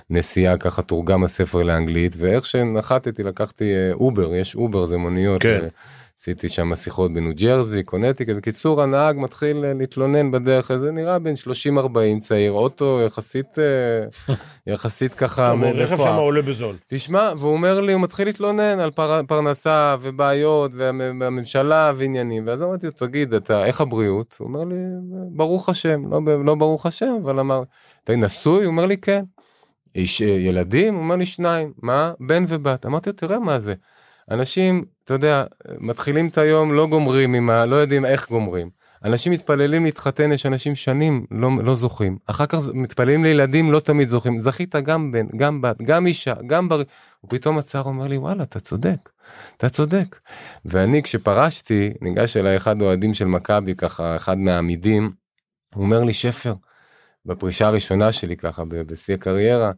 בנסיעה, 0.10 0.58
ככה 0.58 0.82
תורגם 0.82 1.24
הספר 1.24 1.64
לאנגלית, 1.64 2.16
ואיך 2.18 2.46
שנחתתי 2.46 3.24
לקחתי 3.24 3.74
אה, 3.74 3.94
אובר, 3.94 4.36
יש 4.36 4.56
אובר, 4.56 4.86
זה 4.86 4.98
מוניות. 4.98 5.42
כן. 5.42 5.60
אה, 5.64 5.68
עשיתי 6.20 6.50
שם 6.50 6.76
שיחות 6.76 7.14
בניו 7.14 7.32
ג'רזי, 7.36 7.84
קונטיקט, 7.84 8.36
בקיצור 8.36 8.82
הנהג 8.82 9.16
מתחיל 9.20 9.66
אה, 9.66 9.74
להתלונן 9.74 10.32
בדרך, 10.32 10.72
איזה 10.72 10.92
נראה 10.92 11.20
בין 11.20 11.34
30-40 11.78 12.20
צעיר, 12.20 12.52
אוטו 12.52 13.00
יחסית, 13.06 13.60
אה, 13.60 14.34
יחסית 14.74 15.14
ככה 15.14 15.52
טוב, 15.52 15.64
רכב 15.64 15.88
שם 15.88 15.94
מפואר. 15.94 16.20
עולה 16.20 16.42
בזול. 16.42 16.76
תשמע, 16.88 17.32
והוא 17.40 17.54
אומר 17.54 17.82
לי, 17.82 17.94
הוא 17.94 18.02
מתחיל 18.02 18.28
להתלונן 18.28 18.80
על 18.80 18.92
פר, 18.92 19.22
פרנסה 19.28 19.96
ובעיות 20.02 20.72
והמ- 20.74 20.78
והממשלה 21.22 21.92
ועניינים, 21.96 22.48
ואז 22.48 22.64
אמרתי 22.64 22.86
לו, 22.86 22.92
תגיד, 22.92 23.34
אתה, 23.34 23.66
איך 23.66 23.82
הבריאות? 23.82 24.36
הוא 24.40 24.48
אומר 24.48 24.64
לי, 24.64 24.76
ברוך 25.36 25.70
השם, 25.70 26.12
לא, 26.12 26.22
לא 26.46 26.56
ברוך 26.56 26.86
השם, 26.86 27.14
אבל 27.24 27.40
אמר, 27.40 27.64
אתה 28.04 28.16
נשוי? 28.16 28.58
הוא 28.58 28.66
אומר 28.72 28.86
לי, 28.86 28.98
כן. 28.98 29.24
איש, 29.96 30.22
אה, 30.22 30.28
ילדים? 30.28 30.94
הוא 30.94 31.04
אומר 31.04 31.16
לי, 31.16 31.26
שניים. 31.26 31.74
מה? 31.82 32.14
בן 32.20 32.44
ובת. 32.48 32.86
אמרתי 32.86 33.10
לו, 33.10 33.16
תראה 33.16 33.40
מה 33.40 33.60
זה. 33.60 33.74
אנשים, 34.32 34.86
אתה 35.04 35.14
יודע, 35.14 35.44
מתחילים 35.80 36.28
את 36.28 36.38
היום, 36.38 36.74
לא 36.74 36.88
גומרים 36.88 37.34
עם 37.34 37.50
ה... 37.50 37.66
לא 37.66 37.76
יודעים 37.76 38.06
איך 38.06 38.30
גומרים. 38.30 38.70
אנשים 39.04 39.32
מתפללים 39.32 39.86
להתחתן, 39.86 40.32
יש 40.32 40.46
אנשים 40.46 40.76
שנים 40.76 41.26
לא, 41.32 41.50
לא 41.64 41.74
זוכים. 41.74 42.18
אחר 42.26 42.46
כך 42.46 42.60
מתפללים 42.74 43.24
לילדים, 43.24 43.72
לא 43.72 43.80
תמיד 43.80 44.08
זוכים. 44.08 44.40
זכית 44.40 44.76
גם 44.76 45.12
בן, 45.12 45.28
גם 45.38 45.62
בת, 45.62 45.82
גם 45.82 46.08
אישה, 46.08 46.34
גם 46.48 46.70
בר... 46.70 46.82
ופתאום 47.24 47.58
הצער 47.58 47.84
אומר 47.84 48.08
לי, 48.08 48.18
וואלה, 48.18 48.44
אתה 48.44 48.60
צודק, 48.60 49.10
אתה 49.58 49.70
צודק. 49.70 50.20
ואני, 50.66 51.04
כשפרשתי, 51.04 51.94
ניגש 52.02 52.38
אליי 52.38 52.58
אחד 52.58 52.82
האוהדים 52.82 53.14
של 53.14 53.26
מכבי, 53.26 53.76
ככה, 53.76 54.16
אחד 54.16 54.38
מהאמידים, 54.38 55.12
הוא 55.76 55.84
אומר 55.84 56.04
לי, 56.04 56.14
שפר, 56.14 56.54
בפרישה 57.26 57.68
הראשונה 57.68 58.12
שלי, 58.12 58.38
ככה, 58.38 58.64
בשיא 58.66 59.14
הקריירה, 59.14 59.72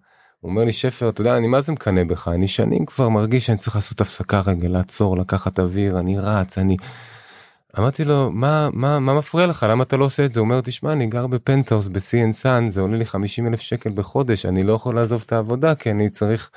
אומר 0.48 0.64
לי, 0.64 0.72
שפר, 0.72 1.10
אתה 1.10 1.22
יודע, 1.22 1.38
אני 1.38 1.48
מה 1.48 1.62
זה 1.62 1.72
מקנא 1.72 2.04
בך? 2.04 2.28
אני 2.28 2.48
שנים 2.48 2.86
כבר 2.86 3.10
מרגיש 3.10 3.46
שאני 3.46 3.58
צריך 3.58 3.76
לעשות 3.76 4.02
הפסקה 4.02 4.42
רגע, 4.46 4.68
לעצור, 4.68 5.18
לקחת 5.18 5.60
אוויר, 5.60 6.00
אני 6.00 6.20
רץ, 6.20 6.58
אני... 6.58 6.78
אמרתי 7.80 8.06
לו, 8.06 8.32
מה, 8.32 8.70
מה, 8.74 9.00
מה 9.00 9.18
מפריע 9.18 9.48
לך? 9.48 9.66
למה 9.70 9.84
אתה 9.84 9.98
לא 9.98 10.06
עושה 10.06 10.26
את 10.26 10.34
זה? 10.34 10.40
הוא 10.40 10.46
אומר, 10.46 10.62
תשמע, 10.62 10.94
אני 10.94 11.08
גר 11.08 11.28
בפנטהאוס, 11.28 11.88
ב 11.88 11.94
Sea 11.94 12.14
and 12.14 12.34
Sun, 12.34 12.72
זה 12.72 12.82
עולה 12.82 12.98
לי 12.98 13.06
50 13.06 13.48
אלף 13.48 13.62
שקל 13.62 13.90
בחודש, 13.90 14.46
אני 14.46 14.64
לא 14.64 14.74
יכול 14.74 14.96
לעזוב 14.96 15.24
את 15.26 15.34
העבודה, 15.34 15.76
כי 15.76 15.92
אני 15.92 16.10
צריך... 16.10 16.50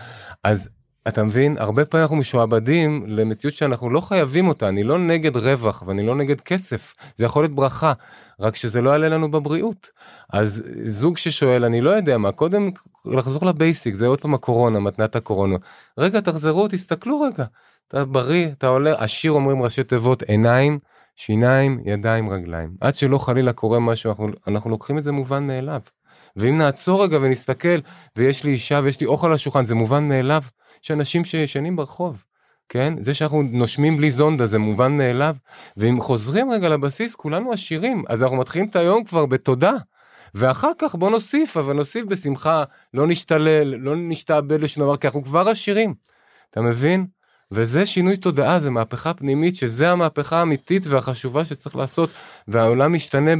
אז 0.44 0.70
אתה 1.08 1.22
מבין, 1.24 1.58
הרבה 1.58 1.84
פעמים 1.84 2.02
אנחנו 2.02 2.16
משועבדים 2.16 3.04
למציאות 3.06 3.54
שאנחנו 3.54 3.90
לא 3.90 4.00
חייבים 4.00 4.48
אותה, 4.48 4.68
אני 4.68 4.82
לא 4.82 4.98
נגד 4.98 5.36
רווח 5.36 5.82
ואני 5.86 6.06
לא 6.06 6.14
נגד 6.14 6.40
כסף, 6.40 6.94
זה 7.16 7.24
יכול 7.24 7.42
להיות 7.42 7.54
ברכה, 7.54 7.92
רק 8.40 8.56
שזה 8.56 8.80
לא 8.80 8.90
יעלה 8.90 9.08
לנו 9.08 9.30
בבריאות. 9.30 9.90
אז 10.32 10.62
זוג 10.86 11.16
ששואל, 11.16 11.64
אני 11.64 11.80
לא 11.80 11.90
יודע 11.90 12.18
מה, 12.18 12.32
קודם 12.32 12.70
לחזור 13.06 13.46
לבייסיק, 13.46 13.94
זה 13.94 14.06
עוד 14.06 14.20
פעם 14.20 14.34
הקורונה, 14.34 14.80
מתנת 14.80 15.16
הקורונה. 15.16 15.56
רגע, 15.98 16.20
תחזרו, 16.20 16.68
תסתכלו 16.68 17.20
רגע. 17.20 17.44
אתה 17.88 18.04
בריא, 18.04 18.48
אתה 18.58 18.66
עולה, 18.66 19.02
עשיר 19.02 19.32
אומרים 19.32 19.62
ראשי 19.62 19.84
תיבות, 19.84 20.22
עיניים, 20.22 20.78
שיניים, 21.16 21.80
ידיים, 21.84 22.30
רגליים. 22.30 22.70
עד 22.80 22.94
שלא 22.94 23.18
חלילה 23.18 23.52
קורה 23.52 23.80
משהו, 23.80 24.10
אנחנו, 24.10 24.28
אנחנו 24.48 24.70
לוקחים 24.70 24.98
את 24.98 25.04
זה 25.04 25.12
מובן 25.12 25.46
מאליו. 25.46 25.80
ואם 26.40 26.58
נעצור 26.58 27.04
רגע 27.04 27.18
ונסתכל, 27.22 27.78
ויש 28.16 28.44
לי 28.44 28.50
אישה 28.50 28.80
ויש 28.82 29.00
לי 29.00 29.06
אוכל 29.06 29.26
על 29.26 29.32
השולחן, 29.32 29.64
זה 29.64 29.74
מובן 29.74 30.08
מאליו. 30.08 30.42
יש 30.84 30.90
אנשים 30.90 31.24
שישנים 31.24 31.76
ברחוב, 31.76 32.24
כן? 32.68 32.94
זה 33.00 33.14
שאנחנו 33.14 33.42
נושמים 33.42 33.96
בלי 33.96 34.10
זונדה 34.10 34.46
זה 34.46 34.58
מובן 34.58 34.92
מאליו. 34.92 35.36
ואם 35.76 36.00
חוזרים 36.00 36.50
רגע 36.50 36.68
לבסיס, 36.68 37.14
כולנו 37.14 37.52
עשירים, 37.52 38.04
אז 38.08 38.22
אנחנו 38.22 38.36
מתחילים 38.36 38.68
את 38.68 38.76
היום 38.76 39.04
כבר 39.04 39.26
בתודה. 39.26 39.72
ואחר 40.34 40.70
כך 40.78 40.94
בוא 40.94 41.10
נוסיף, 41.10 41.56
אבל 41.56 41.76
נוסיף 41.76 42.04
בשמחה, 42.04 42.64
לא 42.94 43.06
נשתלל, 43.06 43.74
לא 43.74 43.94
נשתעבד 43.96 44.60
לשום 44.60 44.82
דבר, 44.82 44.96
כי 44.96 45.06
אנחנו 45.06 45.24
כבר 45.24 45.48
עשירים. 45.48 45.94
אתה 46.50 46.60
מבין? 46.60 47.06
וזה 47.52 47.86
שינוי 47.86 48.16
תודעה, 48.16 48.58
זה 48.58 48.70
מהפכה 48.70 49.14
פנימית, 49.14 49.56
שזה 49.56 49.90
המהפכה 49.90 50.38
האמיתית 50.38 50.86
והחשובה 50.86 51.44
שצריך 51.44 51.76
לעשות, 51.76 52.10
והעולם 52.48 52.92
משתנה 52.92 53.30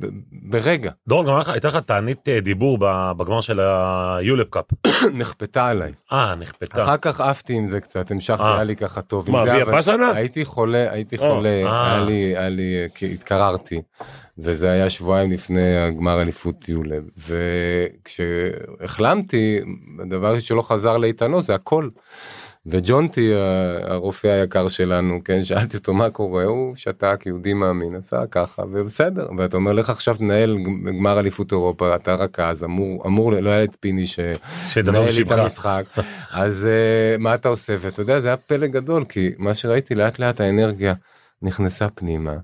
ב- 0.00 0.06
ברגע. 0.32 0.90
דורון, 1.08 1.26
גם 1.26 1.40
הייתה 1.52 1.68
לך 1.68 1.76
תענית 1.76 2.28
אה, 2.28 2.40
דיבור 2.40 2.78
בגמר 3.16 3.40
של 3.40 3.60
היולפ 3.60 4.50
קאפ. 4.50 4.64
נכפתה 5.20 5.66
עליי. 5.66 5.92
אה, 6.12 6.34
נכפתה. 6.34 6.82
אחר 6.82 6.96
כך 6.96 7.20
עפתי 7.20 7.52
עם 7.52 7.68
זה 7.68 7.80
קצת, 7.80 8.10
המשכתי, 8.10 8.42
אה. 8.42 8.54
היה 8.54 8.64
לי 8.64 8.76
ככה 8.76 9.02
טוב. 9.02 9.30
מה, 9.30 9.44
זה, 9.44 9.52
ויה 9.52 9.62
אבל 9.62 9.80
פסנה? 9.80 10.10
הייתי 10.12 10.44
חולה, 10.44 10.92
הייתי. 10.92 11.18
חולה, 11.18 11.62
אה. 11.66 11.86
היה 11.90 12.04
לי, 12.04 12.36
היה 12.36 12.48
לי, 12.48 12.84
התקררתי, 13.14 13.82
וזה 14.38 14.70
היה 14.70 14.90
שבועיים 14.90 15.32
לפני 15.32 15.76
הגמר 15.76 16.22
אליפות 16.22 16.68
יולב, 16.68 17.02
וכשהחלמתי, 18.08 19.60
הדבר 20.02 20.38
שלא 20.38 20.62
חזר 20.62 20.96
לאיתנו 20.96 21.42
זה 21.42 21.54
הכל. 21.54 21.88
וג'ונטי, 22.70 23.32
הרופא 23.82 24.28
היקר 24.28 24.68
שלנו, 24.68 25.20
כן, 25.24 25.44
שאלתי 25.44 25.76
אותו 25.76 25.94
מה 25.94 26.10
קורה, 26.10 26.44
הוא 26.44 26.74
שתק, 26.74 27.22
יהודי 27.26 27.54
מאמין, 27.54 27.94
עשה 27.94 28.22
ככה, 28.30 28.62
ובסדר. 28.72 29.28
ואתה 29.38 29.56
אומר, 29.56 29.72
לך 29.72 29.90
עכשיו 29.90 30.14
תנהל 30.14 30.56
גמר 30.98 31.20
אליפות 31.20 31.52
אירופה, 31.52 31.94
אתה 31.94 32.14
רכז, 32.14 32.64
אמור, 32.64 33.06
אמור, 33.06 33.32
לא 33.32 33.50
היה 33.50 33.64
את 33.64 33.76
פיני 33.80 34.06
ש... 34.06 34.20
שדבר 34.68 35.00
מנהל 35.00 35.14
לי 35.14 35.22
את. 35.22 35.32
המשחק, 35.32 35.84
אז 36.30 36.68
uh, 36.68 37.20
מה 37.22 37.34
אתה 37.34 37.48
עושה? 37.48 37.76
ואתה 37.80 38.02
יודע, 38.02 38.20
זה 38.20 38.28
היה 38.28 38.36
פלא 38.36 38.66
גדול, 38.66 39.04
כי 39.04 39.30
מה 39.38 39.54
שראיתי 39.54 39.94
לאט 39.94 40.18
לאט 40.18 40.40
האנרגיה 40.40 40.92
נכנסה 41.42 41.88
פנימה, 41.88 42.36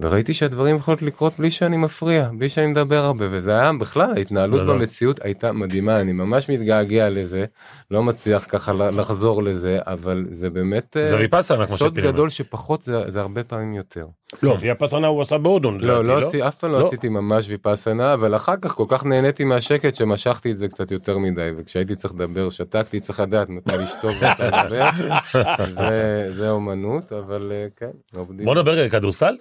וראיתי 0.00 0.34
שהדברים 0.34 0.76
יכולים 0.76 0.98
לקרות 1.02 1.32
בלי 1.38 1.50
שאני 1.50 1.76
מפריע, 1.76 2.28
בלי 2.38 2.48
שאני 2.48 2.66
מדבר 2.66 3.04
הרבה, 3.04 3.26
וזה 3.30 3.52
היה 3.60 3.72
בכלל, 3.72 4.12
ההתנהלות 4.16 4.60
לא, 4.60 4.66
לא. 4.66 4.74
במציאות 4.74 5.20
הייתה 5.24 5.52
מדהימה, 5.52 6.00
אני 6.00 6.12
ממש 6.12 6.48
מתגעגע 6.48 7.10
לזה, 7.10 7.44
לא 7.90 8.02
מצליח 8.02 8.46
ככה 8.48 8.72
לחזור 8.72 9.42
לזה, 9.42 9.78
אבל 9.86 10.26
זה 10.30 10.50
באמת 10.50 10.96
אה, 10.96 11.06
זה 11.06 11.16
ויפאסנה 11.16 11.66
כמו 11.66 11.76
סוד. 11.76 11.94
גדול 11.94 12.28
שפחות 12.28 12.82
זה, 12.82 13.02
זה 13.08 13.20
הרבה 13.20 13.44
פעמים 13.44 13.74
יותר. 13.74 14.06
לא, 14.42 14.56
ויפסנה 14.60 15.06
הוא 15.06 15.22
עשה 15.22 15.38
בהודו. 15.38 15.70
לא, 15.70 16.04
לדעתי, 16.04 16.08
לא, 16.08 16.28
עשי, 16.28 16.48
אף 16.48 16.54
פעם 16.54 16.72
לא 16.72 16.80
לא? 16.80 16.86
עשיתי 16.86 17.08
ממש 17.08 17.48
ויפאסנה, 17.48 18.14
אבל 18.14 18.36
אחר 18.36 18.56
כך 18.62 18.70
כל 18.74 18.84
כך 18.88 19.04
נהניתי 19.04 19.44
מהשקט 19.44 19.94
שמשכתי 19.94 20.50
את 20.50 20.56
זה 20.56 20.68
קצת 20.68 20.90
יותר 20.90 21.18
מדי, 21.18 21.50
וכשהייתי 21.56 21.94
צריך 21.94 22.14
לדבר 22.14 22.50
שתקתי, 22.50 23.00
צריך 23.00 23.20
לדעת 23.20 23.48
מתי 23.48 23.76
לשתוק 23.76 24.10
ומתי 24.10 24.42
לדבר, 24.42 24.90
זה, 25.80 26.26
זה 26.30 26.50
אומנות, 26.50 27.12
אבל 27.12 27.52
אה, 27.52 27.66
כן, 27.76 27.90
עובדים. 28.16 28.44
בוא 28.44 28.54
נדבר 28.54 28.88
כדורסל. 28.88 29.34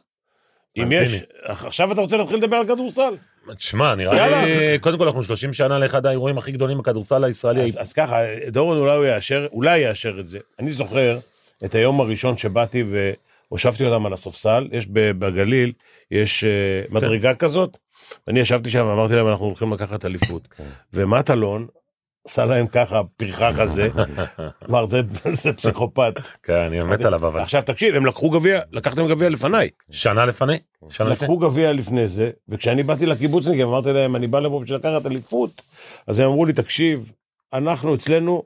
אם 0.78 0.92
יש, 0.92 1.24
עכשיו 1.44 1.92
אתה 1.92 2.02
רוצה 2.02 2.18
להתחיל 2.18 2.38
לדבר 2.38 2.56
על 2.56 2.68
כדורסל? 2.68 3.14
תשמע, 3.58 3.96
נראה 3.96 4.46
לי, 4.46 4.80
קודם 4.80 4.98
כל 4.98 5.06
אנחנו 5.06 5.24
30 5.24 5.54
שנה 5.54 5.80
לאחד 5.80 6.06
האירועים 6.06 6.38
הכי 6.38 6.52
גדולים 6.52 6.78
בכדורסל 6.78 7.24
הישראלי. 7.24 7.64
אז, 7.64 7.78
אז 7.82 7.94
ככה, 7.94 8.18
דורון 8.48 8.78
אולי 8.78 8.98
הוא 8.98 9.06
יאשר, 9.06 9.48
אולי 9.52 9.80
יאשר 9.80 10.20
את 10.20 10.28
זה. 10.28 10.40
אני 10.60 10.72
זוכר 10.72 11.20
את 11.66 11.76
היום 11.76 12.00
הראשון 12.02 12.38
שבאתי 12.38 12.84
והושבתי 13.50 13.86
אותם 13.86 14.06
על 14.06 14.14
הספסל, 14.14 14.68
יש 14.72 14.88
בגליל, 14.90 15.72
יש 16.12 16.44
אה, 16.44 16.50
מדרגה 16.90 17.36
כזאת, 17.36 17.78
ואני 18.28 18.40
ישבתי 18.40 18.70
שם 18.70 18.86
ואמרתי 18.86 19.14
להם, 19.14 19.28
אנחנו 19.28 19.46
הולכים 19.46 19.74
לקחת 19.74 20.06
אליפות. 20.06 20.48
ומטלון 20.94 21.68
עשה 22.30 22.46
להם 22.46 22.68
ככה, 22.68 23.02
פרחה 23.18 23.50
כזה, 23.60 23.88
אמר, 24.70 24.86
זה, 24.86 25.02
זה 25.34 25.54
פסיכופת. 25.54 26.14
כן, 26.44 26.54
אני 26.54 26.80
מת 26.80 27.06
עליו 27.06 27.28
אבל. 27.28 27.42
עכשיו 27.42 27.62
תקשיב, 27.62 27.96
הם 27.96 28.06
לקחו 28.06 28.30
גביע, 28.30 28.62
לקחתם 28.72 29.08
גביע 29.08 29.30
לפניי. 29.30 29.70
שנה 29.92 30.26
לפני? 30.26 30.60
שנה 30.90 31.10
לפני? 31.10 31.26
לקחו 31.26 31.38
גביע 31.38 31.72
לפני 31.72 32.08
זה, 32.08 32.30
וכשאני 32.50 32.84
באתי 32.84 33.06
לקיבוצניקים, 33.06 33.68
אמרתי 33.68 33.94
להם, 33.94 34.16
אני 34.16 34.28
בא 34.28 34.40
לפה 34.40 34.60
בשביל 34.64 34.78
לקחת 34.78 35.06
אליפות, 35.06 35.62
אז 36.08 36.20
הם 36.20 36.26
אמרו 36.26 36.46
לי, 36.46 36.54
תקשיב, 36.54 37.12
אנחנו 37.54 37.96
אצלנו, 37.96 38.44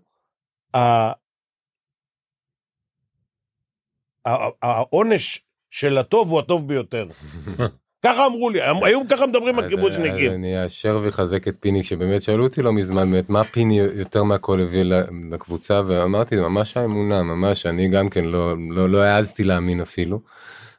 העונש 4.61 5.43
של 5.69 5.97
הטוב 5.97 6.29
הוא 6.29 6.39
הטוב 6.39 6.67
ביותר. 6.67 7.07
ככה 8.05 8.25
אמרו 8.25 8.49
לי, 8.49 8.59
היו 8.61 9.01
ככה 9.09 9.25
מדברים 9.25 9.59
אז- 9.59 9.65
הקיבוצניקים. 9.65 10.29
אז 10.29 10.35
אני 10.35 10.63
אאשר 10.63 10.99
ואחזק 11.03 11.47
את 11.47 11.57
פיני, 11.59 11.83
שבאמת 11.83 12.21
שאלו 12.21 12.43
אותי 12.43 12.61
לא 12.61 12.73
מזמן, 12.73 13.11
באמת, 13.11 13.29
מה 13.29 13.43
פיני 13.43 13.79
יותר 13.79 14.23
מהכל 14.23 14.61
הביא 14.61 14.83
לקבוצה, 15.31 15.81
ואמרתי, 15.87 16.35
ממש 16.35 16.77
האמונה, 16.77 17.23
ממש, 17.23 17.65
אני 17.65 17.87
גם 17.87 18.09
כן 18.09 18.25
לא, 18.25 18.53
לא, 18.69 18.89
לא 18.89 19.01
העזתי 19.01 19.43
להאמין 19.43 19.81
אפילו. 19.81 20.19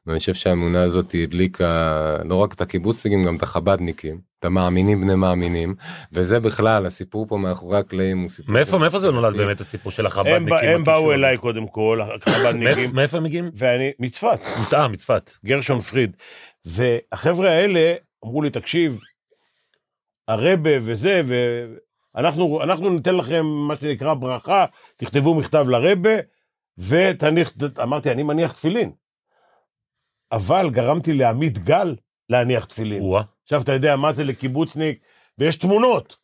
ואני 0.06 0.18
חושב 0.18 0.34
שהאמונה 0.34 0.82
הזאת 0.82 1.14
הדליקה 1.22 2.16
לא 2.24 2.34
רק 2.34 2.54
את 2.54 2.60
הקיבוצניקים, 2.60 3.24
גם 3.24 3.36
את 3.36 3.42
החבדניקים, 3.42 4.18
את 4.40 4.44
המאמינים 4.44 5.00
בני 5.00 5.14
מאמינים, 5.14 5.74
וזה 6.12 6.40
בכלל, 6.40 6.86
הסיפור 6.86 7.26
פה 7.28 7.36
מאחורי 7.36 7.78
הקלעים 7.78 8.18
הוא 8.18 8.28
סיפור... 8.28 8.52
מאיפה 8.54 8.78
מאיפה 8.78 8.98
זה 8.98 9.10
נולד 9.10 9.36
באמת 9.36 9.60
הסיפור 9.60 9.92
של 9.92 10.06
החב"דניקים? 10.06 10.68
הם 10.68 10.84
באו? 10.84 11.12
אליי 11.12 11.38
קודם 11.38 11.66
כל, 11.66 12.00
החב"דניקים, 12.26 12.90
מאיפה 12.94 13.16
הם 13.16 13.22
מגיעים? 13.22 13.50
ואני, 13.54 13.90
מצפת. 13.98 14.38
אה, 14.72 14.88
מצפת. 14.88 15.30
גרשון 15.44 15.80
פריד. 15.80 16.16
והחבר'ה 16.64 17.50
האלה 17.50 17.94
אמרו 18.24 18.42
לי, 18.42 18.50
תקשיב, 18.50 19.00
הרבה 20.28 20.70
וזה, 20.84 21.22
ואנחנו 22.14 22.62
אנחנו 22.62 22.90
ניתן 22.90 23.14
לכם 23.14 23.46
מה 23.46 23.76
שנקרא 23.76 24.14
ברכה, 24.14 24.64
תכתבו 24.96 25.34
מכתב 25.34 25.64
לרבה, 25.68 26.14
ותניח, 26.78 27.52
אמרתי, 27.82 28.10
אני 28.10 28.22
מניח 28.22 28.52
תפילין. 28.52 28.92
אבל 30.32 30.70
גרמתי 30.70 31.12
לעמית 31.12 31.58
גל 31.58 31.96
להניח 32.28 32.64
תפילין. 32.64 33.02
וואה. 33.02 33.22
עכשיו, 33.42 33.62
אתה 33.62 33.72
יודע 33.72 33.96
מה 33.96 34.12
זה 34.12 34.24
לקיבוצניק, 34.24 34.98
ויש 35.38 35.56
תמונות. 35.56 36.23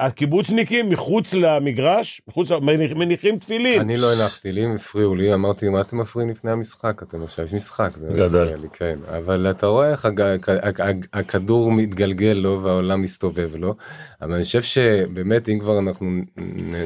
הקיבוצניקים 0.00 0.90
מחוץ 0.90 1.34
למגרש, 1.34 2.22
מחוץ, 2.28 2.50
מניחים 2.96 3.38
תפילין. 3.38 3.80
אני 3.80 3.96
לא 3.96 4.12
הנחתי 4.12 4.52
לי, 4.52 4.64
הם 4.64 4.74
הפריעו 4.74 5.14
לי, 5.14 5.34
אמרתי, 5.34 5.68
מה 5.68 5.80
אתם 5.80 5.98
מפריעים 5.98 6.30
לפני 6.30 6.50
המשחק? 6.50 7.02
אתם 7.02 7.22
עכשיו, 7.22 7.44
יש 7.44 7.54
משחק. 7.54 7.90
זה 7.96 8.08
גדול. 8.16 8.42
מפריע 8.42 8.56
לי, 8.56 8.68
כן. 8.72 8.98
אבל 9.16 9.46
אתה 9.50 9.66
רואה 9.66 9.90
איך 9.90 10.04
הג- 10.04 11.06
הכדור 11.12 11.72
מתגלגל 11.72 12.32
לו 12.42 12.60
והעולם 12.64 13.02
מסתובב 13.02 13.56
לו. 13.56 13.74
אבל 14.22 14.32
אני 14.34 14.42
חושב 14.42 14.62
שבאמת, 14.62 15.48
אם 15.48 15.58
כבר 15.60 15.78
אנחנו 15.78 16.06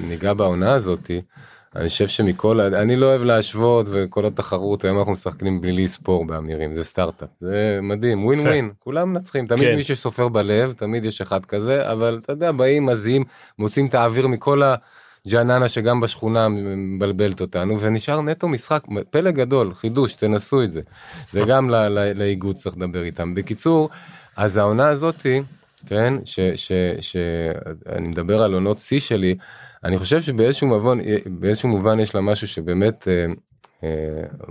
ניגע 0.08 0.32
בעונה 0.34 0.74
הזאתי, 0.74 1.20
אני 1.76 1.88
חושב 1.88 2.08
שמכל, 2.08 2.60
אני 2.60 2.96
לא 2.96 3.06
אוהב 3.06 3.22
להשוות 3.22 3.86
וכל 3.90 4.26
התחרות, 4.26 4.84
היום 4.84 4.98
אנחנו 4.98 5.12
משחקים 5.12 5.60
בלי 5.60 5.84
לספור 5.84 6.26
באמירים, 6.26 6.74
זה 6.74 6.84
סטארט-אפ, 6.84 7.28
זה 7.40 7.78
מדהים, 7.82 8.24
ווין. 8.24 8.40
ווין, 8.40 8.70
כולם 8.78 9.12
מנצחים, 9.12 9.46
תמיד 9.46 9.68
כן. 9.68 9.76
מי 9.76 9.82
שסופר 9.82 10.28
בלב, 10.28 10.74
תמיד 10.78 11.04
יש 11.04 11.20
אחד 11.20 11.44
כזה, 11.44 11.92
אבל 11.92 12.20
אתה 12.24 12.32
יודע, 12.32 12.52
באים, 12.52 12.86
מזיעים, 12.86 13.24
מוצאים 13.58 13.86
את 13.86 13.94
האוויר 13.94 14.28
מכל 14.28 14.62
ה... 14.62 14.74
ג'אננה 15.28 15.68
שגם 15.68 16.00
בשכונה 16.00 16.48
מבלבלת 16.48 17.40
אותנו 17.40 17.80
ונשאר 17.80 18.20
נטו 18.20 18.48
משחק 18.48 18.84
פלא 19.10 19.30
גדול 19.30 19.74
חידוש 19.74 20.14
תנסו 20.14 20.62
את 20.62 20.72
זה 20.72 20.80
זה 21.30 21.40
גם 21.48 21.70
לאיגוד 22.14 22.56
צריך 22.56 22.76
לדבר 22.76 23.02
איתם 23.02 23.34
בקיצור 23.34 23.90
אז 24.36 24.56
העונה 24.56 24.88
הזאתי 24.88 25.42
כן? 25.86 26.14
שאני 27.00 28.08
מדבר 28.08 28.42
על 28.42 28.54
עונות 28.54 28.78
שיא 28.78 29.00
שלי 29.00 29.34
אני 29.84 29.98
חושב 29.98 30.22
שבאיזשהו 30.22 30.68
מובן 30.68 30.98
באיזשהו 31.26 31.68
מובן 31.68 32.00
יש 32.00 32.14
לה 32.14 32.20
משהו 32.20 32.48
שבאמת 32.48 33.08
אה, 33.08 33.26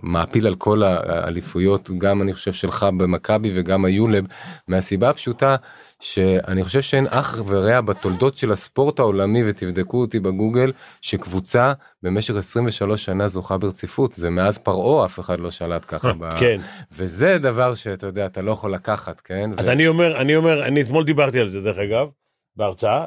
מעפיל 0.03 0.47
על 0.47 0.55
כל 0.55 0.83
האליפויות 0.83 1.89
גם 1.97 2.21
אני 2.21 2.33
חושב 2.33 2.53
שלך 2.53 2.85
במכבי 2.97 3.51
וגם 3.55 3.85
היולב 3.85 4.25
מהסיבה 4.67 5.09
הפשוטה 5.09 5.55
שאני 5.99 6.63
חושב 6.63 6.81
שאין 6.81 7.07
אח 7.09 7.41
ורע 7.47 7.81
בתולדות 7.81 8.37
של 8.37 8.51
הספורט 8.51 8.99
העולמי 8.99 9.43
ותבדקו 9.49 10.01
אותי 10.01 10.19
בגוגל 10.19 10.71
שקבוצה 11.01 11.73
במשך 12.03 12.35
23 12.35 13.05
שנה 13.05 13.27
זוכה 13.27 13.57
ברציפות 13.57 14.13
זה 14.13 14.29
מאז 14.29 14.57
פרעה 14.57 15.05
אף 15.05 15.19
אחד 15.19 15.39
לא 15.39 15.49
שלט 15.49 15.85
ככה 15.87 16.13
ב... 16.13 16.39
כן. 16.39 16.57
וזה 16.91 17.37
דבר 17.37 17.75
שאתה 17.75 18.07
יודע 18.07 18.25
אתה 18.25 18.41
לא 18.41 18.51
יכול 18.51 18.73
לקחת 18.73 19.21
כן 19.21 19.49
אז 19.57 19.67
ו- 19.67 19.71
אני 19.71 19.87
אומר, 19.87 20.21
אני 20.21 20.35
אומר, 20.35 20.67
אני 20.67 20.81
אתמול 20.81 21.03
דיברתי 21.03 21.39
על 21.39 21.49
זה 21.49 21.61
דרך 21.61 21.77
אגב, 21.77 22.07
בהרצאה, 22.55 23.05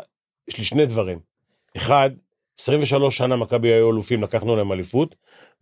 יש 0.48 0.58
לי 0.58 0.64
שני 0.64 0.86
דברים. 0.86 1.18
אחד, 1.76 2.10
23 2.58 3.16
שנה 3.16 3.36
מכבי 3.36 3.68
היו 3.68 3.90
אלופים, 3.90 4.22
לקחנו 4.22 4.56
להם 4.56 4.72
אליפות, 4.72 5.14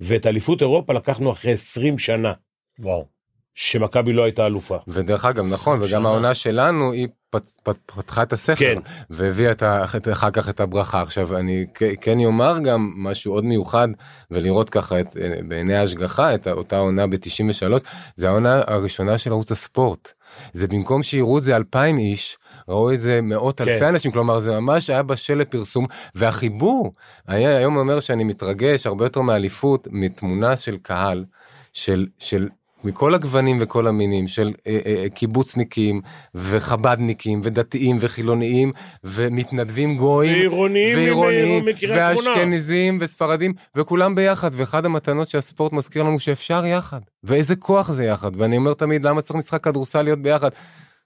ואת 0.03 0.27
אליפות 0.27 0.61
אירופה 0.61 0.93
לקחנו 0.93 1.33
אחרי 1.33 1.53
20 1.53 1.99
שנה, 1.99 2.33
וואו. 2.79 3.07
שמכבי 3.55 4.13
לא 4.13 4.23
הייתה 4.25 4.47
אלופה. 4.47 4.77
ודרך 4.89 5.25
אגב 5.25 5.45
נכון 5.53 5.79
וגם. 5.83 6.07
העונה 6.07 6.35
שלנו 6.35 6.93
היא 6.93 7.09
פת, 7.31 7.43
פת, 7.63 7.77
פתחה 7.87 8.23
את 8.23 8.33
הספר 8.33 8.55
כן. 8.75 8.79
והביאה 9.11 9.51
את 9.51 9.63
ה- 9.63 9.85
אחר 9.85 10.31
כך 10.33 10.49
את 10.49 10.61
הברכה 10.61 11.01
עכשיו 11.03 11.37
אני 11.37 11.67
כן 12.01 12.19
אומר 12.25 12.59
גם 12.65 12.93
משהו 12.97 13.33
עוד 13.33 13.45
מיוחד 13.45 13.89
ולראות 14.31 14.71
ככה 14.71 15.01
את, 15.01 15.17
אה, 15.17 15.31
בעיני 15.49 15.77
ההשגחה 15.77 16.35
את 16.35 16.49
אותה 16.49 16.79
עונה 16.79 17.07
ב-93 17.07 17.73
זה 18.17 18.29
העונה 18.29 18.63
הראשונה 18.67 19.19
של 19.19 19.31
ערוץ 19.31 19.53
הספורט. 19.53 20.13
זה 20.53 20.69
במקום 20.69 21.03
שיראו 21.03 21.39
את 21.39 21.45
זה 21.45 21.57
אלפיים 21.57 21.99
איש 21.99 22.39
ראו 22.69 22.93
את 22.93 23.01
זה 23.01 23.21
מאות 23.23 23.61
כן. 23.61 23.69
אלפי 23.69 23.89
אנשים 23.89 24.11
כלומר 24.11 24.39
זה 24.39 24.53
ממש 24.61 24.91
היה 24.91 25.03
בשל 25.03 25.35
לפרסום 25.35 25.87
והחיבור 26.15 26.95
היה 27.27 27.57
היום 27.57 27.77
אומר 27.77 28.01
שאני 28.01 28.25
מתרגש 28.25 28.87
הרבה 28.87 29.05
יותר 29.05 29.21
מאליפות 29.21 29.89
מתמונה 29.91 30.57
של 30.57 30.77
קהל 30.77 31.25
של 31.73 32.07
של 32.19 32.49
מכל 32.85 33.15
הגוונים 33.15 33.59
וכל 33.61 33.87
המינים 33.87 34.29
של 34.29 34.53
אה, 34.67 34.79
אה, 34.87 35.07
קיבוצניקים 35.15 36.01
וחבדניקים 36.35 37.41
ודתיים 37.45 37.97
וחילוניים 38.01 38.73
ומתנדבים 39.05 39.97
גויים 39.97 40.37
ועירוניים, 40.37 40.97
ועירוניים 40.99 41.65
מקריית 41.65 41.83
שמונה. 42.19 42.31
ואשכנזים 42.31 42.99
וספרדים 43.01 43.53
וכולם 43.77 44.15
ביחד 44.15 44.51
ואחד 44.53 44.87
המתנות 44.87 45.29
שהספורט 45.29 45.73
מזכיר 45.73 46.03
לנו 46.03 46.19
שאפשר 46.19 46.65
יחד 46.67 47.01
ואיזה 47.25 47.57
כוח 47.57 47.91
זה 47.91 48.05
יחד 48.05 48.31
ואני 48.37 48.57
אומר 48.57 48.75
תמיד 48.75 49.05
למה 49.05 49.23
צריך 49.23 49.37
משחק 49.37 49.65
כדורסל 49.65 50.03
להיות 50.03 50.23
ביחד. 50.23 50.51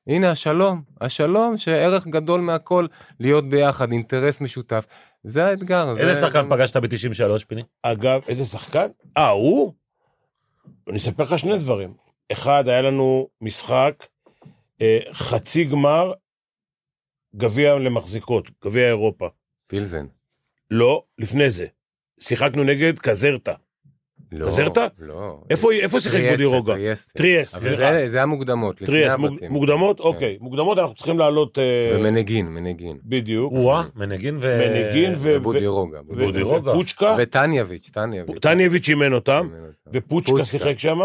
הנה 0.09 0.31
השלום 0.31 0.83
השלום 1.01 1.57
שערך 1.57 2.07
גדול 2.07 2.41
מהכל 2.41 2.87
להיות 3.21 3.49
ביחד 3.49 3.93
אינטרס 3.93 4.41
משותף 4.41 4.87
זה 5.25 5.47
האתגר. 5.47 5.91
איזה 5.99 6.15
זה- 6.15 6.21
שחקן 6.21 6.47
פגשת 6.51 6.77
ב-93 6.77 7.45
פיני? 7.49 7.63
אגב, 7.83 8.21
איזה 8.29 8.45
שחקן? 8.45 8.87
אה, 9.17 9.29
הוא? 9.29 9.73
אני 10.89 10.97
אספר 10.97 11.23
לך 11.23 11.39
שני 11.39 11.59
דברים. 11.59 11.95
אחד, 12.33 12.69
היה 12.69 12.83
לנו 12.83 13.29
משחק, 13.41 14.07
אה, 14.81 14.99
חצי 15.13 15.65
גמר, 15.65 16.13
גביע 17.37 17.75
למחזיקות, 17.75 18.51
גביע 18.65 18.87
אירופה. 18.87 19.29
פילזן. 19.67 20.07
לא, 20.71 21.05
לפני 21.19 21.51
זה. 21.51 21.67
שיחקנו 22.21 22.65
נגד 22.65 22.99
קזרטה. 22.99 23.55
לא, 24.33 24.47
חזרת? 24.47 24.79
לא. 24.99 25.39
איפה 25.51 25.73
איפה 25.73 26.01
שיחק 26.01 26.21
בודירוגה? 26.31 26.75
טריאסטה. 26.75 27.13
טריאסט, 27.19 27.55
אבל 27.55 27.69
סליחה. 27.77 27.93
זה- 27.93 28.09
זה 28.09 28.23
המוקדמות, 28.23 28.75
לפני 28.75 28.87
טריאסט, 28.87 29.19
מוג- 29.19 29.33
הבתים. 29.33 29.53
מוקדמות? 29.53 29.97
כן. 29.99 30.03
אוקיי. 30.03 30.37
מוקדמות 30.41 30.79
אנחנו 30.79 30.95
צריכים 30.95 31.19
לעלות... 31.19 31.59
אה, 31.59 31.97
ומנג'ין, 31.97 32.47
מנג'ין. 32.47 32.97
בדיוק. 33.05 33.53
וואה, 33.53 33.83
מנג'ין 33.97 34.39
ו... 34.41 34.59
מנג'ין 34.69 35.13
ו- 35.17 35.37
ובודי 35.37 35.67
רוגה. 35.67 36.01
ו- 36.09 36.15
בודי 36.25 36.43
רוגה. 36.43 36.71
ופוצ'קה, 36.71 37.15
וטניאביץ', 37.19 37.91
טניאביץ'. 37.91 38.39
טניאביץ' 38.43 38.89
אימן 38.89 39.13
אותם. 39.13 39.49
ופוצ'קה 39.93 40.31
פוצ'קה. 40.33 40.45
שיחק 40.45 40.79
שם, 40.79 40.99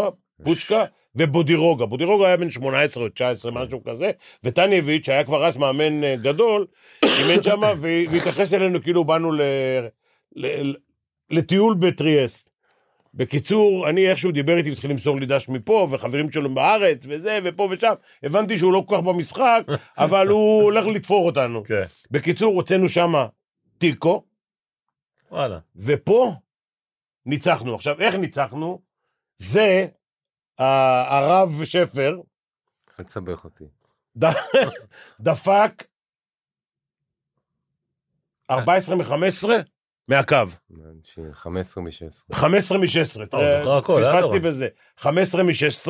פוצ'קה, 0.44 0.84
ובודירוגה. 1.16 1.86
בודירוגה 1.86 2.26
היה 2.26 2.36
בן 2.36 2.50
18 2.50 3.04
או 3.04 3.08
19, 3.08 3.52
משהו 3.52 3.84
כזה, 3.84 4.10
וטניאביץ' 4.44 5.08
היה 5.08 5.24
כבר 5.24 5.46
אז 5.46 5.56
מאמן 5.56 6.04
אה, 6.04 6.16
גדול, 6.16 6.66
אימן 7.04 7.42
שם, 7.42 7.60
והתייחס 7.78 8.54
אלינו 8.54 8.82
כאילו 8.82 9.04
באנו 9.04 9.32
ל- 9.32 9.40
ל- 10.36 10.74
לטיול 11.30 11.74
בטריאסט. 11.74 12.51
בקיצור, 13.14 13.88
אני 13.88 14.10
איכשהו 14.10 14.32
דיבר 14.32 14.56
איתי, 14.56 14.72
התחיל 14.72 14.90
למסור 14.90 15.20
לי 15.20 15.26
דש 15.26 15.48
מפה, 15.48 15.88
וחברים 15.90 16.32
שלו 16.32 16.54
בארץ, 16.54 16.98
וזה, 17.08 17.38
ופה 17.44 17.68
ושם. 17.70 17.92
הבנתי 18.22 18.58
שהוא 18.58 18.72
לא 18.72 18.84
כל 18.86 18.96
כך 18.96 19.02
במשחק, 19.02 19.62
אבל 20.04 20.28
הוא 20.28 20.62
הולך 20.62 20.86
לתפור 20.86 21.26
אותנו. 21.26 21.64
כן. 21.64 21.82
בקיצור, 22.10 22.54
הוצאנו 22.54 22.88
שם 22.88 23.12
תיקו, 23.78 24.24
וואלה. 25.30 25.58
ופה 25.76 26.32
ניצחנו. 27.26 27.74
עכשיו, 27.74 28.00
איך 28.00 28.14
ניצחנו? 28.14 28.82
זה 29.36 29.86
הרב 30.58 31.64
שפר 31.64 32.20
אל 33.00 33.04
תסבך 33.04 33.44
אותי. 33.44 33.64
דפק 35.20 35.84
14 38.50 38.96
מ-15 38.96 39.48
מהקו. 40.08 40.36
15 41.32 41.82
מ-16. 41.84 42.34
15 42.36 42.78
מ-16. 42.78 42.86
הוא 43.32 43.42
זוכר 43.58 43.76
הכל, 43.76 44.04
אה, 44.04 44.20
פספסתי? 44.20 44.38
בזה. 44.38 44.68
15 44.98 45.42
מ-16. 45.42 45.88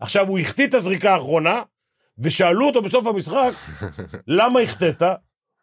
עכשיו, 0.00 0.28
הוא 0.28 0.38
החטיא 0.38 0.66
את 0.66 0.74
הזריקה 0.74 1.12
האחרונה, 1.14 1.62
ושאלו 2.18 2.66
אותו 2.66 2.82
בסוף 2.82 3.06
המשחק, 3.06 3.50
למה 4.26 4.60
החטאת? 4.60 5.02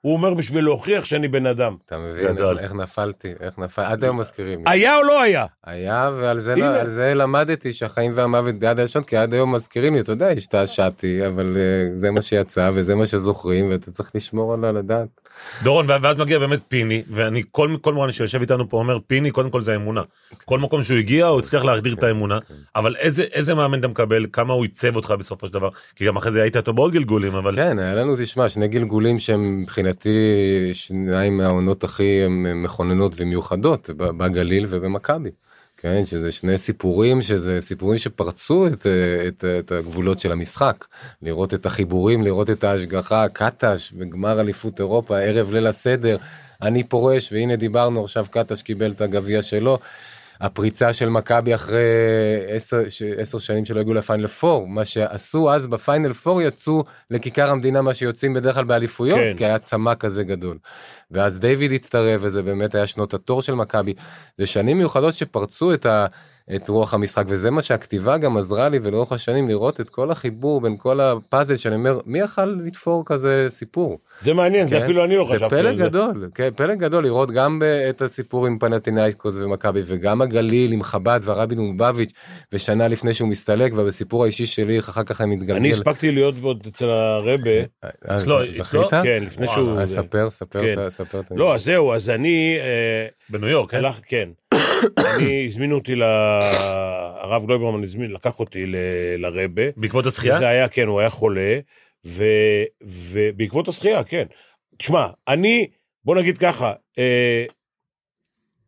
הוא 0.02 0.14
אומר, 0.14 0.34
בשביל 0.34 0.64
להוכיח 0.64 1.06
שאני 1.06 1.28
בן 1.28 1.46
אדם. 1.46 1.76
אתה 1.86 1.98
מבין 1.98 2.36
גדול. 2.36 2.56
איך- 2.58 2.64
איך 2.64 2.74
נפלתי, 2.74 3.34
איך 3.40 3.60
נפל, 3.60 3.82
עד 3.82 4.04
היום 4.04 4.20
מזכירים 4.20 4.60
לי. 4.60 4.72
היה 4.72 4.98
או 4.98 5.04
לא 5.04 5.22
היה? 5.22 5.46
היה, 5.64 6.12
ועל 6.16 6.40
זה. 6.40 6.80
על 6.82 6.90
זה 6.90 7.14
למדתי 7.14 7.74
שהחיים 7.74 8.12
והמוות 8.16 8.56
ביד 8.56 8.80
הלשון, 8.80 9.04
כי 9.04 9.18
עד 9.18 9.34
היום 9.34 9.56
מזכירים 9.56 9.94
לי, 9.96 10.00
אתה 10.02 10.12
יודע, 10.12 10.28
השתעשעתי, 10.30 11.28
אבל 11.28 11.58
אה, 11.58 11.96
זה 11.96 12.12
מה 12.12 12.22
שיצא 12.22 12.72
וזה 12.74 12.96
מה 12.96 13.06
שזוכרים, 13.06 13.70
ואתה 13.70 13.92
צריך 13.92 14.12
לשמור 14.16 14.54
על 14.54 14.78
הדעת. 14.78 15.08
דורון, 15.64 15.86
ואז 16.02 16.18
מגיע 16.18 16.40
באמת 16.40 16.60
פיני, 16.68 17.04
ואני, 17.10 17.44
כל 17.52 17.76
כל 17.82 17.94
מורה 17.94 18.12
שיושב 18.12 18.42
איתנו 18.42 18.70
פה 18.70 18.78
אומר, 18.78 18.98
פיני, 19.08 19.32
קודם 19.32 19.50
כל 19.50 19.62
זה 19.62 19.74
האמונה. 19.74 20.02
כל 20.46 20.60
מקום 20.60 20.84
שהוא 20.84 20.98
הגיע, 20.98 21.26
הוא 21.26 21.40
הצליח 21.40 21.66
להחדיר 21.66 21.94
את 21.94 22.04
האמונה, 22.04 22.40
אבל 22.76 22.96
איזה, 22.96 23.24
איזה 23.24 23.56
מאמן 23.56 23.80
אתה 23.80 23.88
מקבל, 23.88 24.26
כמה 24.34 24.54
הוא 24.54 24.64
עיצב 24.64 24.96
אותך 24.96 25.14
בסופו 25.20 25.48
של 25.48 25.54
דבר, 25.54 25.70
כי 25.96 26.06
גם 26.06 26.18
אחרי 26.18 26.32
זה 26.32 26.42
היית 26.42 26.58
איתו 26.58 26.74
בעוד 26.74 26.92
גלגולים, 26.92 27.36
אבל... 27.36 27.56
כן, 27.56 27.80
היה 27.80 27.96
לנו, 27.96 28.16
תשמע, 28.20 28.50
שני 28.50 28.68
גלגולים 28.68 29.20
שהם 29.20 29.62
מבחינתי 29.62 30.10
שניים 30.74 31.38
מהעונות 31.38 31.84
הכי 31.84 32.20
מכוננות 32.64 33.14
ומיוחדות, 33.18 33.90
בגליל 33.98 34.66
ובמכבי. 34.70 35.30
כן, 35.82 36.06
שזה 36.06 36.32
שני 36.32 36.58
סיפורים, 36.58 37.22
שזה 37.22 37.58
סיפורים 37.62 37.98
שפרצו 37.98 38.68
את, 38.68 38.88
את, 39.28 39.46
את 39.60 39.72
הגבולות 39.72 40.20
של 40.20 40.32
המשחק. 40.32 40.86
לראות 41.22 41.54
את 41.54 41.66
החיבורים, 41.66 42.24
לראות 42.24 42.50
את 42.50 42.64
ההשגחה, 42.64 43.30
קטש 43.30 43.92
בגמר 43.92 44.40
אליפות 44.40 44.80
אירופה, 44.80 45.20
ערב 45.20 45.52
ליל 45.52 45.68
הסדר, 45.68 46.18
אני 46.62 46.84
פורש, 46.84 47.34
והנה 47.34 47.56
דיברנו 47.56 48.04
עכשיו, 48.04 48.26
קטש 48.32 48.62
קיבל 48.62 48.92
את 48.92 49.02
הגביע 49.02 49.42
שלו. 49.42 49.80
הפריצה 50.42 50.94
של 50.94 51.10
מכבי 51.10 51.56
אחרי 51.56 51.82
עשר, 53.18 53.40
שנים 53.40 53.66
שלא 53.66 53.80
הגיעו 53.80 53.94
לפיינל 53.94 54.28
פור, 54.28 54.68
מה 54.68 54.86
שעשו 54.86 55.54
אז 55.54 55.68
בפיינל 55.68 56.14
פור 56.14 56.42
יצאו 56.42 56.84
לכיכר 57.12 57.52
המדינה 57.52 57.82
מה 57.82 57.94
שיוצאים 57.94 58.34
בדרך 58.34 58.56
כלל 58.56 58.64
באליפויות, 58.64 59.20
כן. 59.20 59.38
כי 59.38 59.46
היה 59.46 59.60
צמא 59.60 59.96
כזה 59.96 60.24
גדול. 60.24 60.58
ואז 61.12 61.40
דיוויד 61.40 61.72
הצטרף 61.72 62.22
וזה 62.24 62.42
באמת 62.42 62.76
היה 62.76 62.88
שנות 62.88 63.14
התור 63.14 63.42
של 63.42 63.54
מכבי. 63.54 63.94
זה 64.38 64.46
שנים 64.46 64.78
מיוחדות 64.78 65.14
שפרצו 65.14 65.74
את, 65.74 65.86
ה, 65.86 66.06
את 66.56 66.70
רוח 66.70 66.93
המשחק 66.93 67.24
וזה 67.28 67.52
מה 67.52 67.62
שהכתיבה 67.62 68.18
גם 68.18 68.38
עזרה 68.38 68.70
לי 68.70 68.80
ולאורך 68.84 69.12
השנים 69.12 69.50
לראות 69.50 69.80
את 69.82 69.89
כל 69.89 70.12
החיבור 70.12 70.62
בין 70.62 70.78
כל 70.78 71.00
הפאזל 71.00 71.56
שאני 71.56 71.76
אומר 71.76 72.00
מי 72.06 72.20
יכל 72.20 72.45
לתפור 72.45 73.04
כזה 73.06 73.45
סיפור. 73.50 74.00
זה 74.22 74.34
מעניין, 74.34 74.68
זה 74.68 74.76
כן? 74.78 74.84
אפילו 74.84 75.04
אני 75.04 75.16
לא 75.16 75.28
זה 75.30 75.36
חשבתי 75.36 75.56
פלא 75.56 75.70
על 75.70 75.78
זה. 75.78 75.84
גדול, 75.84 76.30
כן, 76.36 76.50
פלא 76.56 76.76
גדול 76.76 77.04
לראות 77.04 77.32
גם 77.32 77.62
את 77.89 78.02
הסיפור 78.02 78.45
עם 78.47 78.58
פנטינאיקוס 78.58 79.36
ומכבי 79.36 79.82
וגם 79.86 80.22
הגליל 80.22 80.72
עם 80.72 80.84
חב"ד 80.84 81.20
והרבי 81.24 81.56
לובביץ' 81.56 82.12
ושנה 82.54 82.88
לפני 82.88 83.14
שהוא 83.14 83.30
מסתלק 83.30 83.72
ובסיפור 83.76 84.24
האישי 84.24 84.45
שלי 84.45 84.80
אחר 84.80 85.04
כך 85.04 85.22
אני 85.22 85.36
מתגלגל. 85.36 85.56
אני 85.56 85.72
הספקתי 85.72 86.12
להיות 86.12 86.36
עוד 86.41 86.64
אצל 86.68 86.89
הרבה, 86.89 87.52
אה, 87.84 87.89
אצלו- 88.16 88.38
ז- 88.56 88.60
אצלו? 88.60 88.82
זכית? 88.88 89.02
כן, 89.04 89.24
לפני 89.26 89.47
שהוא... 89.47 89.86
ספר, 89.86 90.30
ספר, 90.30 90.62
כן. 90.76 90.89
ספר. 90.89 91.22
לא, 91.32 91.56
זהו, 91.58 91.93
אז 91.93 92.10
אני... 92.10 92.58
אה, 92.60 93.08
בניו 93.30 93.50
יורק, 93.50 93.72
כן? 94.08 94.30
אני, 95.18 95.46
הזמינו 95.48 95.76
אותי 95.76 95.96
ל... 95.96 96.04
הרב 97.22 97.46
גלויברמן 97.46 97.84
הזמין, 97.84 98.12
לקח 98.12 98.40
אותי 98.40 98.66
ל- 98.66 98.76
לרבה. 99.18 99.62
בעקבות 99.78 100.06
השחייה? 100.06 100.38
זה 100.38 100.48
היה, 100.48 100.68
כן, 100.68 100.88
הוא 100.88 101.00
היה 101.00 101.10
חולה, 101.10 101.60
ו... 102.06 102.24
ובעקבות 102.84 103.68
השחייה, 103.68 104.04
כן. 104.04 104.26
תשמע, 104.78 105.08
אני, 105.28 105.68
בוא 106.06 106.16
נגיד 106.16 106.38
ככה, 106.38 106.74
אה, 106.98 107.46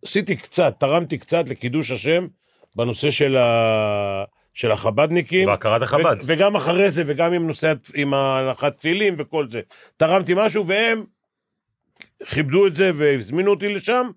עשיתי 0.06 0.36
קצת, 0.36 0.76
תרמתי 0.80 1.18
קצת 1.18 1.50
לקידוש 1.50 1.92
השם 1.92 2.28
בנושא 2.76 3.12
של, 3.12 3.38
ה... 3.38 4.24
של 4.54 4.72
החבדניקים. 4.72 5.48
והכרת 5.48 5.82
החב"ד. 5.82 6.16
ו- 6.20 6.26
וגם 6.26 6.56
אחרי 6.56 6.92
זה, 6.92 7.04
וגם 7.06 7.34
עם 7.34 7.48
נושא, 7.48 7.74
עם 7.96 8.14
ההנחת 8.14 8.78
תפילין 8.78 9.16
וכל 9.18 9.48
זה. 9.50 9.62
תרמתי 9.98 10.34
משהו, 10.36 10.68
והם 10.68 11.04
כיבדו 12.26 12.68
את 12.68 12.74
זה 12.74 12.92
והזמינו 12.96 13.52
אותי 13.52 13.74
לשם. 13.74 14.10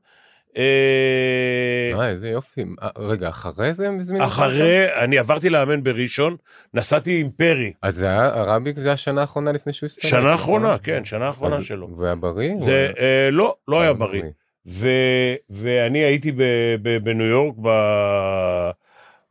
אה, 0.57 2.09
איזה 2.09 2.31
יופי. 2.31 2.65
אה, 2.83 2.89
רגע, 2.99 3.29
אחרי 3.29 3.75
זה 3.75 3.89
הם 3.89 3.99
הזמינו 4.01 4.25
אותך? 4.25 4.35
אחרי, 4.35 4.95
אני 5.05 5.19
עברתי 5.19 5.51
לאמן 5.51 5.83
בראשון, 5.85 6.37
נסעתי 6.75 7.21
עם 7.21 7.31
פרי. 7.31 7.73
אז 7.83 7.95
זה 7.97 8.07
היה, 8.07 8.27
הרבי 8.27 8.73
זה 8.77 8.93
השנה 8.93 9.21
האחרונה 9.21 9.53
לפני 9.53 9.73
שהוא 9.73 9.87
הסתלק. 9.87 10.05
שנה 10.11 10.21
נכון? 10.21 10.31
האחרונה, 10.33 10.79
כן, 10.79 11.05
שנה 11.05 11.27
האחרונה 11.27 11.57
אז 11.57 11.65
שלו. 11.65 11.87
הוא 11.87 12.05
היה 12.05 12.15
בריא? 12.15 12.51
זה, 12.65 12.91
אה, 12.99 13.29
לא, 13.33 13.57
לא 13.69 13.81
היה 13.81 13.89
אה, 13.91 13.95
בריא. 13.95 14.23
ו- 14.67 15.35
ואני 15.51 15.99
הייתי 15.99 16.33
ב- 16.33 16.43
ב- 16.83 16.99
בניו 17.05 17.27
יורק 17.27 17.55
ב- 17.63 18.71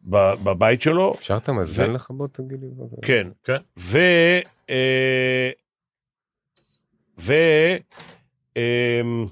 ב- 0.09 0.33
בבית 0.43 0.81
שלו, 0.81 1.13
אפשר 1.17 1.37
את 1.37 1.49
המזל 1.49 1.89
ו- 1.89 1.93
לכבות, 1.93 2.33
תגיד 2.33 2.59
לי? 2.61 2.67
כן. 3.01 3.27
כן. 3.43 3.57
ו... 3.79 3.97
אה, 4.69 5.49
ו... 7.19 7.33
אמ, 8.57 9.25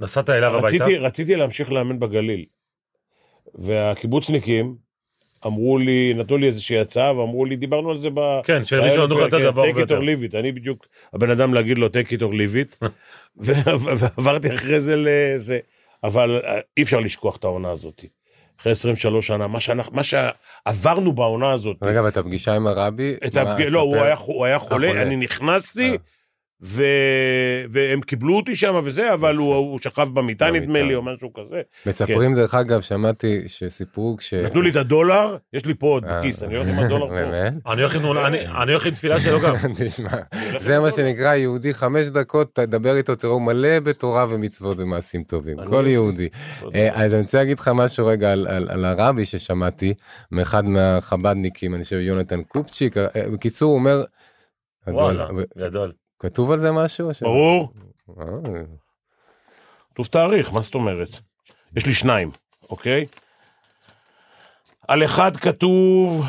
נסעת 0.00 0.30
אליו 0.30 0.56
הביתה? 0.56 0.84
רציתי, 0.84 0.98
רציתי 0.98 1.36
להמשיך 1.36 1.72
לאמן 1.72 2.00
בגליל. 2.00 2.44
והקיבוצניקים 3.54 4.76
אמרו 5.46 5.78
לי, 5.78 6.14
נתנו 6.14 6.36
לי 6.36 6.46
איזושהי 6.46 6.78
הצעה, 6.78 7.16
ואמרו 7.18 7.44
לי, 7.44 7.56
דיברנו 7.56 7.90
על 7.90 7.98
זה 7.98 8.08
ב... 8.14 8.40
כן, 8.44 8.64
שלנו 8.64 9.06
נוכל 9.06 9.26
לתת 9.26 9.40
דבר 9.40 9.62
take 9.62 9.66
הרבה 9.66 9.70
it 9.70 9.74
or 9.74 9.78
יותר. 9.78 10.00
leave 10.00 10.32
it. 10.32 10.38
אני 10.38 10.52
בדיוק 10.52 10.86
הבן 11.12 11.30
אדם 11.30 11.54
להגיד 11.54 11.78
לו 11.78 11.86
take 11.86 12.12
it 12.12 12.20
or 12.20 12.32
leave 12.32 12.82
it. 12.82 12.86
ועברתי 13.98 14.54
אחרי 14.54 14.80
זה 14.80 14.94
לזה. 14.96 15.58
אבל 16.04 16.40
אה, 16.44 16.58
אי 16.76 16.82
אפשר 16.82 17.00
לשכוח 17.00 17.36
את 17.36 17.44
העונה 17.44 17.70
הזאת. 17.70 18.04
אחרי 18.60 18.72
23 18.72 19.26
שנה, 19.26 19.46
מה, 19.46 19.60
שאנחנו, 19.60 19.92
מה 19.96 20.02
שעברנו 20.02 21.12
בעונה 21.12 21.52
הזאת. 21.52 21.76
רגע, 21.82 22.02
ואת 22.02 22.16
הפגישה 22.16 22.54
עם 22.54 22.66
הרבי? 22.66 23.16
את 23.26 23.36
הפג... 23.36 23.62
לא, 23.70 23.80
הוא. 23.80 23.96
היה, 23.96 24.14
הוא 24.14 24.44
היה 24.44 24.58
חולה, 24.58 24.88
חולה. 24.88 25.02
אני 25.02 25.16
נכנסתי, 25.16 25.90
אה. 25.90 25.96
ו... 26.62 26.82
והם 27.70 28.00
קיבלו 28.00 28.36
אותי 28.36 28.56
שם 28.56 28.80
וזה, 28.84 29.14
אבל 29.14 29.36
הוא, 29.36 29.54
הוא 29.54 29.78
שכב 29.78 30.08
במיטה. 30.14 30.50
נדמה 30.50 30.82
לי, 30.82 30.94
או 30.94 31.02
משהו 31.02 31.32
כזה. 31.32 31.60
מספרים 31.86 32.34
דרך 32.34 32.54
אגב, 32.54 32.80
שמעתי 32.80 33.42
שסיפרו 33.46 34.16
כש... 34.18 34.34
נתנו 34.34 34.62
לי 34.62 34.70
את 34.70 34.76
הדולר, 34.76 35.36
יש 35.52 35.66
לי 35.66 35.74
פה 35.74 35.86
עוד 35.86 36.04
אה. 36.04 36.18
בכיס, 36.18 36.42
אני 36.42 36.56
הולך 36.56 36.68
עם 36.68 36.84
הדולר 36.84 37.06
פה. 37.08 37.14
באמת? 37.14 37.52
אני 37.66 37.82
הולך 38.72 38.86
עם- 38.86 38.92
תפילה 38.94 39.20
שלו 39.20 39.40
גם. 39.40 39.54
תשמע, 39.84 40.10
זה 40.60 40.78
מה 40.80 40.90
שנקרא 40.90 41.34
יהודי 41.34 41.74
חמש 41.74 42.06
דקות, 42.06 42.54
תדבר 42.54 42.96
איתו, 42.96 43.14
תראו, 43.14 43.40
מלא 43.40 43.80
בתורה 43.80 44.26
ומצוות 44.30 44.78
ומעשים 44.78 45.22
טובים, 45.22 45.56
כל 45.66 45.84
יהודי. 45.86 46.28
אה, 46.74 47.04
אז 47.04 47.14
אני 47.14 47.22
רוצה 47.22 47.38
להגיד 47.38 47.58
לך 47.58 47.70
משהו 47.74 48.06
רגע 48.06 48.32
על, 48.32 48.46
על, 48.46 48.68
על 48.70 48.84
הרבי 48.84 49.24
ששמעתי 49.24 49.94
מאחד 50.32 50.64
מהחבדניקים, 50.64 51.74
אני 51.74 51.84
חושב 51.84 51.96
יונתן 51.96 52.42
קופצ'יק, 52.42 52.96
אה, 52.96 53.06
בקיצור 53.32 53.70
הוא 53.70 53.78
אומר, 53.78 54.04
וואלה, 54.86 55.24
גדול. 55.26 55.44
גדול. 55.58 55.92
כתוב 56.20 56.50
על 56.50 56.58
זה 56.58 56.72
משהו? 56.72 57.10
ברור, 57.22 57.72
אה, 58.20 58.24
כתוב 59.92 60.06
תאריך, 60.06 60.52
מה 60.52 60.62
זאת 60.62 60.74
אומרת? 60.74 61.08
יש 61.76 61.86
לי 61.86 61.94
שניים, 61.94 62.30
אוקיי? 62.70 63.06
על 64.88 65.04
אחד 65.04 65.36
כתוב, 65.36 66.24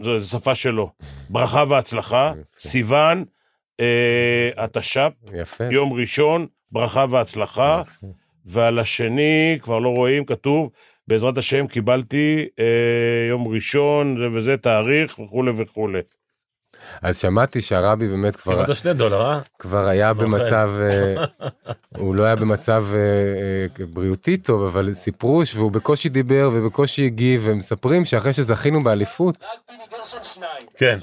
זו 0.00 0.20
שפה 0.20 0.54
שלו, 0.54 0.90
ברכה 1.30 1.64
והצלחה, 1.68 2.32
סיוון, 2.58 3.24
אה, 3.80 4.50
התש"פ. 4.56 5.12
יום 5.70 5.92
ראשון, 5.92 6.46
ברכה 6.72 7.04
והצלחה, 7.10 7.82
ועל 8.44 8.78
השני 8.78 9.58
כבר 9.62 9.78
לא 9.78 9.88
רואים, 9.88 10.24
כתוב, 10.24 10.70
בעזרת 11.08 11.38
השם 11.38 11.66
קיבלתי 11.66 12.46
אה, 12.58 13.26
יום 13.28 13.48
ראשון, 13.48 14.16
זה 14.16 14.36
וזה 14.36 14.56
תאריך 14.56 15.18
וכולי 15.18 15.52
וכולי. 15.56 16.00
אז 17.02 17.18
שמעתי 17.18 17.60
שהרבי 17.60 18.08
באמת 18.08 18.36
כבר, 18.36 18.62
קיבלת 18.64 18.76
שני 18.76 18.94
דולר, 18.94 19.22
אה? 19.22 19.40
כבר 19.58 19.88
היה 19.88 20.12
נוכל. 20.12 20.24
במצב, 20.24 20.70
אה, 20.80 21.24
הוא 21.98 22.14
לא 22.14 22.24
היה 22.24 22.36
במצב 22.36 22.84
אה, 22.94 22.98
אה, 23.80 23.86
בריאותי 23.86 24.36
טוב, 24.36 24.62
אבל 24.62 24.94
סיפרו 24.94 25.46
שהוא 25.46 25.70
בקושי 25.72 26.08
דיבר 26.08 26.50
ובקושי 26.52 27.06
הגיב, 27.06 27.42
ומספרים 27.44 28.04
שאחרי 28.04 28.32
שזכינו 28.32 28.80
באליפות, 28.80 29.38
כן. 30.76 30.98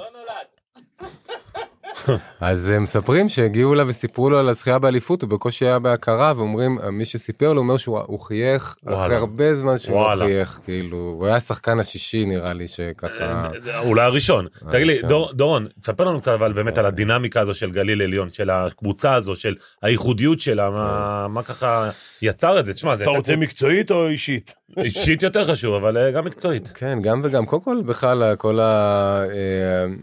אז 2.40 2.70
הם 2.70 2.84
מספרים 2.84 3.30
שהגיעו 3.30 3.74
אליו 3.74 3.88
וסיפרו 3.88 4.30
לו 4.30 4.40
על 4.40 4.50
הזכייה 4.50 4.80
באליפות, 4.80 5.22
הוא 5.22 5.30
בקושי 5.30 5.66
היה 5.66 5.80
בהכרה, 5.80 6.34
ואומרים, 6.38 6.78
מי 6.92 7.06
שסיפר 7.06 7.54
לו 7.54 7.62
אומר 7.62 7.78
שהוא 7.78 8.00
הוא 8.06 8.20
חייך. 8.20 8.76
אחרי 8.86 9.16
הרבה 9.16 9.56
זמן 9.56 9.78
שהוא 9.78 10.02
לא. 10.16 10.26
חייך, 10.26 10.60
כאילו, 10.66 10.98
הוא 10.98 11.26
היה 11.26 11.36
השחקן 11.36 11.80
השישי 11.80 12.26
נראה 12.26 12.54
לי 12.54 12.68
שככה, 12.68 13.48
אולי 13.84 14.02
הראשון. 14.02 14.48
תגיד 14.72 14.88
לי, 14.88 14.98
דורון, 15.34 15.68
תספר 15.82 16.04
לנו 16.04 16.20
קצת 16.20 16.32
אבל 16.32 16.54
באמת 16.54 16.78
על 16.78 16.86
הדינמיקה 16.86 17.42
הזו 17.42 17.54
של 17.56 17.72
גליל 17.72 18.02
עליון, 18.02 18.30
של 18.32 18.50
הקבוצה 18.50 19.14
הזו, 19.14 19.36
של 19.36 19.56
הייחודיות 19.82 20.40
שלה, 20.40 20.70
מה- 20.70 21.28
מה 21.28 21.44
ככה 21.44 21.90
יצר 22.22 22.60
את 22.60 22.66
זה. 22.66 22.74
תשמע, 22.74 22.96
זה 22.96 23.04
אתה 23.04 23.12
רוצה 23.12 23.36
מקצועית 23.36 23.92
או 23.92 24.08
אישית? 24.08 24.56
אישית 24.78 25.24
יותר 25.24 25.46
חשוב, 25.46 25.74
אבל 25.74 25.98
אה, 25.98 26.12
גם 26.12 26.26
מקצועית. 26.26 26.72
כן, 26.76 27.00
גם 27.02 27.22
וגם, 27.24 27.46
קודם 27.46 27.62
כל 27.62 27.82
בכלל 27.86 28.36
כל 28.36 28.60
אה, 28.60 29.24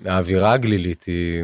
האווירה 0.05 0.53
הגלילית 0.53 1.05
היא 1.05 1.43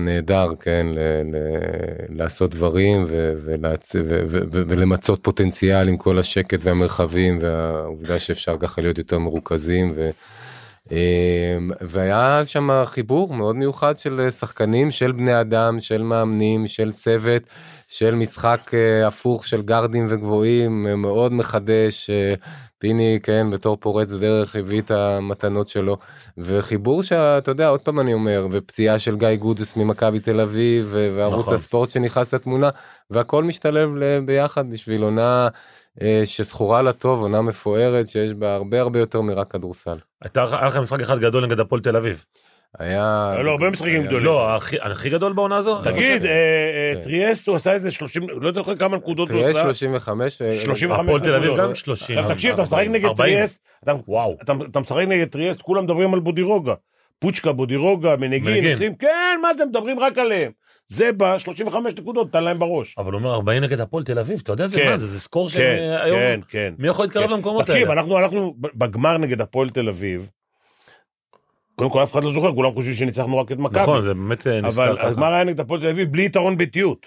נהדר, 0.00 0.52
כן, 0.60 0.86
ל- 0.90 0.98
ל- 1.36 2.18
לעשות 2.18 2.50
דברים 2.50 3.04
ו- 3.08 3.32
ולהצ- 3.44 3.94
ו- 3.96 4.22
ו- 4.28 4.40
ו- 4.52 4.62
ולמצות 4.68 5.18
פוטנציאל 5.22 5.88
עם 5.88 5.96
כל 5.96 6.18
השקט 6.18 6.58
והמרחבים 6.62 7.38
והעובדה 7.42 8.18
שאפשר 8.18 8.56
ככה 8.60 8.82
להיות 8.82 8.98
יותר 8.98 9.18
מרוכזים. 9.18 9.92
ו- 9.96 10.10
אה, 10.92 11.56
והיה 11.80 12.42
שם 12.46 12.68
חיבור 12.84 13.34
מאוד 13.34 13.56
מיוחד 13.56 13.98
של 13.98 14.30
שחקנים, 14.30 14.90
של 14.90 15.12
בני 15.12 15.40
אדם, 15.40 15.80
של 15.80 16.02
מאמנים, 16.02 16.66
של 16.66 16.92
צוות, 16.92 17.42
של 17.92 18.14
משחק 18.14 18.70
אה, 18.74 19.06
הפוך 19.06 19.46
של 19.46 19.62
גארדים 19.62 20.06
וגבוהים, 20.08 20.86
אה, 20.86 20.96
מאוד 20.96 21.32
מחדש. 21.32 22.10
אה, 22.10 22.34
פיני, 22.78 23.18
כן, 23.22 23.46
בתור 23.50 23.76
פורץ 23.76 24.10
דרך 24.10 24.56
הביא 24.56 24.80
את 24.80 24.90
המתנות 24.90 25.68
שלו, 25.68 25.96
וחיבור 26.38 27.02
שאתה 27.02 27.50
יודע, 27.50 27.68
עוד 27.68 27.80
פעם 27.80 28.00
אני 28.00 28.14
אומר, 28.14 28.46
ופציעה 28.52 28.98
של 28.98 29.16
גיא 29.16 29.34
גודס 29.34 29.76
ממכבי 29.76 30.20
תל 30.20 30.40
אביב, 30.40 30.94
וערוץ 31.16 31.40
נכון. 31.40 31.54
הספורט 31.54 31.90
שנכנס 31.90 32.34
לתמונה, 32.34 32.70
והכל 33.10 33.44
משתלב 33.44 33.90
ביחד 34.26 34.70
בשביל 34.70 35.02
עונה 35.02 35.48
שזכורה 36.24 36.82
לטוב, 36.82 37.20
עונה 37.20 37.42
מפוארת, 37.42 38.08
שיש 38.08 38.32
בה 38.32 38.54
הרבה 38.54 38.80
הרבה 38.80 38.98
יותר 38.98 39.20
מרק 39.20 39.50
כדורסל. 39.50 39.96
הייתה 40.22 40.44
היה 40.52 40.68
לכם 40.68 40.82
משחק 40.82 41.00
אחד 41.00 41.18
גדול 41.18 41.46
נגד 41.46 41.60
הפועל 41.60 41.80
תל 41.80 41.96
אביב. 41.96 42.24
היה... 42.78 43.32
היו 43.36 43.42
לו 43.42 43.50
הרבה 43.50 43.70
משחקים 43.70 44.02
גדולים. 44.02 44.24
לא, 44.24 44.56
הכי- 44.56 45.10
גדול 45.10 45.32
בעונה 45.32 45.56
הזו? 45.56 45.82
תגיד, 45.82 46.24
אה, 46.26 46.30
אה, 46.30 46.92
כן. 46.94 47.00
טריאסט 47.02 47.48
הוא 47.48 47.56
עשה 47.56 47.72
איזה 47.72 47.90
30, 47.90 48.28
לא 48.28 48.48
יודע 48.48 48.62
כמה 48.78 48.96
נקודות 48.96 49.30
הוא 49.30 49.40
עשה. 49.40 49.60
35, 49.60 50.42
ו- 50.42 50.56
35 50.60 51.00
הפועל 51.06 51.20
תל 51.20 51.34
אביב. 51.34 51.56
גם 51.56 51.74
30. 51.74 52.18
עכשיו 52.18 52.34
תקשיב, 52.34 52.52
אתה 52.52 52.62
משחק 52.62 52.74
40, 52.74 52.92
נגד 52.92 53.04
40. 53.04 53.34
טריאסט, 53.34 53.64
וואו. 54.08 54.36
אתה 54.70 54.80
משחק 54.80 55.04
נגד 55.08 55.28
טריאסט, 55.28 55.62
כולם 55.62 55.84
מדברים 55.84 56.14
על 56.14 56.20
בודירוגה. 56.20 56.74
פוצ'קה, 57.18 57.52
בודירוגה, 57.52 58.16
מנגין. 58.16 58.72
עושים, 58.72 58.94
כן, 58.94 59.38
מה 59.42 59.54
זה, 59.54 59.64
מדברים 59.64 59.98
רק 60.00 60.18
עליהם. 60.18 60.52
זה 60.88 61.12
בא, 61.12 61.38
35 61.38 61.94
נקודות, 61.98 62.26
נתן 62.28 62.44
להם 62.44 62.58
בראש. 62.58 62.94
אבל 62.98 63.12
הוא 63.12 63.18
אומר 63.18 63.34
40 63.34 63.62
נגד 63.62 63.80
הפועל 63.80 64.04
תל 64.04 64.18
אביב, 64.18 64.40
אתה 64.42 64.52
יודע 64.52 64.66
זה 64.66 64.76
כן. 64.76 64.90
מה 64.90 64.96
זה, 64.98 65.06
זה 65.06 65.20
סקור 65.20 65.48
כן, 65.48 65.52
שהיום, 65.54 66.18
כן, 66.18 66.40
כן. 66.48 66.74
מי 66.78 66.88
יכול 66.88 67.04
להתקרב 67.04 67.26
כן. 67.26 67.32
למקומות 67.32 67.66
תקשיב, 67.66 67.88
האלה? 67.88 68.00
אנחנו 68.00 68.16
הלכנו 68.18 68.54
בגמר 68.58 69.18
נגד 69.18 69.40
הפועל 69.40 69.70
תל 69.70 69.88
אביב. 69.88 70.30
קודם 71.76 71.90
כל 71.90 72.02
אף 72.02 72.12
אחד 72.12 72.24
לא 72.24 72.32
זוכר, 72.32 72.54
כולם 72.54 72.74
חושבים 72.74 72.94
שניצחנו 72.94 73.38
רק 73.38 73.52
את 73.52 73.56
מכבי. 73.56 73.82
נכון, 73.82 74.02
זה 74.02 74.14
באמת 74.14 74.46
אה, 74.46 74.60
נזכר 74.60 74.84
אבל 74.84 74.96
ככה. 74.96 75.08
הגמר 75.08 75.32
היה 75.32 75.44
נגד 75.44 75.60
הפועל 75.60 75.80
תל 75.80 75.88
אביב 75.88 76.12
בלי 76.12 76.24
יתרון 76.24 76.56
ביתיות. 76.58 77.06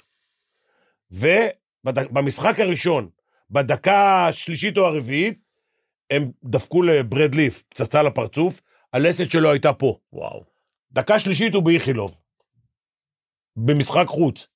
ובמשחק 1.11 2.59
הראשון, 2.59 3.09
בדקה 3.51 4.27
השלישית 4.27 4.77
או 4.77 4.85
הרביעית, 4.85 5.39
הם 6.09 6.31
דפקו 6.43 6.81
לברד 6.83 7.35
ליף 7.35 7.63
פצצה 7.69 8.01
לפרצוף, 8.01 8.61
הלסת 8.93 9.31
שלו 9.31 9.51
הייתה 9.51 9.73
פה. 9.73 9.97
וואו. 10.13 10.43
דקה 10.91 11.19
שלישית 11.19 11.53
הוא 11.53 11.63
באיכילוב. 11.63 12.15
במשחק 13.55 14.07
חוץ. 14.07 14.47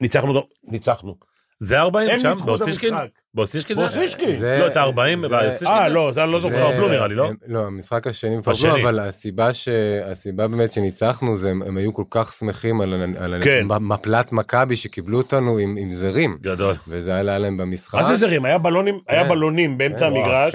ניצחנו, 0.00 0.42
ניצחנו. 0.64 1.16
זה 1.60 1.80
40 1.80 2.10
הם 2.10 2.18
שם? 2.18 2.28
ניצחו 2.28 2.40
את 2.40 2.46
באוסישקין? 2.46 2.94
המשחק. 3.36 3.36
באוסישקין 3.36 3.76
זה? 3.76 3.82
באוסישקין. 3.82 4.36
זה- 4.36 4.58
לא, 4.60 4.66
את 4.66 4.76
ה-40 4.76 5.20
זה- 5.20 5.28
באוסישקין? 5.28 5.68
אה, 5.68 5.88
לא, 5.88 6.12
זה 6.12 6.24
אני 6.24 6.32
לא 6.32 6.40
זוכר. 6.40 6.56
פרפלו 6.70 6.88
נראה 6.88 7.06
לי, 7.06 7.14
לא? 7.14 7.30
לא, 7.46 7.58
המשחק 7.66 8.06
השני. 8.06 8.42
פרפלו, 8.42 8.52
אבל 8.82 8.98
הסיבה 8.98 9.52
ש... 9.52 9.68
הסיבה 10.12 10.48
באמת 10.48 10.72
שניצחנו 10.72 11.36
זה 11.36 11.50
הם, 11.50 11.76
היו 11.76 11.94
כל 11.94 12.02
כך 12.10 12.32
שמחים 12.32 12.80
על, 12.80 12.94
על 13.18 13.34
כן. 13.42 13.66
מפלת 13.80 14.32
מכבי 14.32 14.76
שקיבלו 14.76 15.18
אותנו 15.18 15.58
עם, 15.58 15.92
זרים, 15.92 16.38
גדול. 16.40 16.74
וזה 16.88 17.16
עלה 17.16 17.38
להם 17.38 17.56
במשחק. 17.56 17.94
מה 17.94 18.02
זה 18.02 18.14
זרים? 18.14 18.44
היה 18.44 18.58
בלונים, 18.58 18.98
היה 19.08 19.22
כן. 19.22 19.28
בלונים 19.28 19.78
באמצע 19.78 20.10
כן, 20.10 20.16
המגרש. 20.16 20.54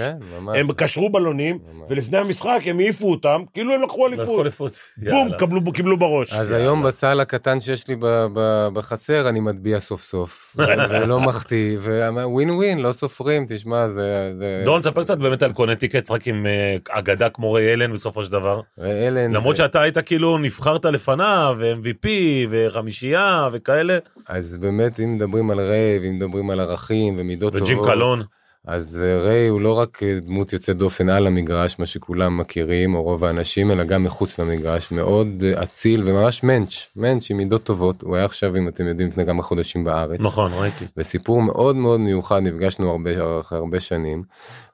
הם 0.55 0.71
קשרו 0.71 1.09
בלונים. 1.11 1.59
ולפני 1.89 2.17
המשחק 2.17 2.59
הם 2.65 2.79
העיפו 2.79 3.11
אותם, 3.11 3.41
כאילו 3.53 3.73
הם 3.73 3.81
לקחו 3.83 4.07
אליפות. 4.07 4.79
בום, 5.09 5.29
קיבלו 5.73 5.97
בראש. 5.97 6.33
אז 6.33 6.51
היום 6.51 6.83
בסל 6.83 7.19
הקטן 7.19 7.59
שיש 7.59 7.87
לי 7.87 7.95
ב- 7.95 8.05
ב- 8.33 8.67
בחצר 8.73 9.29
אני 9.29 9.39
מטביע 9.39 9.79
סוף 9.79 10.01
סוף, 10.01 10.55
ולא 10.89 11.19
מחטיא, 11.19 11.77
ווין 12.25 12.49
ווין, 12.49 12.66
לא 12.75 12.91
סופרים, 12.91 13.45
תשמע, 13.49 13.87
זה... 13.87 14.03
זה- 14.39 14.61
דורון, 14.65 14.81
ספר 14.81 15.03
קצת 15.03 15.17
באמת 15.17 15.43
על 15.43 15.53
קונטיקט, 15.53 16.11
רק 16.11 16.27
עם 16.27 16.45
אה, 16.45 16.77
אגדה 16.89 17.29
כמו 17.29 17.53
ריי 17.53 17.73
אלן 17.73 17.93
בסופו 17.93 18.23
של 18.23 18.31
דבר. 18.31 18.61
ואלן, 18.77 19.31
למרות 19.35 19.55
זה- 19.55 19.63
שאתה 19.63 19.81
היית 19.81 19.97
כאילו 19.97 20.37
נבחרת 20.37 20.85
לפניו, 20.85 21.55
ו-MVP, 21.59 22.07
וחמישייה, 22.49 23.49
וכאלה, 23.51 23.97
אז 24.27 24.57
באמת, 24.57 24.99
אם 24.99 25.15
מדברים 25.15 25.51
על 25.51 25.59
ריי, 25.59 25.99
ואם 26.01 26.15
מדברים 26.15 26.49
על 26.49 26.59
ערכים 26.59 27.15
ומידות 27.17 27.53
טובות, 27.53 27.67
וג'ים 27.69 27.83
קלון. 27.85 28.21
אז 28.67 29.03
אה, 29.07 29.17
ריי 29.21 29.47
הוא 29.47 29.61
לא 29.61 29.73
רק 29.73 30.03
אה, 30.03 30.19
דמות 30.19 30.53
יוצאת 30.53 30.77
דופן 30.77 31.09
על 31.09 31.27
המגרש, 31.27 31.79
מה 31.79 31.85
שכולם 31.85 32.37
מכירים, 32.37 32.95
או 32.95 33.03
רוב 33.03 33.25
האנשים, 33.25 33.71
אלא 33.71 33.83
גם 33.83 34.03
מחוץ 34.03 34.39
למגרש, 34.39 34.91
מאוד 34.91 35.43
אה, 35.43 35.63
אציל 35.63 36.03
וממש 36.05 36.43
מענץ', 36.43 36.87
מענץ' 36.95 37.31
עם 37.31 37.37
מידות 37.37 37.63
טובות, 37.63 38.01
הוא 38.01 38.15
היה 38.15 38.25
עכשיו, 38.25 38.55
אם 38.57 38.67
אתם 38.67 38.87
יודעים, 38.87 39.09
לפני 39.09 39.25
כמה 39.25 39.43
חודשים 39.43 39.83
בארץ. 39.83 40.19
נכון, 40.19 40.51
ראיתי. 40.53 40.85
וסיפור 40.97 41.41
מאוד 41.41 41.75
מאוד 41.75 41.99
מיוחד, 41.99 42.41
נפגשנו 42.41 42.89
הרבה, 42.91 43.11
הרבה 43.51 43.79
שנים, 43.79 44.23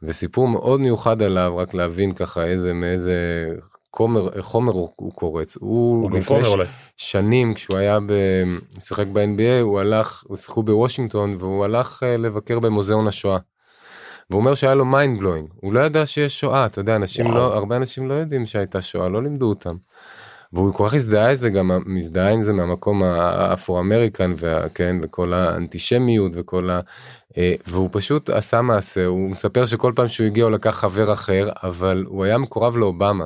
וסיפור 0.03 0.47
מאוד 0.47 0.79
מיוחד 0.81 1.21
עליו, 1.21 1.53
רק 1.57 1.73
להבין 1.73 2.13
ככה 2.13 2.43
איזה, 2.45 2.73
מאיזה 2.73 3.15
חומר, 3.95 4.41
חומר 4.41 4.73
הוא, 4.73 5.11
קורץ. 5.13 5.57
הוא, 5.57 6.01
הוא 6.03 6.11
לפני 6.17 6.43
ש- 6.43 6.47
אולי. 6.47 6.65
שנים, 6.97 7.53
כשהוא 7.53 7.77
היה, 7.77 7.99
ב- 7.99 8.79
שיחק 8.79 9.07
ב-NBA, 9.07 9.61
הוא 9.61 9.79
הלך, 9.79 10.23
הוא 10.27 10.37
שיחקו 10.37 10.63
בוושינגטון, 10.63 11.35
והוא 11.39 11.65
הלך 11.65 12.03
לבקר 12.19 12.59
במוזיאון 12.59 13.07
השואה. 13.07 13.37
והוא 14.33 14.41
אומר 14.41 14.53
שהיה 14.53 14.75
לו 14.75 14.85
mind 14.85 15.19
blowing, 15.19 15.49
הוא 15.55 15.73
לא 15.73 15.79
ידע 15.79 16.05
שיש 16.05 16.39
שואה, 16.39 16.65
אתה 16.65 16.79
יודע, 16.79 16.95
אנשים 16.95 17.25
וואו. 17.25 17.37
לא, 17.37 17.53
הרבה 17.53 17.75
אנשים 17.75 18.09
לא 18.09 18.13
יודעים 18.13 18.45
שהייתה 18.45 18.81
שואה, 18.81 19.09
לא 19.09 19.23
לימדו 19.23 19.49
אותם. 19.49 19.75
והוא 20.53 20.73
כל 20.73 20.85
כך 20.87 20.93
הזדהה 20.93 21.29
עם 21.29 21.35
זה, 21.35 21.49
גם 21.49 21.71
מזדהה 21.85 22.29
עם 22.29 22.43
זה 22.43 22.53
מהמקום 22.53 23.03
ה 23.03 23.10
African-American, 23.10 24.33
וכן, 24.37 24.95
וכל 25.03 25.33
האנטישמיות 25.33 26.31
וכל 26.35 26.69
ה... 26.69 26.79
אה, 27.37 27.53
והוא 27.67 27.89
פשוט 27.91 28.29
עשה 28.29 28.61
מעשה, 28.61 29.05
הוא 29.05 29.29
מספר 29.29 29.65
שכל 29.65 29.93
פעם 29.95 30.07
שהוא 30.07 30.27
הגיע 30.27 30.43
הוא 30.43 30.51
לקח 30.51 30.75
חבר 30.75 31.13
אחר, 31.13 31.49
אבל 31.63 32.03
הוא 32.07 32.23
היה 32.23 32.37
מקורב 32.37 32.77
לאובמה. 32.77 33.25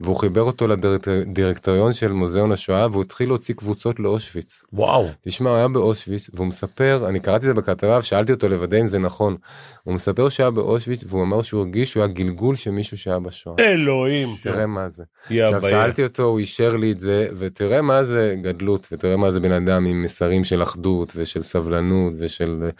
והוא 0.00 0.16
חיבר 0.16 0.42
אותו 0.42 0.66
לדירקטוריון 0.68 1.92
של 1.92 2.12
מוזיאון 2.12 2.52
השואה 2.52 2.86
והוא 2.90 3.02
התחיל 3.02 3.28
להוציא 3.28 3.54
קבוצות 3.54 4.00
לאושוויץ. 4.00 4.62
וואו. 4.72 5.06
תשמע, 5.20 5.50
הוא 5.50 5.56
היה 5.56 5.68
באושוויץ 5.68 6.30
והוא 6.34 6.46
מספר, 6.46 7.04
אני 7.08 7.20
קראתי 7.20 7.36
את 7.36 7.42
זה 7.42 7.54
בכתבה 7.54 7.98
ושאלתי 7.98 8.32
אותו 8.32 8.48
לוודא 8.48 8.80
אם 8.80 8.86
זה 8.86 8.98
נכון. 8.98 9.36
הוא 9.82 9.94
מספר 9.94 10.28
שהיה 10.28 10.50
באושוויץ 10.50 11.04
והוא 11.06 11.22
אמר 11.22 11.42
שהוא 11.42 11.60
הרגיש 11.60 11.90
שהוא 11.90 12.02
היה 12.02 12.12
גלגול 12.12 12.56
של 12.56 12.70
מישהו 12.70 12.98
שהיה 12.98 13.18
בשואה. 13.18 13.56
אלוהים. 13.60 14.28
תראה 14.42 14.66
מה 14.66 14.88
זה. 14.88 15.04
עכשיו 15.24 15.60
ביי. 15.60 15.70
שאלתי 15.70 16.02
אותו, 16.02 16.22
הוא 16.22 16.38
אישר 16.38 16.76
לי 16.76 16.92
את 16.92 17.00
זה, 17.00 17.28
ותראה 17.38 17.82
מה 17.82 18.04
זה 18.04 18.34
גדלות, 18.42 18.88
ותראה 18.92 19.16
מה 19.16 19.30
זה 19.30 19.40
בן 19.40 19.52
אדם 19.52 19.86
עם 19.86 20.02
מסרים 20.02 20.44
של 20.44 20.62
אחדות 20.62 21.12
ושל 21.16 21.42
סבלנות 21.42 22.12
ושל 22.18 22.70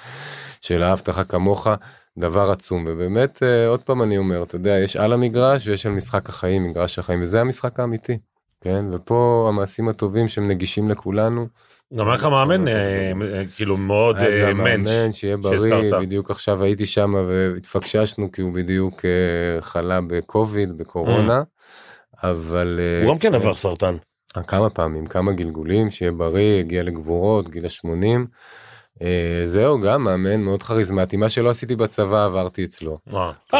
של 0.60 0.82
אהבת 0.82 1.08
לך 1.08 1.20
כמוך, 1.28 1.68
דבר 2.18 2.50
עצום. 2.50 2.84
ובאמת, 2.88 3.42
אה, 3.42 3.68
עוד 3.68 3.82
פעם 3.82 4.02
אני 4.02 4.18
אומר, 4.18 4.42
אתה 4.42 4.56
יודע, 4.56 4.78
יש 4.78 4.96
על 4.96 5.12
המגרש 5.12 5.68
ויש 5.68 5.86
על 5.86 5.92
משחק 5.92 6.28
החיים, 6.28 6.64
מגרש 6.64 6.98
החיים, 6.98 7.22
וזה 7.22 7.40
המשחק 7.40 7.80
האמיתי. 7.80 8.18
כן, 8.60 8.84
ופה 8.92 9.46
המעשים 9.48 9.88
הטובים 9.88 10.28
שהם 10.28 10.48
נגישים 10.48 10.90
לכולנו. 10.90 11.46
גם 11.94 12.08
לך 12.08 12.24
מאמן, 12.24 12.68
אה, 12.68 13.12
אה, 13.32 13.42
כאילו 13.56 13.76
מאוד 13.76 14.16
מענץ'. 14.54 15.14
שיהיה 15.14 15.36
בריא. 15.36 15.90
בדיוק 16.00 16.30
עכשיו 16.30 16.64
הייתי 16.64 16.86
שם 16.86 17.14
והתפקששנו 17.28 18.32
כי 18.32 18.42
הוא 18.42 18.52
בדיוק 18.52 19.04
חלה 19.60 20.00
בקוביד, 20.08 20.78
בקורונה, 20.78 21.42
אבל... 22.22 22.80
אה, 22.82 23.06
הוא 23.06 23.14
גם 23.14 23.18
כן 23.18 23.34
עבר 23.34 23.54
סרטן. 23.54 23.96
כמה 24.46 24.70
פעמים, 24.70 25.06
כמה 25.06 25.32
גלגולים, 25.32 25.90
שיהיה 25.90 26.12
בריא, 26.12 26.60
הגיע 26.60 26.82
לגבורות, 26.82 27.48
גיל 27.48 27.64
ה-80, 27.64 27.88
אה, 28.04 28.18
זהו, 29.44 29.80
גם 29.80 30.04
מאמן 30.04 30.40
מאוד 30.40 30.62
כריזמטי. 30.62 31.16
מה 31.16 31.28
שלא 31.28 31.50
עשיתי 31.50 31.76
בצבא 31.76 32.24
עברתי 32.24 32.64
אצלו. 32.64 32.98
מה? 33.06 33.32
כן, 33.48 33.58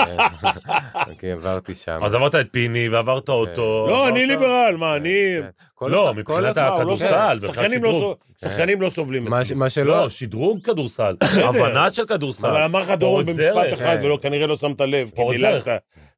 אוקיי, 1.11 1.33
עברתי 1.33 1.75
שם. 1.75 2.01
אז 2.05 2.15
עברת 2.15 2.35
את 2.35 2.47
פיני 2.51 2.89
ועברת 2.89 3.29
אותו. 3.29 3.87
לא, 3.91 4.09
אני 4.09 4.27
ליברל, 4.27 4.75
מה, 4.79 4.97
אני... 4.97 5.11
כן. 5.41 5.47
כל 5.75 5.89
לא, 5.93 6.15
מבחינת 6.17 6.57
לא- 6.57 6.63
הכדורסל, 6.63 7.39
שחקנים 7.47 7.85
לא 7.85 8.17
שחקנים 8.41 8.83
לא 8.83 8.91
סובלים 8.91 9.25
מה 9.25 9.37
ש- 9.37 9.47
אצלי. 9.47 9.57
מה 9.57 9.71
שלא... 9.71 10.01
לא, 10.01 10.09
שדרוג 10.09 10.63
כדורסל, 10.65 11.17
הבנה 11.49 11.91
של 11.91 12.07
כדורסל. 12.07 12.47
אבל 12.47 12.63
אמר 12.63 12.81
לך 12.81 12.91
דורון 12.91 13.25
במשפט. 13.25 13.73
אחד, 13.73 13.97
כן. 14.01 14.01
ולא, 14.05 14.19
כנראה 14.23 14.47
לא 14.47 14.57
שמת 14.57 14.81
לב. 14.81 15.11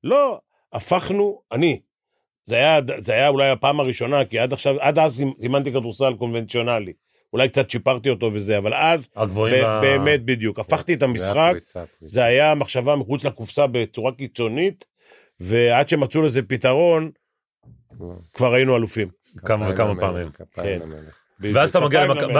לא, 0.04 0.38
הפכנו, 0.72 1.40
אני. 1.52 1.80
זה 2.44 2.54
היה, 2.54 2.80
זה 2.98 3.12
היה 3.12 3.28
אולי 3.28 3.50
הפעם 3.50 3.80
הראשונה, 3.80 4.24
כי 4.24 4.38
עד 4.38 4.52
עכשיו, 4.52 4.74
עד 4.80 4.98
אז 4.98 5.24
אימנתי 5.42 5.70
כדורסל 5.72 6.14
קונבנציונלי. 6.18 6.92
אולי 7.33 7.49
קצת 7.49 7.70
שיפרתי 7.70 8.11
אותו 8.11 8.31
וזה, 8.33 8.59
אבל 8.59 8.74
אז, 8.74 9.09
הגבוהים 9.16 9.55
ב- 9.64 9.66
וה- 9.66 9.81
באמת 9.81 10.24
בדיוק, 10.24 10.59
הפכתי 10.59 10.95
את 10.95 10.99
זה 11.01 11.05
היה 11.07 11.11
המשחק, 11.12 11.49
פריצה, 11.51 11.72
פריצה. 11.99 12.14
זה 12.14 12.24
היה 12.24 12.55
מחשבה 12.55 12.97
מחוץ 12.97 13.24
לקופסה 13.24 13.66
בצורה 13.66 14.12
קיצונית, 14.12 14.85
ועד 15.41 15.89
שמצאו 15.89 16.22
לזה 16.22 16.43
פתרון, 16.43 17.11
כבר 18.33 18.55
היינו 18.55 18.76
אלופים. 18.76 19.09
כמה 19.45 19.70
וכמה 19.70 20.01
פעמים. 20.01 20.26
כן. 20.55 20.79
ואז 21.55 21.68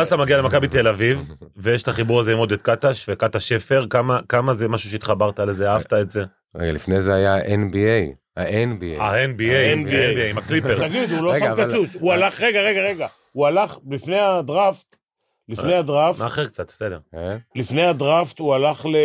אתה 0.09 0.17
מגיע 0.17 0.39
למכבי 0.39 0.69
תל 0.69 0.89
אביב, 0.89 1.33
ויש 1.57 1.83
את 1.83 1.89
החיבור 1.89 2.21
הזה 2.21 2.33
עם 2.33 2.39
עודד 2.39 2.63
קטש 2.63 3.05
וקטש 3.09 3.49
שפר, 3.49 3.87
כמה- 3.91 4.21
כמה 4.29 4.55
זה 4.55 4.69
משהו 4.69 4.91
שהתחברת 4.91 5.41
לזה, 5.41 5.71
אהבת 5.71 5.93
את 5.93 6.11
זה? 6.11 6.25
רגע, 6.55 6.73
לפני 6.73 7.01
זה 7.01 7.15
היה 7.15 7.35
ה-NBA. 7.35 8.15
ה-NBA. 8.37 9.03
ה-NBA, 9.03 9.53
ה-NBA. 9.53 10.31
עם 10.31 10.39
הקליפרס. 10.39 10.89
תגיד, 10.91 11.11
הוא 11.11 11.23
לא 11.25 11.39
שם 11.39 11.53
קצוץ, 11.69 11.95
הוא 12.01 12.13
הלך, 12.13 12.41
רגע, 12.41 12.61
רגע, 12.63 12.81
רגע, 12.81 13.07
הוא 13.39 13.47
הלך 13.47 13.79
לפני 13.91 14.19
הדראפט, 14.19 14.97
לפני 15.49 15.75
הדראפט, 15.75 16.21
מאחר 16.23 16.47
קצת, 16.47 16.67
בסדר. 16.69 16.99
אה? 17.15 17.37
לפני 17.55 17.83
הדראפט 17.85 18.39
הוא 18.39 18.55
הלך 18.55 18.87
ל... 18.87 18.97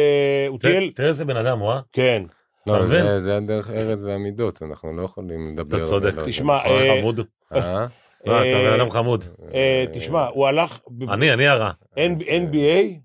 הוא 0.48 0.60
טייל, 0.60 0.92
תראה 0.92 1.08
איזה 1.08 1.26
בן 1.26 1.38
אדם 1.38 1.60
הוא, 1.60 1.72
אה? 1.72 1.80
כן. 1.92 2.24
לא, 2.68 2.78
אתה 2.78 2.88
זה- 2.88 3.04
מבין? 3.04 3.20
זה 3.20 3.38
הדרך 3.38 3.70
ארץ 3.70 4.04
והמידות, 4.04 4.64
אנחנו 4.64 4.94
לא 4.98 5.04
יכולים 5.04 5.58
לדבר. 5.58 5.78
אתה 5.78 5.86
צודק. 5.86 6.14
תשמע, 6.26 6.54
אה, 6.58 6.98
חמוד. 7.00 7.20
אה? 7.54 7.86
לא, 8.26 8.42
אתה 8.42 8.48
אה, 8.48 8.70
בן 8.72 8.80
אדם 8.80 8.90
חמוד. 8.90 9.26
אה, 9.54 9.86
תשמע, 9.94 10.26
הוא 10.28 10.48
הלך, 10.48 10.80
אני, 11.10 11.34
אני 11.34 11.48
הרע. 11.48 11.72
אה, 11.98 12.08
NBA, 12.28 13.00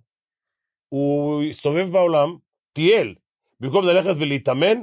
הוא 0.88 1.42
הסתובב 1.42 1.88
בעולם, 1.92 2.36
טייל, 2.72 3.14
במקום 3.60 3.84
ללכת 3.84 4.12
ולהתאמן, 4.20 4.76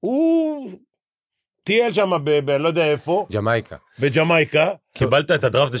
הוא 0.00 0.70
טייל 1.66 1.92
שם, 1.92 2.10
ב- 2.24 2.38
ב- 2.44 2.50
אני 2.50 2.62
לא 2.62 2.68
יודע 2.68 2.90
איפה, 2.90 3.26
ג'מייקה. 3.32 3.76
בג'מייקה, 4.00 4.68
קיבלת 4.94 5.30
את 5.30 5.44
הדראפט? 5.44 5.72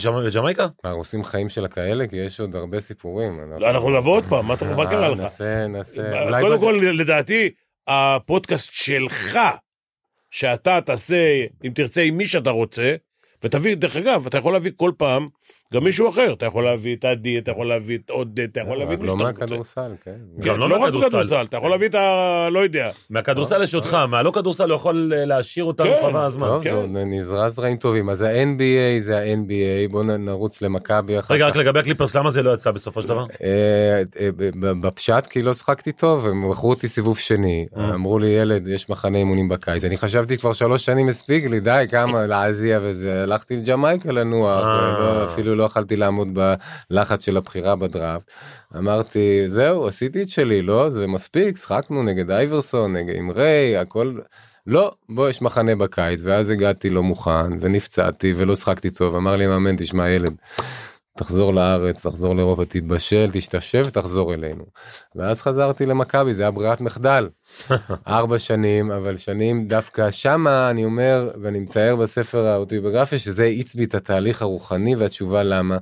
מה, 0.84 0.90
עושים 0.90 1.24
חיים 1.24 1.48
של 1.48 1.64
הכאלה? 1.64 2.06
כי 2.06 2.16
יש 2.16 2.40
עוד 2.40 2.56
הרבה 2.56 2.80
סיפורים. 2.80 3.40
לא, 3.58 3.70
אנחנו 3.70 3.96
נבוא 3.96 4.16
עוד 4.16 4.24
פעם, 4.24 4.46
מה 4.46 4.54
אתה- 4.54 4.74
מה 4.76 4.86
קרה 4.90 5.04
אה, 5.06 5.08
לך? 5.10 5.20
נעשה, 5.20 5.66
נעשה. 5.66 6.22
אולי 6.24 6.42
קודם 6.42 6.60
כל, 6.60 6.78
לדעתי, 6.82 7.50
הפודקאסט 7.86 8.68
שלך, 8.72 9.38
שאתה 10.30 10.80
תעשה, 10.80 11.16
אם 11.64 11.72
תרצה, 11.74 12.02
עם 12.02 12.16
מי 12.16 12.26
שאתה 12.26 12.50
רוצה, 12.50 12.94
ותביא, 13.44 13.74
דרך 13.76 13.96
אגב, 13.96 14.26
אתה 14.26 14.38
יכול 14.38 14.52
להביא 14.52 14.70
כל 14.76 14.90
פעם 14.98 15.28
גם 15.74 15.84
מישהו 15.84 16.08
אחר, 16.08 16.32
אתה 16.32 16.46
יכול 16.46 16.64
להביא 16.64 16.96
את 16.96 17.04
עדי, 17.04 17.38
אתה 17.38 17.50
יכול 17.50 17.66
להביא 17.66 17.98
את 18.04 18.10
עודד, 18.10 18.48
אתה 18.52 18.60
יכול 18.60 18.76
להביא 18.76 18.94
את 18.94 19.00
מי 19.00 19.06
לא 19.06 19.12
שאתה 19.12 19.24
רוצה. 19.24 19.40
מהכדורסל, 19.40 19.90
כן. 20.04 20.14
גם 20.38 20.58
לא 20.58 20.70
לא 20.70 20.76
רק 20.76 20.92
מהכדורסל. 20.92 21.42
אתה 21.42 21.56
יכול 21.56 21.70
להביא 21.70 21.88
את 21.88 21.94
ה... 21.94 22.48
לא 22.50 22.60
יודע. 22.60 22.90
מהכדורסל 23.10 23.62
יש 23.62 23.74
אותך, 23.74 23.94
מהלא 24.08 24.30
כדורסל 24.30 24.70
הוא 24.70 24.76
יכול 24.76 25.12
להשאיר 25.14 25.64
אותנו 25.64 25.86
כן. 25.86 26.08
חבל 26.10 26.24
הזמן. 26.24 26.46
טוב, 26.46 26.64
כן. 26.64 26.92
זה 26.92 27.04
נזרע 27.04 27.48
זרעים 27.48 27.76
טובים. 27.76 28.10
אז 28.10 28.22
ה-NBA 28.22 29.00
זה 29.00 29.18
ה-NBA, 29.18 29.90
בואו 29.90 30.02
נרוץ 30.02 30.62
למכבי 30.62 31.18
אחר 31.18 31.34
רגע, 31.34 31.50
כך. 31.50 31.56
רק 31.56 31.62
לגבי 31.62 31.78
הקליפרס, 31.78 32.16
למה 32.16 32.30
זה 32.30 32.42
לא 32.42 32.50
יצא 32.54 32.70
בסופו 32.70 33.02
של 33.02 33.08
דבר? 33.08 33.24
אה, 33.44 34.02
אה, 34.20 34.28
בפשט 34.80 35.26
כי 35.30 35.42
לא 35.42 35.54
שחקתי 35.54 35.92
טוב 35.92 36.26
הם 36.26 36.50
מכרו 36.50 36.70
אותי 36.70 36.88
סיבוב 36.88 37.18
שני 37.18 37.66
אה. 37.76 37.94
אמרו 37.94 38.18
לי 38.18 38.26
ילד 38.26 38.68
יש 38.68 38.90
מחנה 38.90 39.18
אימונים 39.18 39.48
בקיץ 39.48 39.84
אני 39.84 39.96
חשבתי 39.96 40.38
כבר 40.38 40.52
שלוש 40.52 40.84
שנים 40.84 41.08
הספיק 41.08 41.44
לי 41.44 41.60
די 41.60 41.84
כמה 41.90 42.26
להזיע 42.32 42.80
וזה 42.82 43.22
הלכתי 43.22 43.56
לג'מייקה 43.56 44.12
לנוח 44.12 44.64
אה. 44.64 45.26
אפילו 45.56 45.64
לא 45.64 45.70
יכלתי 45.70 45.96
לעמוד 45.96 46.38
בלחץ 46.90 47.24
של 47.24 47.36
הבחירה 47.36 47.76
בדראפט. 47.76 48.30
אמרתי 48.76 49.44
זהו 49.46 49.86
עשיתי 49.86 50.22
את 50.22 50.28
שלי 50.28 50.62
לא? 50.62 50.90
זה 50.90 51.06
מספיק 51.06 51.56
שחקנו 51.56 52.02
נגד 52.02 52.30
אייברסון 52.30 52.96
נגד 52.96 53.14
עם 53.16 53.30
ריי 53.30 53.76
הכל. 53.76 54.18
לא 54.66 54.94
בוא 55.08 55.28
יש 55.28 55.42
מחנה 55.42 55.76
בקיץ. 55.76 56.20
ואז 56.24 56.50
הגעתי 56.50 56.90
לא 56.90 57.02
מוכן 57.02 57.52
ונפצעתי 57.60 58.32
ולא 58.36 58.56
שחקתי 58.56 58.90
טוב. 58.90 59.16
אמר 59.16 59.36
לי 59.36 59.44
המאמן 59.44 59.76
תשמע 59.76 60.10
ילד 60.10 60.34
תחזור 61.16 61.54
לארץ, 61.54 62.06
תחזור 62.06 62.36
לאירופה, 62.36 62.64
תתבשל, 62.64 63.30
תשתשב 63.32 63.84
ותחזור 63.86 64.34
אלינו. 64.34 64.64
ואז 65.14 65.42
חזרתי 65.42 65.86
למכבי, 65.86 66.34
זה 66.34 66.42
היה 66.42 66.50
ברירת 66.50 66.80
מחדל. 66.80 67.28
ארבע 68.08 68.38
שנים, 68.38 68.90
אבל 68.90 69.16
שנים 69.16 69.68
דווקא 69.68 70.10
שמה 70.10 70.70
אני 70.70 70.84
אומר, 70.84 71.30
ואני 71.42 71.58
מתאר 71.58 71.96
בספר 71.96 72.46
האוטוביוגרפיה, 72.46 73.18
שזה 73.18 73.44
האיץ 73.44 73.74
בי 73.74 73.84
את 73.84 73.94
התהליך 73.94 74.42
הרוחני 74.42 74.96
והתשובה 74.96 75.42
למה. 75.42 75.78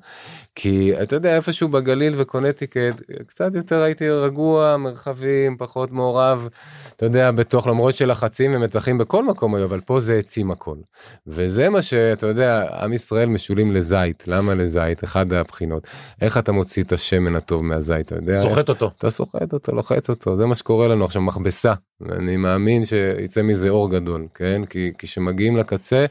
כי 0.54 0.92
אתה 1.02 1.16
יודע, 1.16 1.36
איפשהו 1.36 1.68
בגליל 1.68 2.14
וקונטיקט, 2.16 3.00
קצת 3.26 3.54
יותר 3.54 3.82
הייתי 3.82 4.10
רגוע, 4.10 4.76
מרחבים, 4.76 5.56
פחות 5.56 5.92
מעורב, 5.92 6.48
אתה 6.96 7.06
יודע, 7.06 7.30
בתוך, 7.30 7.66
למרות 7.66 7.94
שלחצים 7.94 8.54
ומתחים 8.54 8.98
בכל 8.98 9.24
מקום 9.24 9.54
היו, 9.54 9.64
אבל 9.64 9.80
פה 9.80 10.00
זה 10.00 10.14
העצים 10.14 10.50
הכל. 10.50 10.76
וזה 11.26 11.68
מה 11.68 11.82
שאתה 11.82 12.26
יודע, 12.26 12.66
עם 12.82 12.92
ישראל 12.92 13.28
משולים 13.28 13.72
לזית. 13.72 14.24
למה 14.28 14.54
לזית? 14.54 15.04
אחד 15.04 15.32
הבחינות. 15.32 15.86
איך 16.22 16.38
אתה 16.38 16.52
מוציא 16.52 16.82
את 16.82 16.92
השמן 16.92 17.36
הטוב 17.36 17.64
מהזית, 17.64 18.06
אתה 18.06 18.14
יודע? 18.14 18.42
סוחט 18.42 18.68
אותו. 18.68 18.90
אתה 18.98 19.10
סוחט 19.10 19.52
אותו, 19.52 19.72
לוחץ 19.72 20.10
אותו, 20.10 20.36
זה 20.36 20.46
מה 20.46 20.54
שקורה 20.54 20.88
לנו 20.88 21.04
עכשיו, 21.04 21.22
מכבסה. 21.22 21.74
אני 22.12 22.36
מאמין 22.36 22.84
שיצא 22.84 23.42
מזה 23.42 23.68
אור 23.68 23.90
גדול, 23.90 24.26
כן? 24.34 24.62
כי 24.70 24.92
כשמגיעים 24.98 25.56
לקצה, 25.56 26.06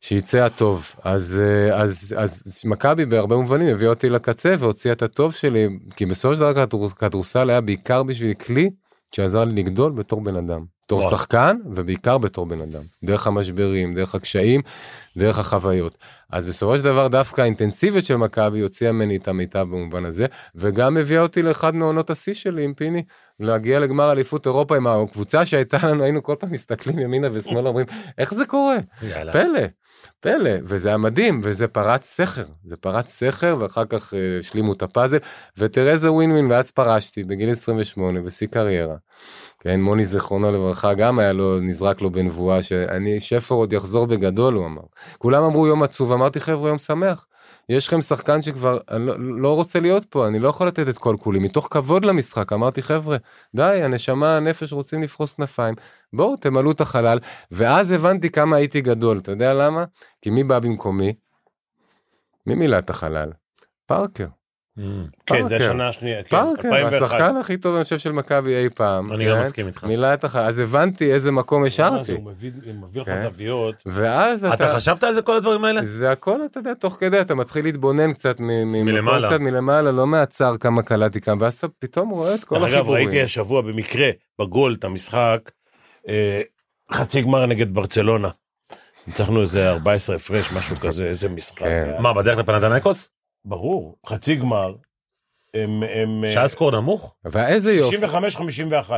שיצא 0.00 0.38
הטוב. 0.38 0.92
אז, 1.04 1.42
אה, 1.44 1.82
אז, 1.82 2.14
אז 2.18 2.62
מכבי 2.64 3.04
בהרבה 3.06 3.36
מובנים 3.36 3.68
הביאה 3.68 3.90
אותי 3.90 4.08
לקצה 4.08 4.54
והוציאה 4.58 4.92
את 4.94 5.02
הטוב 5.02 5.32
שלי, 5.32 5.68
כי 5.96 6.06
בסופו 6.06 6.34
של 6.34 6.40
דבר 6.40 6.66
כדור- 6.66 6.90
כדורסל 6.90 7.50
היה 7.50 7.60
בעיקר 7.60 8.02
בשביל 8.02 8.34
כלי 8.34 8.70
שעזר 9.16 9.44
לי 9.44 9.62
לגדול 9.62 9.92
בתור 9.92 10.20
בן 10.20 10.36
אדם. 10.36 10.64
בתור 10.86 10.98
וואו. 10.98 11.10
שחקן 11.10 11.56
ובעיקר 11.70 12.18
בתור 12.18 12.46
בן 12.46 12.60
אדם. 12.60 12.82
דרך 13.04 13.26
המשברים, 13.26 13.94
דרך 13.94 14.14
הקשיים, 14.14 14.60
דרך 15.16 15.38
החוויות. 15.38 15.98
אז 16.30 16.46
בסופו 16.46 16.78
של 16.78 16.84
דבר 16.84 17.08
דווקא 17.08 17.40
האינטנסיביות 17.40 18.04
של 18.04 18.16
מכבי 18.16 18.60
הוציאה 18.60 18.92
ממני 18.92 19.16
את 19.16 19.28
המיטב 19.28 19.60
במובן 19.60 20.04
הזה, 20.04 20.26
וגם 20.54 20.96
הביאה 20.96 21.22
אותי 21.22 21.42
לאחד 21.42 21.74
מעונות 21.74 22.10
השיא 22.10 22.34
שלי 22.34 22.64
עם 22.64 22.74
פיני, 22.74 23.02
להגיע 23.40 23.80
לגמר 23.80 24.12
אליפות 24.12 24.46
אירופה 24.46 24.76
עם 24.76 24.86
הקבוצה 24.86 25.46
שהייתה 25.46 25.78
לנו, 25.82 26.04
היינו 26.04 26.22
כל 26.22 26.34
פעם 26.38 26.52
מסתכלים 26.52 26.98
ימינה 26.98 27.28
ושמאלה 27.32 27.68
אומרים, 27.68 27.86
איך 28.18 28.34
זה 28.34 28.46
קורה? 28.46 28.76
יאללה. 29.02 29.32
פלא, 29.32 29.60
פלא, 30.20 30.50
וזה 30.64 30.88
היה 30.88 30.98
מדהים, 30.98 31.40
וזה 31.44 31.68
פרץ 31.68 32.04
סכר, 32.04 32.44
זה 32.64 32.76
פרץ 32.76 33.08
סכר, 33.08 33.56
ואחר 33.60 33.84
כך 33.84 34.14
אה, 34.14 34.38
השלימו 34.38 34.72
את 34.72 34.82
הפאזל, 34.82 35.18
ותראה 35.58 35.92
איזה 35.92 36.12
ווין 36.12 36.32
ווין, 36.32 36.50
ואז 36.50 36.70
פרשתי 36.70 37.24
בגיל 37.24 37.50
28 37.50 38.20
בשיא 38.20 38.46
קריירה. 38.46 38.96
כן, 39.60 39.80
מוני 39.80 40.04
זיכרונו 40.04 40.52
לברכה 40.52 40.94
גם 40.94 41.18
היה 41.18 41.32
לו, 41.32 41.60
נזרק 41.60 42.02
לו 42.02 42.10
בנבואה 42.10 42.62
שאני, 42.62 43.20
שפר 43.20 43.54
עוד 43.54 43.72
יחזור 43.72 44.06
בגדול, 44.06 44.54
הוא 44.54 44.66
אמר. 44.66 44.82
כולם 45.18 45.42
אמרו 45.42 45.66
יום 45.66 45.82
עצוב, 45.82 46.12
אמרתי 46.12 46.40
חבר'ה 46.40 46.68
יום 46.68 46.78
שמח. 46.78 47.26
יש 47.68 47.88
לכם 47.88 48.00
שחקן 48.00 48.42
שכבר, 48.42 48.78
לא, 48.90 49.14
לא 49.18 49.54
רוצה 49.54 49.80
להיות 49.80 50.04
פה, 50.04 50.28
אני 50.28 50.38
לא 50.38 50.48
יכול 50.48 50.66
לתת 50.66 50.88
את 50.88 50.98
כל 50.98 51.16
כולי, 51.20 51.38
מתוך 51.38 51.68
כבוד 51.70 52.04
למשחק, 52.04 52.52
אמרתי 52.52 52.82
חבר'ה, 52.82 53.16
די, 53.54 53.82
הנשמה, 53.82 54.36
הנפש 54.36 54.72
רוצים 54.72 55.02
לפרוס 55.02 55.34
כנפיים, 55.34 55.74
בואו 56.12 56.36
תמלאו 56.36 56.70
את 56.70 56.80
החלל, 56.80 57.18
ואז 57.50 57.92
הבנתי 57.92 58.30
כמה 58.30 58.56
הייתי 58.56 58.80
גדול, 58.80 59.18
אתה 59.18 59.32
יודע 59.32 59.54
למה? 59.54 59.84
כי 60.22 60.30
מי 60.30 60.44
בא 60.44 60.58
במקומי? 60.58 61.14
מי 62.46 62.54
מילא 62.54 62.78
את 62.78 62.90
החלל? 62.90 63.32
פארקר. 63.86 64.26
Mm. 64.78 64.80
כן, 65.26 65.48
זה 65.48 65.48
פארקר. 65.48 65.64
השנה 65.64 65.88
השנייה, 65.88 66.22
כן, 66.22 66.28
פארקר, 66.28 66.68
2001. 66.68 67.02
השחקן 67.02 67.36
הכי 67.36 67.56
טוב 67.56 67.74
אני 67.74 67.84
חושב 67.84 67.98
של 67.98 68.12
מכבי 68.12 68.54
אי 68.54 68.68
פעם. 68.68 69.12
אני 69.12 69.24
כן? 69.24 69.30
גם 69.30 69.40
מסכים 69.40 69.66
איתך. 69.66 69.84
מילא 69.84 70.14
את 70.14 70.24
החלל, 70.24 70.44
אז 70.44 70.58
הבנתי 70.58 71.12
איזה 71.12 71.30
מקום 71.30 71.62
זה, 71.62 71.66
השארתי. 71.66 72.12
הוא 72.12 72.22
מביא 72.24 72.50
לך 72.94 73.06
כן. 73.06 73.22
זוויות. 73.22 73.74
ואז 73.86 74.44
אתה... 74.44 74.54
אתה 74.54 74.74
חשבת 74.74 75.04
על 75.04 75.14
זה 75.14 75.22
כל 75.22 75.36
הדברים 75.36 75.64
האלה? 75.64 75.84
זה 75.84 76.10
הכל 76.10 76.40
אתה 76.50 76.60
יודע 76.60 76.74
תוך 76.74 76.96
כדי 77.00 77.20
אתה 77.20 77.34
מתחיל 77.34 77.64
להתבונן 77.64 78.12
קצת 78.12 78.36
מלמעלה. 78.40 79.28
קצת 79.28 79.40
מלמעלה 79.40 79.92
לא 79.92 80.06
מהצער 80.06 80.56
כמה 80.56 80.82
קלעתי 80.82 81.20
כאן 81.20 81.36
ואז 81.40 81.54
אתה 81.54 81.66
פתאום 81.78 82.08
רואה 82.08 82.34
את 82.34 82.44
כל 82.44 82.54
דרך 82.58 82.64
אגב, 82.64 82.74
החיבורים. 82.74 83.04
ראיתי 83.08 83.22
השבוע 83.22 83.62
במקרה 83.62 84.10
בגול 84.40 84.74
את 84.78 84.84
המשחק, 84.84 85.50
אה, 86.08 86.40
חצי 86.92 87.22
גמר 87.22 87.46
נגד 87.46 87.74
ברצלונה. 87.74 88.28
ניצחנו 89.06 89.42
איזה 89.42 89.70
14 89.70 90.16
הפרש, 90.16 90.52
משהו 90.52 90.76
כזה, 90.86 91.04
איזה 91.04 91.28
משחק. 91.28 91.58
כן. 91.58 91.90
מה, 91.98 92.12
בדרך 92.12 92.38
לפנתנייקוס? 92.38 93.10
ברור, 93.46 93.96
חצי 94.06 94.34
גמר. 94.36 94.74
הם... 95.54 95.82
הם, 95.82 96.24
אה, 96.24 96.30
שהיה 96.30 96.48
סקור 96.48 96.70
נמוך? 96.70 97.14
ואיזה 97.24 97.72
יופי. 97.72 97.96
65-51. 98.06 98.90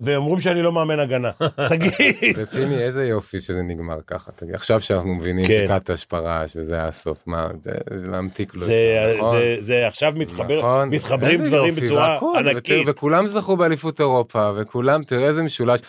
ואומרים 0.00 0.40
שאני 0.40 0.62
לא 0.62 0.72
מאמן 0.72 1.00
הגנה. 1.00 1.30
תגיד. 1.68 2.34
ופיני, 2.36 2.82
איזה 2.82 3.06
יופי 3.06 3.40
שזה 3.40 3.62
נגמר 3.62 3.96
ככה. 4.06 4.32
תגיד, 4.32 4.54
עכשיו 4.54 4.80
שאנחנו 4.80 5.14
מבינים 5.14 5.46
כן. 5.46 5.64
שקטש 5.68 6.04
פרש 6.04 6.56
וזה 6.56 6.82
הסוף, 6.82 7.26
מה, 7.26 7.48
זה 7.62 7.70
להמתיק 8.12 8.54
לו. 8.54 8.60
את 8.60 8.66
זה, 8.66 9.14
נכון? 9.18 9.36
זה, 9.38 9.56
זה 9.60 9.86
עכשיו 9.86 10.12
מתחבר, 10.16 10.58
נכון. 10.58 10.88
מתחברים 10.88 11.46
דברים 11.46 11.68
יופי, 11.74 11.80
בצורה 11.80 12.08
והכל, 12.14 12.34
ותראה, 12.38 12.52
ענקית. 12.52 12.88
וכולם 12.88 13.26
זכו 13.26 13.56
באליפות 13.56 14.00
אירופה, 14.00 14.50
וכולם, 14.56 15.02
תראה 15.02 15.28
איזה 15.28 15.42
משולש. 15.42 15.80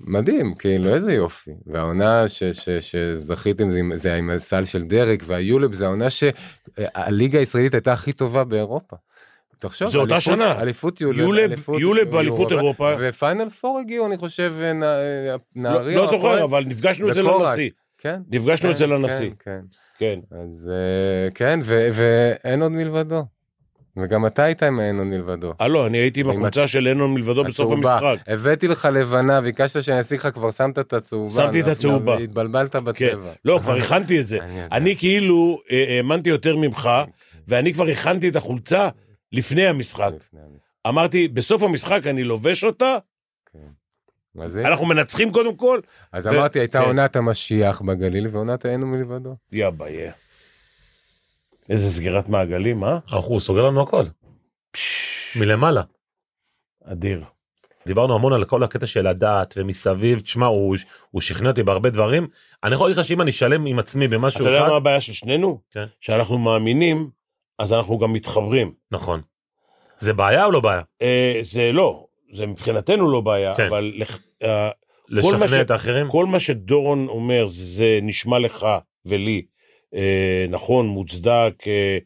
מדהים, 0.00 0.54
כאילו, 0.54 0.94
איזה 0.94 1.12
יופי. 1.12 1.50
והעונה 1.66 2.28
ש, 2.28 2.44
ש, 2.44 2.68
שזכיתם 2.70 3.70
זה, 3.70 3.78
עם- 3.78 3.96
זה 3.96 4.14
עם 4.14 4.30
הסל 4.30 4.64
של 4.64 4.82
דרק, 4.82 5.22
והיולב 5.26 5.72
זה 5.72 5.86
העונה 5.86 6.10
שהליגה 6.80 7.38
הישראלית 7.38 7.74
הייתה 7.74 7.92
הכי 7.92 8.12
טובה 8.12 8.44
באירופה. 8.44 8.96
תחשוב, 9.58 9.90
זה 9.90 9.98
אותה 9.98 10.20
שנה. 10.20 10.60
אליפות 10.60 11.00
יולב, 11.00 11.18
יולב- 11.20 11.38
אליפות 11.50 11.80
יולב 11.80 12.10
באליפות 12.10 12.52
אירופה. 12.52 12.94
ופיינל 12.98 13.48
פור 13.48 13.78
הגיעו, 13.78 14.06
אני 14.06 14.16
חושב, 14.16 14.54
נ- 14.74 14.80
לא, 14.82 15.36
נהריה. 15.56 15.96
לא 15.98 16.06
זוכר. 16.06 16.44
אבל 16.44 16.64
נפגשנו 16.64 17.10
אצל 17.10 17.22
וקוראץ'. 17.26 17.48
הנשיא. 17.48 17.70
כן. 17.98 18.20
נפגשנו 18.30 18.68
כן, 18.68 18.74
אצל 18.74 18.86
כן, 18.86 18.92
הנשיא. 18.92 19.30
כן. 19.38 19.60
כן. 19.98 20.18
אז 20.44 20.70
אה, 20.72 21.30
כן, 21.30 21.60
ואין 21.92 22.62
עוד 22.62 22.72
מלבדו. 22.72 23.24
וגם 23.96 24.26
אתה 24.26 24.42
היית 24.44 24.62
עם 24.62 24.80
עוד 24.80 25.06
מלבדו. 25.06 25.52
אה, 25.60 25.68
לא, 25.68 25.86
אני 25.86 25.98
הייתי 25.98 26.20
עם 26.20 26.30
החולצה 26.30 26.64
הצ- 26.64 26.66
של 26.66 26.86
הנון 26.86 27.14
מלבדו 27.14 27.44
בסוף. 27.44 27.72
המשחק. 27.72 28.16
הבאתי 28.26 28.68
לך 28.68 28.88
לבנה, 28.92 29.40
ביקשת 29.40 29.82
שאני 29.82 30.00
אשים 30.00 30.18
לך, 30.18 30.28
כבר 30.34 30.50
שמת 30.50 30.78
את 30.78 30.92
הצהובה. 30.92 31.30
שמתי 31.30 31.60
את 31.60 31.66
הצהובה. 31.66 32.18
התבלבלת 32.18 32.72
כן. 32.76 32.84
בצבע. 32.84 33.32
לא, 33.44 33.58
כבר 33.62 33.76
הכנתי 33.76 34.20
את 34.20 34.26
זה. 34.26 34.38
אני. 34.42 34.64
אני 34.72 34.96
כאילו 34.96 35.60
אה, 35.70 35.96
האמנתי 35.96 36.30
יותר 36.30 36.56
ממך, 36.56 36.90
ואני 37.48 37.74
כבר 37.74 37.86
הכנתי 37.88 38.28
את 38.28 38.36
החולצה 38.36 38.88
לפני 39.32 39.66
המשחק. 39.66 40.10
אמרתי, 40.88 41.28
בסוף 41.28 41.62
המשחק 41.62 42.06
אני 42.06 42.24
לובש 42.24 42.64
אותה, 42.64 42.96
כן. 43.52 44.46
זה? 44.46 44.66
אנחנו 44.66 44.86
מנצחים 44.86 45.32
קודם 45.32 45.56
כל, 45.56 45.80
אז 46.12 46.26
ו- 46.26 46.30
אמרתי, 46.30 46.58
הייתה 46.58 46.78
כן. 46.80 46.84
עונת 46.84 47.16
המשיח 47.16 47.80
בגליל 47.82 48.28
ועונת 48.32 48.66
אין 48.66 48.80
עוד 48.82 48.90
מלבדו. 48.90 49.36
יא 49.52 49.70
ביי. 49.70 50.10
איזה 51.70 51.90
סגירת 51.90 52.28
מעגלים, 52.28 52.84
אה? 52.84 52.98
הוא 53.10 53.40
סוגר 53.40 53.66
לנו 53.66 53.82
הכל. 53.82 54.04
מלמעלה. 55.36 55.82
אדיר. 56.84 57.24
דיברנו 57.86 58.14
המון 58.14 58.32
על 58.32 58.44
כל 58.44 58.62
הקטע 58.62 58.86
של 58.86 59.06
הדת 59.06 59.54
ומסביב, 59.56 60.20
תשמע, 60.20 60.46
הוא, 60.46 60.76
הוא 61.10 61.20
שכנע 61.22 61.48
אותי 61.50 61.62
בהרבה 61.62 61.90
דברים. 61.90 62.26
אני 62.64 62.74
יכול 62.74 62.86
להגיד 62.86 62.98
לך 62.98 63.04
שאם 63.04 63.20
אני 63.20 63.32
שלם 63.32 63.66
עם 63.66 63.78
עצמי 63.78 64.08
במשהו 64.08 64.40
אתה 64.40 64.48
יודע 64.48 64.60
אחד, 64.60 64.68
מה 64.68 64.76
הבעיה 64.76 65.00
של 65.00 65.12
שנינו? 65.12 65.60
כן. 65.70 65.84
שאנחנו 66.00 66.38
מאמינים, 66.38 67.10
אז 67.58 67.72
אנחנו 67.72 67.98
גם 67.98 68.12
מתחברים. 68.12 68.74
נכון. 68.90 69.20
זה 69.98 70.12
בעיה 70.12 70.44
או 70.44 70.50
לא 70.50 70.60
בעיה? 70.60 70.82
אה, 71.02 71.38
זה 71.42 71.72
לא, 71.72 72.06
זה 72.32 72.46
מבחינתנו 72.46 73.10
לא 73.10 73.20
בעיה, 73.20 73.54
כן. 73.54 73.66
אבל 73.66 73.92
לך- 73.96 74.18
אה, 74.42 74.70
לשכנע 75.08 75.48
ש- 75.48 75.52
את 75.52 75.70
האחרים? 75.70 76.10
כל 76.10 76.26
מה 76.26 76.40
שדורון 76.40 77.08
אומר 77.08 77.44
זה 77.46 77.98
נשמע 78.02 78.38
לך 78.38 78.66
ולי 79.06 79.42
נכון, 80.50 80.86
מוצדק, 80.86 81.54
אה, 81.66 81.98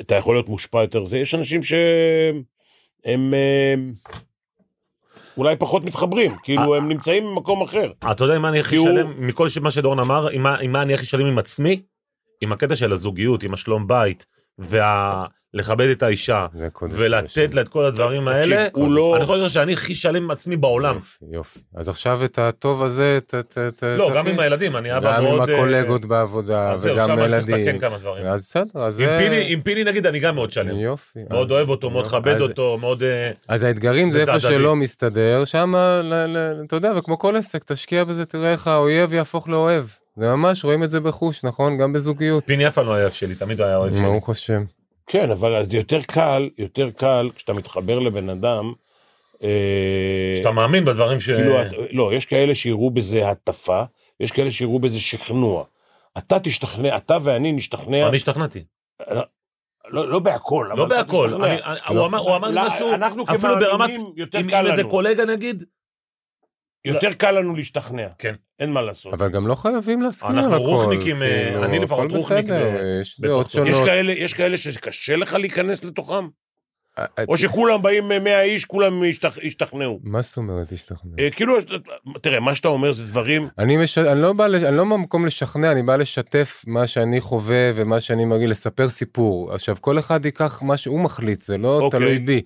אתה 0.00 0.14
יכול 0.14 0.34
להיות 0.36 0.48
מושפע 0.48 0.82
יותר. 0.82 1.04
זה 1.04 1.18
יש 1.18 1.34
אנשים 1.34 1.62
שהם 1.62 3.34
אה, 3.34 3.74
אולי 5.36 5.56
פחות 5.56 5.84
מתחברים, 5.84 6.36
כאילו 6.42 6.74
הם 6.74 6.88
נמצאים 6.88 7.24
במקום 7.24 7.62
אחר. 7.62 7.92
אתה 8.12 8.24
יודע 8.24 8.36
עם 8.36 8.42
מה 8.42 8.48
אני 8.48 8.60
הכי 8.60 8.76
שלם, 8.78 9.26
מכל 9.26 9.48
מה 9.60 9.70
שדורון 9.70 9.98
אמר, 9.98 10.28
עם 10.28 10.42
מה- 10.72 10.82
אני 10.82 10.94
הכי 10.94 11.04
שלם 11.06 11.26
עם 11.26 11.38
עצמי? 11.38 11.82
עם 12.40 12.52
הקטע 12.52 12.76
של 12.76 12.92
הזוגיות, 12.92 13.42
עם 13.42 13.54
השלום 13.54 13.86
בית, 13.86 14.26
ולכבד 15.54 15.88
את 15.88 16.02
האישה, 16.02 16.46
קודש. 16.72 16.94
ולתת. 16.98 17.54
לה 17.54 17.60
את 17.62 17.68
כל 17.68 17.84
הדברים 17.84 18.28
האלה. 18.28 18.66
הוא 18.72 18.92
לא- 18.92 19.12
אני 19.16 19.22
לך 19.44 19.50
שאני 19.50 19.72
הכי 19.72 19.94
שלם 19.94 20.22
עם 20.22 20.30
עצמי 20.30 20.56
בעולם. 20.56 20.94
יופי, 20.96 21.24
יופי. 21.32 21.60
אז 21.74 21.88
עכשיו 21.88 22.24
את 22.24 22.38
הטוב 22.38 22.82
הזה, 22.82 23.18
ת- 23.26 23.34
ת- 23.34 23.58
ת- 23.58 23.82
לא, 23.82 24.10
גם. 24.14 24.26
עם 24.26 24.40
הילדים, 24.40 24.76
אני 24.76 24.96
אבא 24.96 25.16
גם 25.16 25.22
מאוד... 25.24 25.42
עם 25.42 25.50
אה, 25.50 25.54
הקולגות 25.58 26.04
בעבודה, 26.04 26.70
אז 26.72 26.80
זהו, 26.80 26.94
וגם 26.96 27.06
שם 27.06 27.18
אני 27.18 27.28
צריך 27.28 27.48
ילדים. 27.48 27.66
לתקן 27.68 27.88
כמה 27.88 27.98
דברים. 27.98 28.26
אז 28.26 28.40
בסדר, 28.40 28.80
אז 28.82 29.00
עם. 29.00 29.08
פיני- 29.18 29.44
עם 29.48 29.60
נגיד 29.88 30.06
אני 30.06 30.18
גם 30.18 30.34
מאוד 30.34 30.52
שלם. 30.52 30.76
יופי. 30.80 31.18
מאוד 31.30 31.46
אז- 31.46 31.52
אוהב 31.52 31.68
אותו, 31.68 31.90
מאוד. 31.90 32.06
מכבד 32.06 32.34
אז- 32.34 32.42
אותו, 32.42 32.78
מאוד... 32.80 33.02
אה, 33.02 33.30
אז 33.48 33.62
האתגרים 33.62 34.12
זה 34.12 34.20
איפה. 34.20 34.40
שלא 34.40 34.76
מסתדר, 34.76 35.44
שם, 35.44 35.74
אתה 36.66 36.76
יודע, 36.76 36.92
וכמו 36.96 37.18
כל 37.18 37.36
עסק, 37.36 37.64
תשקיע 37.64 38.04
בזה, 38.04 38.24
תראה 38.26 38.52
איך 38.52 38.66
האויב 38.68 39.14
יהפוך 39.14 39.48
לאוהב. 39.48 39.84
זה 40.16 40.24
ממש, 40.26 40.64
רואים 40.64 40.82
את 40.82 40.90
זה 40.90 41.00
בחוש, 41.00 41.44
נכון? 41.44 41.78
גם 41.78 41.92
בזוגיות. 41.92 42.42
פיני 42.46 42.68
אף 42.68 42.74
פעם 42.74 42.86
לא 42.86 42.92
היה 42.94 43.02
אוהב 43.02 43.12
שלי, 43.12 43.34
תמיד 43.34 43.60
היה 43.60 43.76
אוהב 43.76 43.92
שלי. 43.92 44.02
ברוך 44.02 44.30
השם. 44.30 44.64
כן, 45.06 45.30
אבל 45.30 45.64
זה 45.64 45.76
יותר 45.76 46.02
קל, 46.02 46.50
יותר 46.58 46.90
קל 46.90 47.30
כשאתה 47.34 47.52
מתחבר 47.52 47.98
לבן 47.98 48.28
אדם. 48.28 48.72
אה, 49.42 49.48
שאתה 50.36 50.50
מאמין 50.50 50.84
בדברים 50.84 51.20
ש... 51.20 51.30
כאילו, 51.30 51.54
לא, 51.90 52.14
יש 52.14 52.26
כאלה 52.26 52.54
שיראו 52.54 52.90
בזה 52.90 53.28
הטפה, 53.28 53.82
יש 54.20 54.32
כאלה 54.32 54.50
שיראו 54.52 54.78
בזה 54.78 55.00
שכנוע. 55.00 55.64
אתה 56.18 56.38
תשתכנע, 56.40 56.96
אתה 56.96 57.18
ואני 57.22 57.52
נשתכנע, 57.52 58.08
אני 58.08 58.16
השתכנעתי. 58.16 58.64
לא 59.88 60.08
לא 60.08 60.18
בהכל, 60.18 60.70
לא 60.76 60.84
בהכל. 60.84 61.34
אני- 61.44 61.54
אני- 61.62 61.96
הוא 61.98 62.06
אמר- 62.06 62.18
הוא 62.18 62.36
אמר 62.36 62.48
לי 62.48 62.54
לא, 62.54 62.66
משהו, 62.66 62.88
אפילו 63.34 63.58
ברמת... 63.60 63.90
יותר 64.16 64.38
עם 64.38 64.48
קל 64.50 64.56
עם 64.56 64.66
איזה. 64.66 64.84
קולגה 64.84 65.24
נגיד, 65.24 65.64
יותר 66.84 67.12
קל 67.12 67.30
לנו 67.30 67.56
להשתכנע. 67.56 68.06
כן. 68.18 68.34
אין 68.60 68.72
מה 68.72 68.82
לעשות. 68.82 69.14
אבל 69.14 69.28
גם 69.28 69.46
לא 69.46 69.54
חייבים 69.54 70.02
להסכים 70.02 70.30
על 70.30 70.38
אנחנו 70.38 70.54
הכל. 70.54 70.64
רוחניקים, 70.64 71.22
אה, 71.22 71.44
כאילו, 71.48 71.64
אני 71.64 71.78
לפחות 71.78 72.12
רוחניק 72.12 72.46
ב- 72.50 73.00
יש 73.00 73.20
דעות. 73.20 73.50
שונות. 73.50 73.68
יש 74.16 74.34
כאלה 74.34 74.56
שקשה 74.56 75.16
לך 75.16 75.34
להיכנס 75.34 75.84
לתוכם? 75.84 76.28
אה, 76.98 77.04
אה, 77.18 77.24
או 77.28 77.36
שכולם 77.36 77.82
באים 77.82 78.08
100 78.08 78.42
איש, 78.42 78.64
כולם 78.64 79.02
השתכ- 79.02 79.46
השתכנעו. 79.46 80.00
מה 80.02 80.22
זאת 80.22 80.36
אומרת 80.36 80.72
השתכנע? 80.72 81.10
אה, 81.18 81.30
כאילו, 81.30 81.54
תראה, 82.22 82.40
מה 82.40 82.54
שאתה 82.54 82.68
אומר 82.68 82.92
זה 82.92 83.04
דברים, 83.04 83.48
אני, 83.58 83.76
מש... 83.76 83.98
אני 83.98 84.22
לא 84.22 84.32
בא, 84.32 84.46
לש... 84.46 84.62
אני 84.62 84.76
לא 84.76 84.84
במקום 84.84 85.26
לשכנע, 85.26 85.72
אני 85.72 85.82
בא 85.82 85.96
לשתף 85.96 86.64
מה 86.66 86.86
שאני 86.86 87.20
חווה 87.20 87.72
ומה 87.74 88.00
שאני 88.00 88.24
מרגיש, 88.24 88.50
לספר 88.50 88.88
סיפור. 88.88 89.52
עכשיו, 89.54 89.76
כל 89.80 89.98
אחד 89.98 90.24
ייקח 90.24 90.62
מה 90.62 90.76
שהוא 90.76 91.00
מחליט, 91.00 91.42
זה 91.42 91.58
לא 91.58 91.80
אוקיי. 91.80 92.00
תלוי 92.00 92.18
בי. 92.18 92.42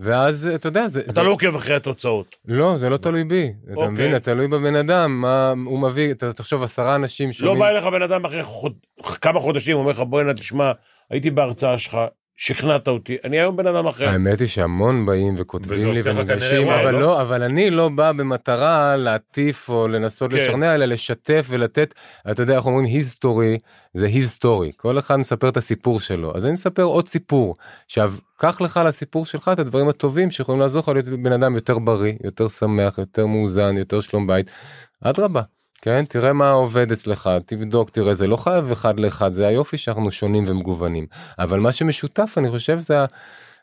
ואז, 0.00 0.50
אתה 0.54 0.66
יודע, 0.68 0.88
זה... 0.88 1.00
אתה 1.00 1.12
זה... 1.12 1.22
לא 1.22 1.30
עוקב 1.30 1.56
אחרי 1.56 1.74
התוצאות. 1.74 2.34
לא, 2.48 2.76
זה 2.76 2.88
לא 2.90 2.96
תלוי 2.96 3.24
בי. 3.24 3.52
אתה 3.64 3.74
אוקיי. 3.74 3.88
מבין? 3.88 4.18
תלוי 4.18 4.48
בבן 4.48 4.76
אדם, 4.76 5.20
מה 5.20 5.54
הוא 5.66 5.78
מביא, 5.78 6.10
אתה 6.10 6.32
תחשוב, 6.32 6.62
עשרה 6.62 6.94
אנשים 6.94 7.28
לא 7.28 7.32
שומעים... 7.32 7.58
בא 7.58 7.68
אליך 7.68 7.84
בן 7.84 8.02
אדם 8.02 8.24
אחרי 8.24 8.42
חוד... 8.42 8.72
כמה 9.20 9.40
חודשים, 9.40 9.76
אומר 9.76 9.90
לך, 9.90 10.00
בוא'נה, 10.00 10.34
תשמע, 10.34 10.72
הייתי 11.10 11.30
בהרצאה 11.30 11.78
שלך, 11.78 11.98
שכנעת 12.36 12.88
אותי, 12.88 13.16
אני 13.24 13.40
היום 13.40 13.56
בן 13.56 13.66
אדם 13.66 13.86
אחר. 13.86 14.08
האמת 14.08 14.40
היא 14.40 14.48
שהמון 14.48 15.06
באים 15.06 15.34
וכותבים 15.38 15.92
לי 15.92 16.00
וניגשים, 16.04 16.62
כנראה 16.62 16.82
אבל 16.82 16.94
וואי, 16.94 17.02
לא, 17.02 17.22
אבל 17.22 17.42
אני 17.42 17.70
לא 17.70 17.88
בא 17.88 18.12
במטרה 18.12 18.96
להטיף 18.96 19.68
או 19.68 19.88
לנסות 19.88 20.30
כן. 20.30 20.36
לשכנע, 20.36 20.74
אלא 20.74 20.84
לשתף 20.84 21.46
ולתת, 21.50 21.94
אתה 22.30 22.42
יודע, 22.42 22.56
איך 22.56 22.66
אומרים 22.66 22.84
היסטורי, 22.84 23.58
זה 23.94 24.06
היסטורי, 24.06 24.72
כל 24.76 24.98
אחד 24.98 25.16
מספר 25.16 25.48
את 25.48 25.56
הסיפור 25.56 26.00
שלו, 26.00 26.32
אז 26.36 26.44
אני 26.44 26.52
מספר 26.52 26.82
עוד 26.82 27.08
סיפור. 27.08 27.56
עכשיו, 27.84 28.14
קח 28.36 28.60
לך 28.60 28.80
לסיפור 28.86 29.26
שלך 29.26 29.50
את 29.52 29.58
הדברים 29.58 29.88
הטובים 29.88 30.30
שיכולים 30.30 30.60
לעזור 30.60 30.82
לך 30.82 30.88
להיות 30.88 31.06
בן 31.06 31.32
אדם 31.32 31.54
יותר 31.54 31.78
בריא, 31.78 32.12
יותר 32.24 32.48
שמח, 32.48 32.98
יותר 32.98 33.26
מאוזן, 33.26 33.76
יותר 33.76 34.00
שלום 34.00 34.26
בית, 34.26 34.50
אדרבה. 35.00 35.42
כן, 35.82 36.04
תראה 36.08 36.32
מה 36.32 36.50
עובד 36.50 36.92
אצלך, 36.92 37.30
תבדוק, 37.46 37.90
תראה, 37.90 38.14
זה 38.14 38.26
לא 38.26 38.36
חייב 38.36 38.70
אחד 38.70 39.00
לאחד, 39.00 39.32
זה 39.32 39.46
היופי 39.46 39.76
שאנחנו 39.76 40.10
שונים 40.10 40.44
ומגוונים. 40.46 41.06
אבל 41.38 41.60
מה 41.60 41.72
שמשותף, 41.72 42.34
אני 42.36 42.50
חושב, 42.50 42.78
זה, 42.78 43.04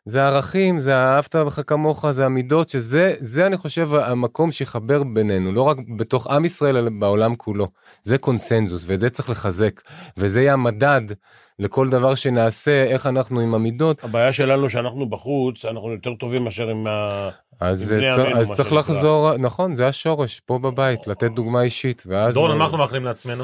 זה 0.05 0.23
הערכים, 0.23 0.79
זה 0.79 0.97
האהבת 0.97 1.35
לך 1.35 1.61
כמוך, 1.67 2.11
זה 2.11 2.25
המידות, 2.25 2.69
שזה, 2.69 3.13
זה 3.19 3.45
אני 3.47 3.57
חושב 3.57 3.93
המקום 3.93 4.51
שיחבר 4.51 5.03
בינינו, 5.03 5.51
לא 5.51 5.61
רק 5.61 5.77
בתוך 5.97 6.27
עם 6.27 6.45
ישראל, 6.45 6.77
אלא 6.77 6.89
בעולם 6.99 7.35
כולו. 7.35 7.67
זה 8.03 8.17
קונסנזוס, 8.17 8.83
ואת 8.87 8.99
זה 8.99 9.09
צריך 9.09 9.29
לחזק, 9.29 9.81
וזה 10.17 10.41
יהיה 10.41 10.53
המדד 10.53 11.01
לכל 11.59 11.89
דבר 11.89 12.15
שנעשה, 12.15 12.83
איך 12.83 13.07
אנחנו 13.07 13.39
עם 13.39 13.55
המידות. 13.55 14.03
הבעיה 14.03 14.33
שלנו 14.33 14.69
שאנחנו 14.69 15.09
בחוץ, 15.09 15.65
אנחנו 15.65 15.91
יותר 15.91 16.13
טובים 16.13 16.43
מאשר 16.43 16.69
עם 16.69 16.87
ה... 16.87 17.29
אז, 17.59 17.95
צר, 18.15 18.39
אז 18.39 18.51
צריך. 18.51 18.73
לחזור, 18.73 19.37
נכון, 19.37 19.75
זה 19.75 19.87
השורש, 19.87 20.39
פה 20.39 20.59
בבית, 20.59 21.07
לתת 21.07 21.31
דוגמה 21.31 21.61
אישית, 21.61 22.03
ואז... 22.05 22.33
דורון, 22.33 22.57
מה 22.57 22.63
אנחנו 22.63 22.77
מאחלים 22.77 23.03
לעצמנו? 23.03 23.43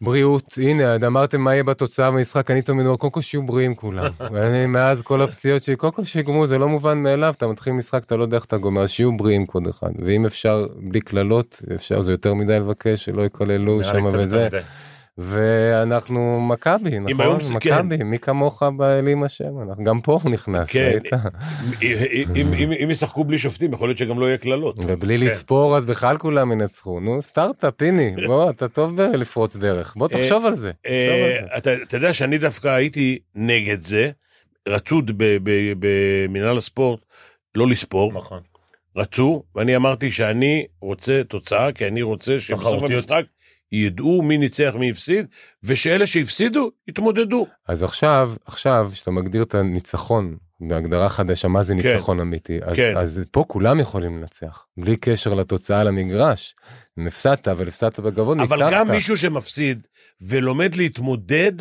בריאות, 0.00 0.58
הנה, 0.62 0.96
אמרתם 1.06 1.40
מה 1.40 1.52
יהיה 1.52 1.64
בתוצאה 1.64 2.10
במשחק, 2.10 2.50
אני 2.50 2.62
תמיד 2.62 2.86
אומר, 2.86 2.96
קודם 2.96 3.10
כל 3.10 3.20
שיהיו 3.20 3.42
בריאים 3.42 3.74
כולם. 3.74 4.10
ואני, 4.32 4.66
מאז 4.66 5.02
כל 5.02 5.22
הפציעות 5.22 5.62
שלי, 5.62 5.76
קודם 5.76 5.92
כל 5.92 6.04
שיגמרו, 6.04 6.46
זה 6.46 6.58
לא 6.58 6.68
מובן 6.68 6.98
מאליו, 6.98 7.34
אתה 7.36 7.46
מתחיל 7.46 7.72
משחק, 7.72 8.04
אתה 8.04 8.16
לא 8.16 8.22
יודע 8.22 8.36
איך 8.36 8.44
אתה 8.44 8.56
גומר, 8.56 8.82
אז 8.82 8.90
שיהיו 8.90 9.16
בריאים 9.16 9.46
כל 9.46 9.62
אחד. 9.70 9.90
ואם 10.04 10.26
אפשר, 10.26 10.66
בלי 10.76 11.00
קללות, 11.00 11.62
אפשר, 11.74 12.00
זה 12.00 12.12
יותר 12.12 12.34
מדי 12.34 12.58
לבקש, 12.58 13.04
שלא 13.04 13.22
יקללו 13.22 13.84
שם 13.84 14.04
וזה. 14.12 14.48
ואנחנו 15.18 16.40
מכבי, 16.40 16.98
נכון? 16.98 17.38
מכבי, 17.54 17.96
מי 18.04 18.18
כמוך 18.18 18.62
באלים 18.76 19.22
השם, 19.22 19.60
אנחנו- 19.68 19.84
גם 19.84 20.00
פה 20.00 20.18
הוא 20.22 20.32
נכנס, 20.32 20.70
כן. 20.70 20.90
ראית? 20.92 21.04
אם- 22.36 22.52
אם- 22.82 22.90
ישחקו 22.90 23.24
בלי 23.24 23.38
שופטים, 23.38 23.72
יכול 23.72 23.88
להיות 23.88 23.98
שגם 23.98 24.20
לא 24.20 24.26
יהיה 24.26 24.38
קללות. 24.38 24.76
ובלי 24.86 25.18
כן. 25.18 25.26
לספור 25.26 25.76
אז 25.76 25.84
בכלל 25.84 26.16
כולם 26.16 26.52
ינצחו. 26.52 27.00
נו, 27.00 27.22
סטארט-אפ, 27.22 27.82
הנה, 27.82 28.02
בוא, 28.26 28.50
אתה 28.50 28.68
טוב 28.68 28.96
בלפרוץ 28.96 29.56
דרך. 29.56 29.94
בוא 29.96 30.08
תחשוב 30.08 30.46
על 30.46 30.54
זה. 30.54 30.72
תחשוב 30.82 30.94
על 31.24 31.30
זה. 31.32 31.38
אה, 31.52 31.58
אתה 31.58 31.74
אתה 31.82 31.96
יודע 31.96 32.12
שאני 32.12 32.38
דווקא 32.38 32.68
הייתי 32.68 33.18
נגד 33.34 33.80
זה, 33.80 34.10
רצו 34.68 35.02
במינהל 35.78 36.58
הספורט 36.58 37.00
לא 37.54 37.66
לספור, 37.66 38.12
נכון. 38.12 38.40
רצו, 38.96 39.42
ואני 39.54 39.76
אמרתי 39.76 40.10
שאני 40.10 40.66
רוצה 40.80 41.22
תוצאה, 41.28 41.72
כי 41.72 41.86
אני 41.86 42.02
רוצה 42.02 42.38
שבסוף. 42.38 42.82
המשחק 42.82 43.22
ידעו 43.72 44.22
מי 44.22 44.38
ניצח, 44.38 44.72
מי 44.78 44.90
הפסיד, 44.90 45.26
ושאלה 45.62 46.06
שהפסידו, 46.06 46.70
יתמודדו. 46.88 47.46
אז 47.68 47.82
עכשיו, 47.82 48.32
עכשיו, 48.44 48.90
שאתה 48.94 49.10
מגדיר 49.10 49.42
את 49.42 49.54
הניצחון 49.54 50.36
בהגדרה 50.60 51.08
חדשה, 51.08 51.48
מה 51.48 51.62
זה 51.62 51.74
כן. 51.82 51.88
ניצחון 51.88 52.20
אמיתי? 52.20 52.58
אז, 52.62 52.76
כן. 52.76 52.96
אז 52.96 53.24
פה 53.30 53.44
כולם 53.48 53.80
יכולים 53.80 54.16
לנצח, 54.16 54.66
בלי 54.76 54.96
קשר 54.96 55.34
לתוצאה 55.34 55.80
על 55.80 55.88
המגרש. 55.88 56.54
אם 56.98 57.06
הפסדת, 57.06 57.48
אבל 57.48 57.68
הפסדת 57.68 58.00
בגבוה, 58.00 58.34
ניצחת. 58.34 58.52
אבל 58.52 58.70
גם 58.72 58.90
מישהו 58.90 59.16
שמפסיד 59.16 59.86
ולומד 60.20 60.74
להתמודד, 60.74 61.52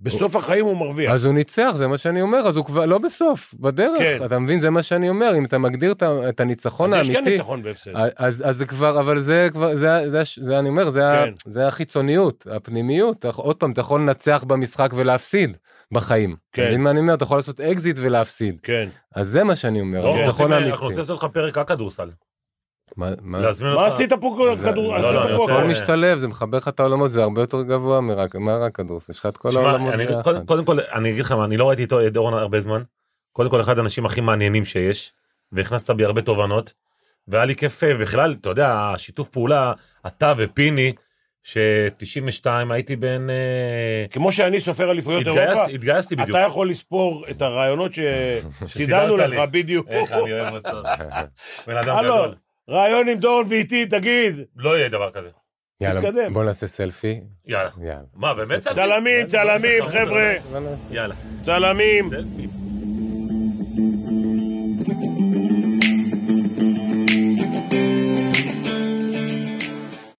בסוף 0.00 0.36
החיים 0.36 0.64
הוא 0.64 0.76
מרוויח. 0.76 1.12
אז 1.12 1.24
הוא 1.24 1.34
ניצח, 1.34 1.72
זה 1.74 1.86
מה 1.86 1.98
שאני 1.98 2.22
אומר, 2.22 2.38
אז 2.38 2.56
הוא 2.56 2.64
כבר 2.64 2.86
לא 2.86 2.98
בסוף, 2.98 3.54
בדרך, 3.60 3.98
כן. 3.98 4.24
אתה 4.24 4.38
מבין? 4.38 4.60
זה 4.60 4.70
מה 4.70 4.82
שאני 4.82 5.08
אומר, 5.08 5.34
אם 5.38 5.44
אתה 5.44 5.58
מגדיר 5.58 5.92
את 5.92 6.02
ה- 6.02 6.28
את 6.28 6.40
הניצחון 6.40 6.94
אז 6.94 7.00
יש 7.00 7.06
האמיתי, 7.06 7.22
כאן 7.24 7.32
ניצחון 7.32 7.60
והפסד. 7.64 7.90
אז, 8.16 8.42
אז 8.46 8.56
זה 8.56 8.66
כבר, 8.66 9.00
אבל 9.00 9.20
זה 9.20 9.48
כבר, 9.52 9.76
זה, 9.76 10.10
זה, 10.10 10.10
זה, 10.10 10.22
זה 10.44 10.58
אני 10.58 10.68
אומר, 10.68 10.88
זה, 10.90 11.00
כן. 11.00 11.30
כן. 11.44 11.50
זה 11.50 11.66
החיצוניות, 11.68 12.46
הפנימיות, 12.50 13.24
עוד 13.24 13.56
פעם, 13.56 13.72
אתה 13.72 13.80
יכול 13.80 14.00
לנצח 14.00 14.44
במשחק 14.46 14.90
ולהפסיד 14.96 15.56
בחיים. 15.92 16.36
כן. 16.52 16.62
אתה 16.62 16.70
מבין 16.70 16.82
מה 16.82 16.90
אני 16.90 17.00
אומר? 17.00 17.14
אתה 17.14 17.24
יכול 17.24 17.38
לעשות 17.38 17.60
אקזיט 17.60 17.96
ולהפסיד. 17.98 18.58
כן. 18.62 18.88
אז 19.14 19.28
זה 19.28 19.44
מה 19.44 19.56
שאני 19.56 19.80
אומר, 19.80 20.04
לא, 20.04 20.16
הניצחון 20.16 20.52
האמיתי. 20.52 20.70
אנחנו 20.70 20.86
רוצים 20.86 20.98
לעשות 21.00 21.18
לך 21.22 21.28
פרק 21.32 21.58
רק 21.58 21.68
כדורסל. 21.68 22.10
מה- 22.96 23.38
עשית 23.86 24.12
פה 24.12 24.36
כדור? 24.64 24.98
לא, 24.98 25.14
לא, 25.14 25.44
הכל. 25.44 25.64
משתלב, 25.64 26.18
זה 26.18 26.28
מחבר 26.28 26.56
לך 26.56 26.68
את 26.68 26.80
העולמות, 26.80 27.10
זה 27.12 27.22
הרבה 27.22 27.40
יותר 27.40 27.62
גבוה 27.62 28.00
מרק, 28.00 28.36
מה 28.36 28.56
רק 28.56 28.74
כדורסל, 28.76 29.12
יש 29.12 29.18
לך 29.18 29.26
את 29.26 29.36
כל 29.36 29.50
העולמות. 29.56 29.94
קודם- 30.24 30.64
כל, 30.64 30.78
אני 30.92 31.10
אגיד 31.10 31.24
לך 31.24 31.32
מה, 31.32 31.44
אני 31.44 31.56
לא 31.56 31.68
ראיתי 31.68 31.84
את 31.84 32.12
דורון 32.12 32.34
הרבה 32.34 32.60
זמן. 32.60 32.82
קודם 33.32 33.50
כל, 33.50 33.60
אחד 33.60 33.78
האנשים 33.78 34.06
הכי 34.06 34.20
מעניינים 34.20 34.64
שיש, 34.64 35.12
והכנסת 35.52 35.90
בי 35.90 36.04
הרבה 36.04 36.22
תובנות, 36.22 36.72
והיה 37.28 37.44
לי 37.44 37.54
כיף, 37.56 37.84
אה, 37.84 37.96
בכלל, 37.96 38.36
אתה 38.40 38.48
יודע, 38.50 38.90
השיתוף 38.94 39.28
פעולה, 39.28 39.72
אתה 40.06 40.32
ופיני, 40.36 40.92
ש-92 41.42 42.46
הייתי 42.70 42.96
בן... 42.96 43.30
אה, 43.30 44.06
כמו 44.10 44.32
שאני 44.32 44.60
סופר 44.60 44.90
אליפויות 44.90 45.26
אירופה, 45.26 45.42
התגייסתי- 45.74 46.16
בדיוק. 46.16 46.30
אתה 46.38 46.46
יכול 46.46 46.70
לספור 46.70 47.24
את 47.30 47.42
הרעיונות 47.42 47.92
שסידרנו 48.66 49.16
לך. 49.16 49.38
בדיוק. 49.50 49.88
איך 49.88 50.12
אני 50.12 50.32
אוהב 50.32 50.54
אותו. 50.54 50.82
בן 51.66 51.76
אדם 51.76 52.04
גדול. 52.04 52.34
רעיון 52.68 53.08
עם 53.08 53.18
דורון 53.18 53.46
ואיתי, 53.50 53.86
תגיד. 53.86 54.34
לא 54.56 54.78
יהיה 54.78 54.88
דבר 54.88 55.10
כזה. 55.10 55.28
יאללה, 55.80 56.00
תתקדם. 56.00 56.32
בוא 56.34 56.44
נעשה 56.44 56.66
סלפי. 56.66 57.20
יאללה. 57.46 57.70
יאללה. 57.82 58.00
מה, 58.14 58.34
באמת 58.34 58.62
סלפי? 58.62 58.74
צלמים, 58.74 59.26
צלמים, 59.26 59.82
חבר'ה. 59.82 60.34
יאללה. 60.90 61.14
צלמים. 61.42 62.08
סלפי. 62.10 62.57